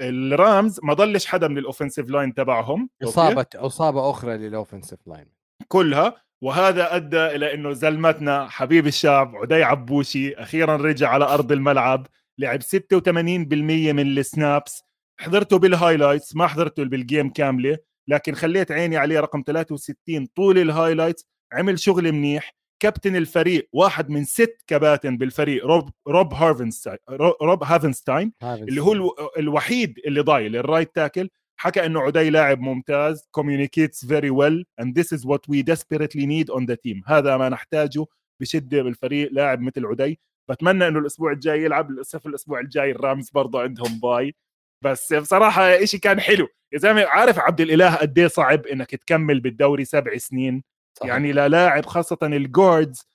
الرامز 0.01 0.79
ما 0.83 0.93
ضلش 0.93 1.25
حدا 1.25 1.47
من 1.47 1.57
ال 1.57 1.63
offensive 1.63 2.09
line 2.09 2.33
تبعهم. 2.33 2.89
اصابه 3.03 3.45
إصابة 3.55 4.09
أخرى 4.09 4.37
لل 4.37 4.49
offensive 4.49 4.99
line 5.07 5.25
كلها. 5.67 6.24
وهذا 6.41 6.95
أدى 6.95 7.25
إلى 7.25 7.53
إنه 7.53 7.73
زلمتنا 7.73 8.47
حبيب 8.49 8.87
الشعب 8.87 9.35
عدي 9.35 9.63
عبوشي 9.63 10.33
أخيرا 10.35 10.75
رجع 10.75 11.09
على 11.09 11.25
أرض 11.25 11.51
الملعب 11.51 12.07
لعب 12.39 12.61
86% 12.61 13.93
من 13.93 14.17
ال 14.17 14.26
snaps. 14.26 14.81
حضرته 15.19 15.59
بال 15.59 15.72
highlights 15.72 16.35
ما 16.35 16.47
حضرته 16.47 16.83
بال 16.83 16.99
game 16.99 17.29
كاملة 17.29 17.77
لكن 18.07 18.35
خليت 18.35 18.71
عيني 18.71 18.97
عليه 18.97 19.19
رقم 19.19 19.43
63 19.47 20.25
طول 20.35 20.57
ال 20.57 20.63
highlights. 20.63 21.27
عمل 21.53 21.79
شغل 21.79 22.11
منيح. 22.11 22.55
كابتن 22.79 23.15
الفريق 23.15 23.69
واحد 23.73 24.09
من 24.09 24.23
ست 24.25 24.57
كباتن 24.67 25.17
بالفريق 25.17 25.65
روب 25.65 25.89
روب 26.07 26.33
هارفنستاين 26.33 26.97
روب 27.41 27.63
هافنستاين 27.63 28.33
اللي 28.69 28.81
هو 28.81 29.15
الوحيد 29.37 29.99
اللي 30.07 30.21
ضايل 30.21 30.55
ال 30.55 30.62
right 30.62 30.95
tackle. 30.95 31.29
حكى 31.57 31.85
إنه 31.85 32.01
عدي 32.01 32.29
لاعب 32.29 32.59
ممتاز 32.59 33.29
communicates 33.39 34.07
very 34.07 34.31
well 34.31 34.63
and 34.81 34.93
this 34.95 35.17
is 35.17 35.25
what 35.25 35.41
we 35.49 35.63
desperately 35.63 36.25
need 36.25 36.49
on 36.49 36.65
the 36.65 36.75
team. 36.75 37.03
هذا 37.07 37.37
ما 37.37 37.49
نحتاجه 37.49 38.05
بشدة 38.41 38.81
بالفريق 38.83 39.29
لاعب 39.31 39.61
مثل 39.61 39.85
عدي. 39.85 40.19
بتمنى 40.49 40.87
إنه 40.87 40.99
الأسبوع 40.99 41.31
الجاي 41.31 41.63
يلعب 41.63 41.91
للأسف 41.91 42.27
الأسبوع 42.27 42.59
الجاي 42.59 42.91
الرامز 42.91 43.29
برضه 43.29 43.61
عندهم 43.61 43.99
bye 43.99 44.35
بس 44.81 45.13
بصراحة 45.13 45.63
إشي 45.63 45.97
كان 45.97 46.19
حلو. 46.19 46.47
يا 46.73 46.77
زلمة 46.77 47.05
عارف 47.05 47.39
عبد 47.39 47.61
الإله 47.61 47.95
قد 47.95 48.19
إيه 48.19 48.27
صعب 48.27 48.65
إنك 48.65 48.91
تكمل 48.95 49.39
بالدوري 49.39 49.85
سبع 49.85 50.17
سنين؟ 50.17 50.63
صحيح. 50.99 51.11
يعني 51.11 51.31
للاعب 51.33 51.85
خاصة 51.85 52.17
ال 52.23 52.35
guards 52.35 53.07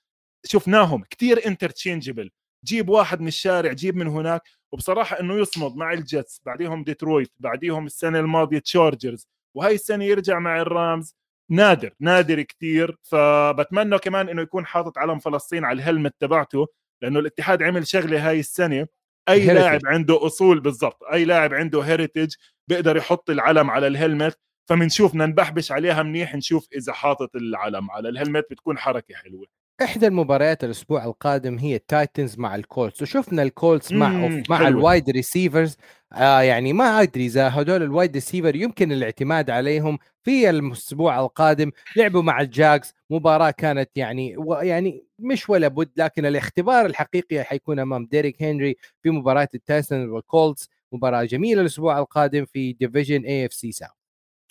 شفناهم 0.45 1.03
كثير 1.09 1.47
interchangeable 1.47 2.31
جيب 2.65 2.89
واحد 2.89 3.21
من 3.21 3.27
الشارع 3.27 3.73
جيب 3.73 3.95
من 3.95 4.07
هناك. 4.07 4.41
وبصراحة 4.71 5.19
إنه 5.19 5.35
يصمد 5.39 5.75
مع 5.75 5.93
الجيتس 5.93 6.41
بعديهم 6.45 6.83
ديترويت 6.83 7.31
بعديهم 7.39 7.85
السنة 7.85 8.19
الماضية 8.19 8.59
تشارجرز. 8.59 9.27
وهي 9.55 9.73
السنة 9.75 10.03
يرجع 10.05 10.39
مع 10.39 10.61
الرامز. 10.61 11.15
نادر 11.49 11.93
نادر 11.99 12.41
كثير 12.41 12.97
فبتمنى 13.03 13.97
كمان 13.99 14.29
إنه 14.29 14.41
يكون 14.41 14.65
حاطط 14.65 14.97
علم 14.97 15.19
فلسطين 15.19 15.65
على 15.65 15.75
ال 15.75 15.81
helmet 15.81 16.15
تبعته 16.19 16.67
لأنه 17.01 17.19
الاتحاد 17.19 17.63
عمل 17.63 17.87
شغلة 17.87 18.29
هاي 18.29 18.39
السنة. 18.39 18.87
أي 19.29 19.41
heritage. 19.41 19.53
لاعب 19.59 19.79
عنده 19.85 20.25
أصول 20.25 20.59
بالضبط 20.59 21.03
أي 21.13 21.25
لاعب 21.25 21.53
عنده 21.53 21.81
heritage 21.81 22.33
بيقدر 22.67 22.97
يحط 22.97 23.29
العلم 23.29 23.69
على 23.71 23.87
ال 23.87 23.94
helmet 23.94 24.39
فبنشوف 24.69 25.15
ننبحبش 25.15 25.71
عليها 25.71 26.03
منيح 26.03 26.35
نشوف 26.35 26.67
إذا 26.75 26.93
حاطط 26.93 27.35
العلم 27.35 27.91
على 27.91 28.09
ال 28.09 28.14
helmet 28.14 28.45
بتكون 28.51 28.77
حركة 28.77 29.15
حلوة. 29.15 29.60
إحدى 29.81 30.07
المباريات 30.07 30.63
الأسبوع 30.63 31.05
القادم 31.05 31.57
هي 31.57 31.75
التايتنز 31.75 32.39
مع 32.39 32.55
الكولتس 32.55 33.01
وشفنا 33.01 33.43
الكولتس 33.43 33.91
مع 33.91 34.41
مع 34.49 34.67
ال 34.67 34.75
wide 34.75 35.09
receivers 35.09 35.77
آه 36.13 36.41
يعني 36.41 36.73
ما 36.73 37.01
أدري 37.01 37.25
إذا 37.25 37.49
هدول 37.49 37.83
ال 37.83 37.89
wide 37.89 38.13
receiver 38.13 38.55
يمكن 38.55 38.91
الاعتماد 38.91 39.49
عليهم 39.49 39.97
في 40.23 40.49
الأسبوع 40.49 41.19
القادم. 41.19 41.71
لعبوا 41.95 42.21
مع 42.21 42.41
الجاكس. 42.41 42.93
مباراة 43.09 43.51
كانت 43.51 43.89
يعني 43.95 44.35
يعني 44.61 45.03
مش 45.19 45.49
ولا 45.49 45.67
بد 45.67 45.89
لكن 45.97 46.25
الاختبار 46.25 46.85
الحقيقي 46.85 47.43
حيكون 47.43 47.79
أمام 47.79 48.05
ديريك 48.05 48.43
هنري 48.43 48.75
في 49.03 49.09
مباراة 49.09 49.49
التايتنز 49.55 50.09
والكولتس 50.09 50.69
مباراة 50.91 51.23
جميلة 51.23 51.61
الأسبوع 51.61 51.99
القادم 51.99 52.45
في 52.45 52.73
division 52.73 53.25
AFC 53.25 53.53
South 53.53 53.91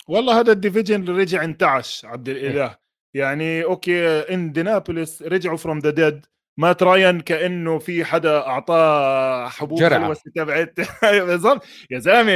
والله 0.07 0.39
هذا 0.39 0.51
ال 0.51 0.57
division 0.57 1.09
رجع 1.09 1.43
انتعش 1.43 2.05
عبد 2.05 2.29
الإله. 2.29 2.77
يعني 3.13 3.63
okay 3.63 4.19
اندينابوليس 4.19 5.21
رجعوا 5.21 5.57
from 5.57 5.79
the 5.79 5.89
dead 5.89 6.25
مات 6.59 6.83
راين 6.83 7.19
كأنه 7.21 7.79
في 7.79 8.05
حدا 8.05 8.37
أعطاه 8.47 9.49
حبوب 9.49 9.79
جرعة. 9.79 10.13
تبعت 10.35 10.79
بالضبط. 11.27 11.63
يا 11.91 11.99
زلمة 11.99 12.31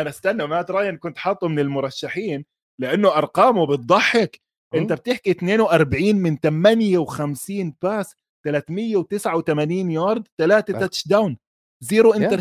أنا 0.00 0.08
استنى 0.10 0.46
مات 0.46 0.70
راين 0.70 0.96
كنت 0.96 1.18
حاطه 1.18 1.48
من 1.48 1.58
المرشحين 1.58 2.44
لأنه 2.80 3.16
أرقامه 3.16 3.66
بتضحك. 3.66 4.40
أنت 4.74 4.92
بتحكي 4.92 5.30
42 5.30 6.16
من 6.16 6.36
58 6.36 7.74
pass 7.82 8.14
389 8.44 9.90
يارد 9.90 10.28
ثلاثة 10.38 10.72
touchdown 10.80 11.36
zero 11.80 12.12
inter 12.12 12.40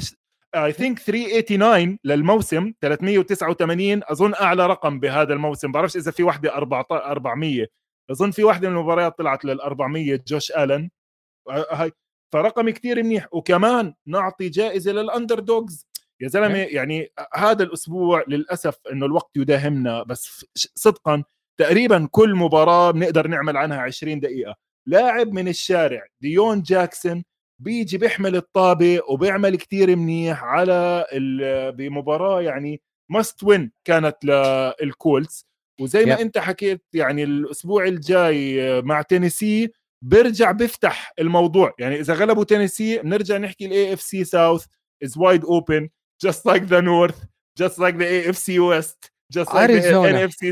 I 0.55 0.71
think 0.71 0.99
389 0.99 1.99
للموسم 2.03 2.73
389 2.81 4.01
أظن 4.03 4.33
أعلى 4.33 4.67
رقم 4.67 4.99
بهذا 4.99 5.33
الموسم. 5.33 5.71
بعرفش 5.71 5.95
إذا 5.97 6.11
في 6.11 6.23
وحده 6.23 6.55
400 6.55 7.67
أظن 8.11 8.31
في 8.31 8.43
وحده 8.43 8.69
من 8.69 8.75
المباريات 8.75 9.17
طلعت 9.17 9.45
لل 9.45 9.61
400 9.61 10.19
جوش 10.27 10.51
ألن. 10.51 10.89
هاي. 11.49 11.91
فرقم 12.33 12.69
كتير 12.69 13.03
منيح. 13.03 13.27
وكمان 13.31 13.93
نعطي 14.07 14.49
جائزة 14.49 14.91
لل 14.91 15.39
underdogs 15.39 15.87
يا 16.21 16.27
زلمة 16.27 16.55
إيه. 16.55 16.75
يعني 16.75 17.11
هذا 17.35 17.63
الأسبوع 17.63 18.23
للأسف 18.27 18.77
إنه 18.91 19.05
الوقت 19.05 19.31
يداهمنا. 19.37 20.03
بس 20.03 20.45
صدقا 20.55 21.23
تقريبا 21.59 22.07
كل 22.11 22.35
مباراة 22.35 22.91
بنقدر 22.91 23.27
نعمل 23.27 23.57
عنها 23.57 23.81
20 23.81 24.19
دقيقة. 24.19 24.55
لاعب 24.87 25.27
من 25.27 25.47
الشارع 25.47 26.05
ديون 26.21 26.61
جاكسون 26.61 27.23
بيجي 27.59 27.97
بيحمل 27.97 28.35
الطابة 28.35 28.99
وبيعمل 29.09 29.55
كتير 29.55 29.95
منيح 29.95 30.43
على 30.43 31.05
بمباراة 31.77 32.41
يعني 32.41 32.81
must 33.11 33.43
win 33.43 33.71
كانت 33.85 34.25
للكولتس 34.25 35.45
وزي 35.81 36.05
ما 36.05 36.15
Yep. 36.15 36.19
انت 36.19 36.37
حكيت 36.37 36.81
يعني 36.93 37.23
الأسبوع 37.23 37.85
الجاي 37.85 38.81
مع 38.81 39.01
تينيسي 39.01 39.71
بيرجع 40.01 40.51
بيفتح 40.51 41.13
الموضوع. 41.19 41.73
يعني 41.79 41.99
إذا 41.99 42.13
غلبوا 42.13 42.43
تينيسي 42.43 42.97
بنرجع 42.97 43.37
نحكي 43.37 43.65
ال 43.65 43.93
AFC 43.93 44.01
South 44.01 44.65
is 45.05 45.09
wide 45.09 45.43
open 45.43 45.87
just 46.25 46.39
like 46.51 46.63
the 46.67 46.81
north 46.81 47.19
just 47.61 47.77
like 47.79 47.95
the 47.97 48.05
AFC 48.05 48.59
west. 48.59 49.11
Just 49.33 49.47
like 49.49 49.55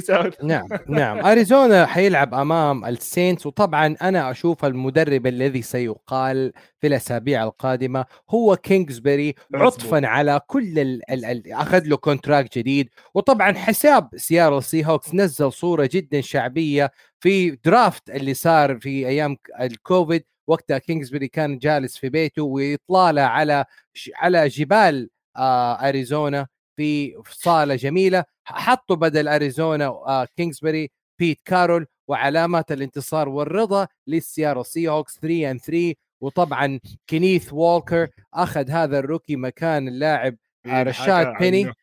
south. 0.01 0.34
نعم 0.43 0.67
نعم. 0.99 1.25
اريزونا 1.25 1.86
حيلعب 1.86 2.34
أمام 2.34 2.86
السينتس 2.86 3.45
وطبعا 3.45 3.95
أنا 4.01 4.32
أشوف 4.32 4.65
المدرب 4.65 5.28
الذي 5.28 5.61
سيقال 5.61 6.53
في 6.82 6.88
الأسابيع 6.88 7.43
القادمة 7.43 8.05
هو 8.30 8.55
كينغزبري 8.55 9.36
مظبوط. 9.51 9.73
عطفا 9.73 10.07
على 10.07 10.41
كل 10.47 10.80
ال 10.80 11.11
ال 11.11 11.25
ال 11.25 11.53
أخذ 11.53 11.84
له 11.86 11.97
contract 11.97 12.57
جديد. 12.57 12.89
وطبعا 13.13 13.53
حساب 13.53 14.09
سياتل 14.15 14.63
سي 14.63 14.86
هوكس 14.86 15.13
نزل 15.15 15.51
صورة 15.53 15.89
جدا 15.91 16.21
شعبية 16.21 16.91
في 17.19 17.51
درافت 17.51 18.09
اللي 18.09 18.34
صار 18.34 18.80
في 18.80 19.07
أيام 19.07 19.38
الكوفيد 19.61 20.23
وقتها 20.47 20.78
كينغزبري 20.78 21.28
كان 21.28 21.57
جالس 21.57 21.97
في 21.97 22.09
بيته 22.09 22.43
ويطلع 22.43 23.21
على 23.21 23.65
ش- 23.93 24.11
على 24.15 24.47
جبال 24.47 25.09
آه 25.38 25.73
اريزونا 25.89 26.47
في 26.78 27.21
صالة 27.30 27.75
جميلة. 27.75 28.23
حطوا 28.45 28.95
بدل 28.95 29.28
أريزونا 29.28 29.86
آه 29.88 30.28
كينغزبري 30.38 30.91
بيت 31.19 31.41
كارول 31.45 31.88
وعلامات 32.07 32.71
الانتصار 32.71 33.30
والرضا 33.30 33.88
للسيارة. 34.07 34.63
سي 34.63 34.88
هوكس 34.89 35.19
3 35.19 35.51
ان 35.51 35.57
3 35.57 35.93
وطبعا 36.21 36.80
كينيث 37.07 37.53
وولكر 37.53 38.07
أخذ 38.34 38.69
هذا 38.71 38.99
الروكي 38.99 39.36
مكان 39.36 39.88
اللاعب 39.88 40.36
آه، 40.65 40.84
رشاد 40.84 41.28
حكى 41.28 41.39
بيني. 41.51 41.73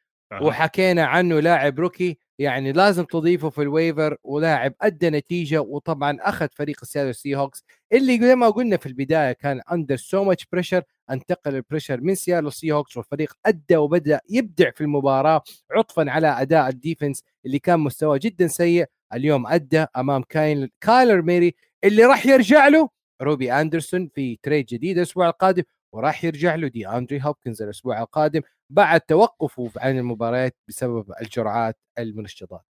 وحكينا 0.42 1.04
عنه 1.04 1.40
لاعب 1.40 1.80
rookie 1.80 2.18
يعني 2.38 2.72
لازم 2.72 3.04
تضيفه 3.04 3.50
في 3.50 3.62
ال 3.62 3.70
waiver 3.70 4.16
ولاعب 4.24 4.74
أدى 4.82 5.10
نتيجة 5.10 5.60
وطبعا 5.60 6.18
أخذ 6.20 6.48
فريق 6.52 6.76
السياتل 6.82 7.14
سي 7.14 7.36
هوكس 7.36 7.64
اللي 7.92 8.18
زي 8.20 8.34
ما 8.34 8.48
قلنا 8.48 8.76
في 8.76 8.86
البداية 8.86 9.32
كان 9.32 9.60
under 9.72 9.96
so 9.96 10.24
much 10.24 10.46
pressure 10.52 10.82
انتقل 11.10 11.54
ال 11.56 11.61
pressure 11.61 12.00
من 12.00 12.14
سياتل 12.14 12.52
سي 12.52 12.72
هوكس 12.72 12.96
والفريق 12.96 13.32
أدى 13.46 13.76
وبدأ 13.76 14.20
يبدع 14.30 14.70
في 14.70 14.80
المباراة 14.80 15.42
عطفا 15.70 16.10
على 16.10 16.26
أداء 16.28 16.68
ال 16.68 16.75
defense 16.75 17.22
اللي 17.46 17.58
كان 17.58 17.80
مستواه 17.80 18.20
جدا 18.22 18.46
سيء. 18.46 18.86
اليوم 19.14 19.46
أدى 19.46 19.86
أمام 19.96 20.22
كاين 20.22 20.70
كايلر 20.80 21.22
موري 21.22 21.54
اللي 21.84 22.04
راح 22.04 22.26
يرجع 22.26 22.68
له 22.68 22.88
روبي 23.22 23.52
أندرسون 23.52 24.08
في 24.14 24.38
trade 24.42 24.66
جديد 24.66 24.96
الأسبوع 24.98 25.28
القادم 25.28 25.62
وراح 25.92 26.24
يرجع 26.24 26.54
له 26.54 26.68
دي 26.68 26.88
أندري 26.88 27.20
هوبكنز 27.22 27.62
الأسبوع 27.62 28.00
القادم. 28.02 28.40
بعد 28.70 29.00
توقفه 29.00 29.70
عن 29.76 29.98
المباريات 29.98 30.56
بسبب 30.68 31.12
الجرعات 31.20 31.78
المنشطات. 31.98 32.64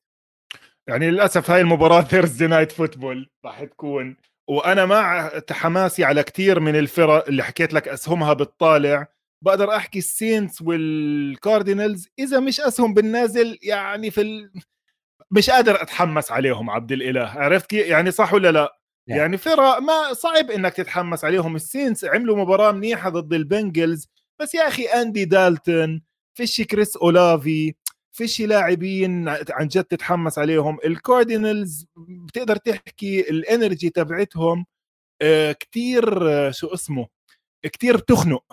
يعني 0.87 1.11
للأسف 1.11 1.51
هاي 1.51 1.61
المباراة 1.61 2.01
Thursday 2.01 2.47
Night 2.47 2.71
Football 2.71 3.29
راح 3.45 3.63
تكون 3.63 4.17
وأنا 4.49 4.85
مع 4.85 5.31
حماسي 5.51 6.03
على 6.03 6.23
كثير 6.23 6.59
من 6.59 6.75
الفرق 6.75 7.27
اللي 7.27 7.43
حكيت 7.43 7.73
لك 7.73 7.87
أسهمها 7.87 8.33
بالطالع 8.33 9.07
بقدر 9.43 9.75
أحكي 9.75 9.99
السينتس 9.99 10.61
والكاردينالز 10.61 12.07
إذا 12.19 12.39
مش 12.39 12.61
أسهم 12.61 12.93
بالنازل 12.93 13.57
يعني 13.61 14.11
في 14.11 14.21
ال... 14.21 14.51
مش 15.31 15.49
قادر 15.49 15.81
أتحمس 15.81 16.31
عليهم 16.31 16.69
عبد 16.69 16.91
الإله 16.91 17.25
عرفت 17.25 17.65
كيف 17.65 17.87
يعني 17.87 18.11
صح 18.11 18.33
ولا 18.33 18.51
لا؟ 18.51 18.77
نعم. 19.09 19.19
يعني 19.19 19.37
فرق 19.37 19.79
ما 19.79 20.13
صعب 20.13 20.51
إنك 20.51 20.73
تتحمس 20.73 21.25
عليهم. 21.25 21.55
ال 21.55 21.62
Saints 21.62 22.05
عملوا 22.05 22.37
مباراة 22.37 22.71
منيحة 22.71 23.09
ضد 23.09 23.33
ال 23.33 23.43
Bengals 23.43 24.09
بس 24.41 24.55
يا 24.55 24.67
أخي 24.67 24.85
أندي 24.85 25.25
دالتون 25.25 26.01
فيش 26.37 26.61
كريس 26.61 26.97
اولافي 26.97 27.73
فيش 28.11 28.41
لاعبين 28.41 29.29
عن 29.29 29.67
جد 29.67 29.83
تتحمس 29.83 30.37
عليهم 30.39 30.77
ال 30.85 30.95
Cardinals 30.95 31.85
بتقدر 31.97 32.55
تحكي 32.55 33.29
ال 33.29 33.38
energy 33.38 33.89
تبعتهم 33.89 34.65
آه، 35.21 35.51
كتير 35.51 36.29
آه، 36.31 36.51
شو 36.51 36.67
اسمه 36.67 37.07
كتير 37.63 37.97
تخنق. 37.97 38.43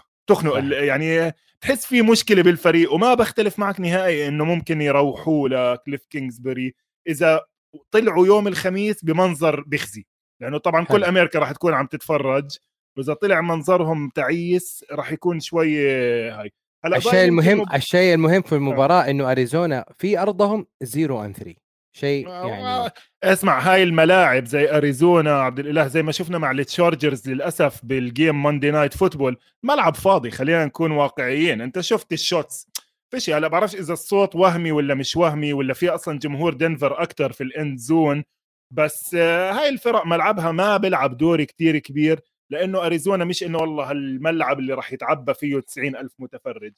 ال- 0.56 0.72
يعني 0.72 1.32
تحس 1.60 1.86
في 1.86 2.02
مشكلة 2.02 2.42
بالفريق 2.42 2.92
وما 2.92 3.14
بختلف 3.14 3.58
معك 3.58 3.80
نهائي 3.80 4.28
إنه 4.28 4.44
ممكن 4.44 4.80
يروحوا 4.80 5.48
لكليف 5.48 6.06
كينغزبري 6.06 6.74
إذا 7.08 7.44
طلعوا 7.90 8.26
يوم 8.26 8.48
الخميس 8.48 9.04
بمنظر 9.04 9.60
بخزي 9.60 10.06
لأنه 10.40 10.58
طبعا 10.58 10.84
كل 10.84 10.92
حلو. 10.94 11.04
أمريكا 11.04 11.38
راح 11.38 11.52
تكون 11.52 11.74
عم 11.74 11.86
تتفرج 11.86 12.50
وإذا 12.98 13.14
طلع 13.14 13.40
منظرهم 13.40 14.10
تعيس 14.14 14.84
راح 14.92 15.12
يكون 15.12 15.40
شوي 15.40 15.90
هاي. 16.30 16.52
هلأ 16.84 16.96
الشيء 16.96 17.24
المهم 17.24 17.58
يمكن 17.58 17.74
الشيء 17.74 18.14
المهم 18.14 18.42
في 18.42 18.54
المباراة 18.54 19.10
إنه 19.10 19.30
أريزونا 19.32 19.84
في 19.98 20.18
أرضهم 20.18 20.66
0 20.82 21.24
ان 21.24 21.32
3 21.32 21.54
شيء 21.92 22.28
آه، 22.28 22.48
يعني 22.48 22.90
اسمع 23.24 23.58
هاي 23.60 23.82
الملاعب 23.82 24.44
زي 24.44 24.76
أريزونا 24.76 25.40
عبد 25.40 25.58
الإله 25.58 25.86
زي 25.86 26.02
ما 26.02 26.12
شفنا 26.12 26.38
مع 26.38 26.50
ال 26.50 26.59
Chargers 26.59 27.28
للأسف 27.28 27.80
بال 27.82 28.02
game 28.02 28.42
Monday 28.42 28.70
Night 28.70 28.94
Football 28.96 29.36
ملعب 29.62 29.94
فاضي 29.94 30.30
خلينا 30.30 30.64
نكون 30.64 30.90
واقعيين. 30.90 31.60
أنت 31.60 31.80
شفت 31.80 32.12
ال 32.12 32.20
shots؟ 32.20 32.68
فيش 33.10 33.30
هلا 33.30 33.48
بعرفش 33.48 33.74
إذا 33.74 33.92
الصوت 33.92 34.36
وهمي 34.36 34.72
ولا 34.72 34.94
مش 34.94 35.16
وهمي 35.16 35.52
ولا 35.52 35.74
في 35.74 35.88
أصلا 35.88 36.18
جمهور 36.18 36.54
دنفر 36.54 37.02
أكثر 37.02 37.32
في 37.32 37.44
ال 37.44 37.53
end 37.53 37.78
zone 37.78 38.24
بس 38.70 39.14
آه، 39.14 39.52
هاي 39.52 39.68
الفرق 39.68 40.06
ملعبها 40.06 40.52
ما 40.52 40.76
بيلعب 40.76 41.16
دور 41.16 41.44
كتير 41.44 41.78
كبير. 41.78 42.20
لأنه 42.50 42.86
أريزونا 42.86 43.24
مش 43.24 43.42
إنه 43.42 43.58
والله 43.58 43.90
الملعب 43.90 44.58
اللي 44.58 44.74
راح 44.74 44.92
يتعبى 44.92 45.34
فيه 45.34 45.60
90 45.60 45.96
ألف 45.96 46.12
متفرج. 46.18 46.72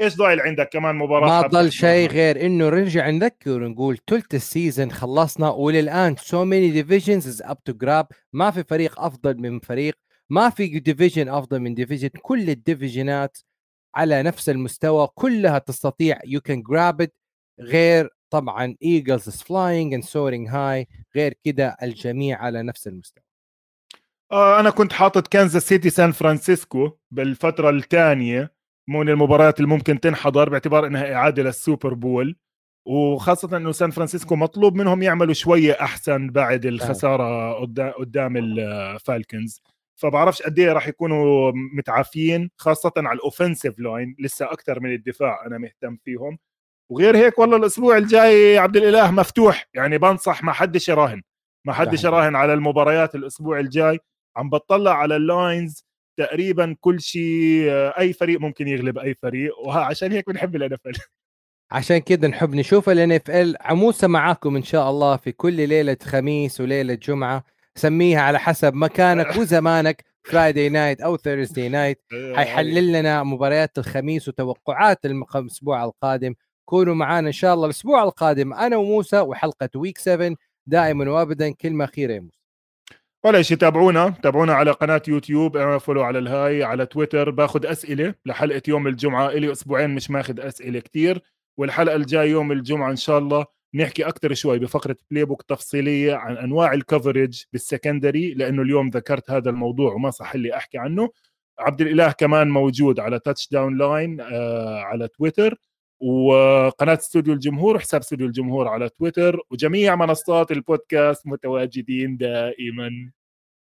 إيش 0.00 0.16
ضايل 0.16 0.40
عندك 0.40 0.68
كمان 0.68 0.96
مباراة 0.96 1.42
ما 1.42 1.46
ضل؟ 1.46 1.72
شيء 1.72 2.10
غير 2.10 2.46
إنه 2.46 2.68
نرجع 2.68 3.10
نذكر 3.10 3.62
ونقول 3.62 3.98
ثلث 4.10 4.34
ال 4.34 4.42
season 4.42 4.90
خلصنا 4.90 5.50
وللآن 5.50 6.16
so 6.16 6.44
many 6.44 6.70
divisions 6.70 7.28
is 7.28 7.42
up 7.42 7.64
to 7.64 7.72
grab 7.72 8.06
ما 8.32 8.50
في 8.50 8.64
فريق 8.64 9.00
أفضل 9.00 9.38
من 9.38 9.60
فريق 9.60 9.94
ما 10.30 10.50
في 10.50 10.78
division 10.78 11.28
أفضل 11.28 11.60
من 11.60 11.74
division 11.74 12.08
كل 12.22 12.50
الديفيجنات 12.50 13.38
على 13.94 14.22
نفس 14.22 14.48
المستوى 14.48 15.08
كلها 15.14 15.58
تستطيع. 15.58 16.18
you 16.24 16.40
can 16.40 16.62
grab 16.62 17.00
it 17.00 17.14
غير 17.60 18.08
طبعا 18.30 18.76
Eagles 18.82 19.28
is 19.28 19.42
flying 19.42 19.94
and 19.94 20.04
soaring 20.04 20.48
هاي 20.48 20.88
غير 21.16 21.34
كده 21.44 21.76
الجميع 21.82 22.38
على 22.38 22.62
نفس 22.62 22.88
المستوى. 22.88 23.23
آه 24.34 24.60
أنا 24.60 24.70
كنت 24.70 24.92
حاطط 24.92 25.28
كانزاس 25.28 25.68
سيتي 25.68 25.90
سان 25.90 26.12
فرانسيسكو 26.12 26.90
بالفترة 27.10 27.70
الثانية 27.70 28.54
من 28.88 29.08
المباريات 29.08 29.56
اللي 29.60 29.68
ممكن 29.68 30.00
تنحضر 30.00 30.48
باعتبار 30.48 30.86
إنها 30.86 31.14
إعادة 31.14 31.42
لل 31.42 31.57
Super 31.57 31.94
Bowl. 31.94 32.36
وخاصة 32.86 33.56
إنه 33.56 33.72
سان 33.72 33.90
فرانسيسكو 33.90 34.36
مطلوب 34.36 34.74
منهم 34.74 35.02
يعملوا 35.02 35.34
شوية 35.34 35.72
أحسن 35.80 36.30
بعد 36.30 36.66
الخسارة 36.66 37.52
قدام 37.52 37.90
قدام 37.90 38.36
ال 38.36 38.52
Falcons 38.52 39.60
فبعرفش 39.96 40.42
قد 40.42 40.58
إيه 40.58 40.72
راح 40.72 40.88
يكونوا 40.88 41.52
متعافين 41.78 42.50
خاصة 42.56 42.92
على 42.96 43.16
ال 43.16 43.22
offensive 43.22 43.78
line 43.78 44.16
لسه 44.18 44.52
أكثر 44.52 44.80
من 44.80 44.94
الدفاع 44.94 45.46
أنا 45.46 45.58
مهتم 45.58 45.96
فيهم. 46.04 46.38
وغير 46.90 47.16
هيك 47.16 47.38
والله 47.38 47.56
الأسبوع 47.56 47.96
الجاي 47.96 48.58
عبد 48.58 48.76
الإله 48.76 49.10
مفتوح 49.10 49.68
يعني 49.74 49.98
بنصح 49.98 50.44
ما 50.44 50.52
حدش 50.52 50.88
يراهن. 50.88 51.22
ما 51.66 51.72
حدش. 51.72 52.04
يراهن 52.04 52.36
على 52.36 52.54
المباريات 52.54 53.14
الأسبوع 53.14 53.60
الجاي. 53.60 53.98
عم 54.36 54.50
بطلع 54.50 54.94
على 54.94 55.16
ال 55.16 55.27
lines 55.27 55.84
تقريبا 56.16 56.76
كل 56.80 57.00
شيء 57.00 57.68
أي 57.98 58.12
فريق 58.12 58.40
ممكن 58.40 58.68
يغلب 58.68 58.98
أي 58.98 59.14
فريق 59.14 59.58
وعشان 59.58 60.12
هيك 60.12 60.26
بنحب 60.28 60.56
الان 60.56 60.76
عشان 61.70 61.98
كده 61.98 62.28
نحب 62.28 62.54
نشوف 62.54 62.88
ال 62.88 63.56
NFL 63.60 63.76
مع 63.76 63.87
موسى 63.87 64.08
معاكم 64.08 64.56
إن 64.56 64.62
شاء 64.62 64.90
الله 64.90 65.16
في 65.16 65.32
كل 65.32 65.68
ليلة 65.68 65.96
خميس 66.02 66.60
وليلة 66.60 66.94
جمعة 66.94 67.44
سميها 67.74 68.20
على 68.20 68.38
حسب 68.38 68.74
مكانك 68.74 69.36
وزمانك 69.38 70.04
Friday 70.24 70.68
night 70.68 71.00
أو 71.00 71.16
Thursday 71.16 71.68
night 71.68 72.02
حيحلل 72.34 72.92
لنا 72.92 73.22
مباريات 73.22 73.78
الخميس 73.78 74.28
وتوقعات 74.28 75.06
الأسبوع 75.06 75.84
القادم. 75.84 76.34
كونوا 76.64 76.94
معنا 76.94 77.26
إن 77.26 77.32
شاء 77.32 77.54
الله 77.54 77.64
الأسبوع 77.66 78.02
القادم 78.02 78.54
أنا 78.54 78.76
وموسى 78.76 79.20
وحلقة 79.20 79.68
week 79.76 79.98
7 79.98 80.36
دائما 80.66 81.10
وابدا 81.10 81.50
كلمة 81.50 81.84
أخيرة 81.84 82.12
يا 82.12 82.20
موسى. 82.20 82.43
ولا 83.24 83.42
شيء 83.42 83.56
تابعونا 83.56 84.10
تابعونا 84.22 84.54
على 84.54 84.70
قناة 84.70 85.02
يوتيوب 85.08 85.56
اعملوا 85.56 85.78
follow 85.78 86.02
على 86.02 86.18
الهاي 86.18 86.64
على 86.64 86.86
تويتر. 86.86 87.30
باخذ 87.30 87.66
أسئلة 87.66 88.14
لحلقة 88.26 88.62
يوم 88.68 88.86
الجمعة 88.86 89.28
إلي 89.28 89.52
أسبوعين 89.52 89.90
مش 89.94 90.10
ماخذ 90.10 90.40
أسئلة 90.40 90.80
كتير. 90.80 91.22
والحلقة 91.56 91.96
الجاي 91.96 92.30
يوم 92.30 92.52
الجمعة 92.52 92.90
إن 92.90 92.96
شاء 92.96 93.18
الله 93.18 93.44
نحكي 93.74 94.04
أكثر 94.08 94.34
شوي 94.34 94.58
بفقرة 94.58 94.96
playbook 95.10 95.42
تفصيلية 95.42 96.14
عن 96.14 96.36
أنواع 96.36 96.72
ال 96.72 96.80
coverage 96.80 97.44
بال 97.52 97.67
secondary 97.67 98.34
لأنه 98.34 98.62
اليوم 98.62 98.88
ذكرت 98.88 99.30
هذا 99.30 99.50
الموضوع 99.50 99.92
وما 99.92 100.10
صح 100.10 100.36
لي 100.36 100.56
أحكي 100.56 100.78
عنه. 100.78 101.10
عبد 101.58 101.80
الإله 101.80 102.12
كمان 102.12 102.48
موجود 102.50 103.00
على 103.00 103.18
Touchdown 103.18 103.78
Line 103.78 104.20
على 104.84 105.08
تويتر. 105.08 105.58
وقناة 106.04 106.94
استوديو 106.94 107.34
الجمهور 107.34 107.76
وحساب 107.76 108.00
استوديو 108.00 108.26
الجمهور 108.26 108.68
على 108.68 108.88
تويتر 108.88 109.40
وجميع 109.50 109.96
منصات 109.96 110.50
البودكاست 110.50 111.26
متواجدين 111.26 112.16
دائما. 112.16 113.10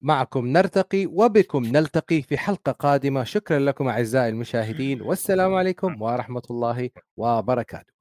معكم 0.02 0.48
نرتقي 0.48 1.06
وبكم 1.06 1.66
نلتقي 1.66 2.22
في 2.22 2.38
حلقة 2.38 2.72
قادمة. 2.72 3.24
شكرا 3.24 3.60
لكم 3.60 3.88
أعزائي 3.88 4.30
المشاهدين 4.30 5.02
والسلام 5.02 5.54
عليكم 5.54 6.02
ورحمة 6.02 6.42
الله 6.52 6.90
وبركاته. 7.18 7.97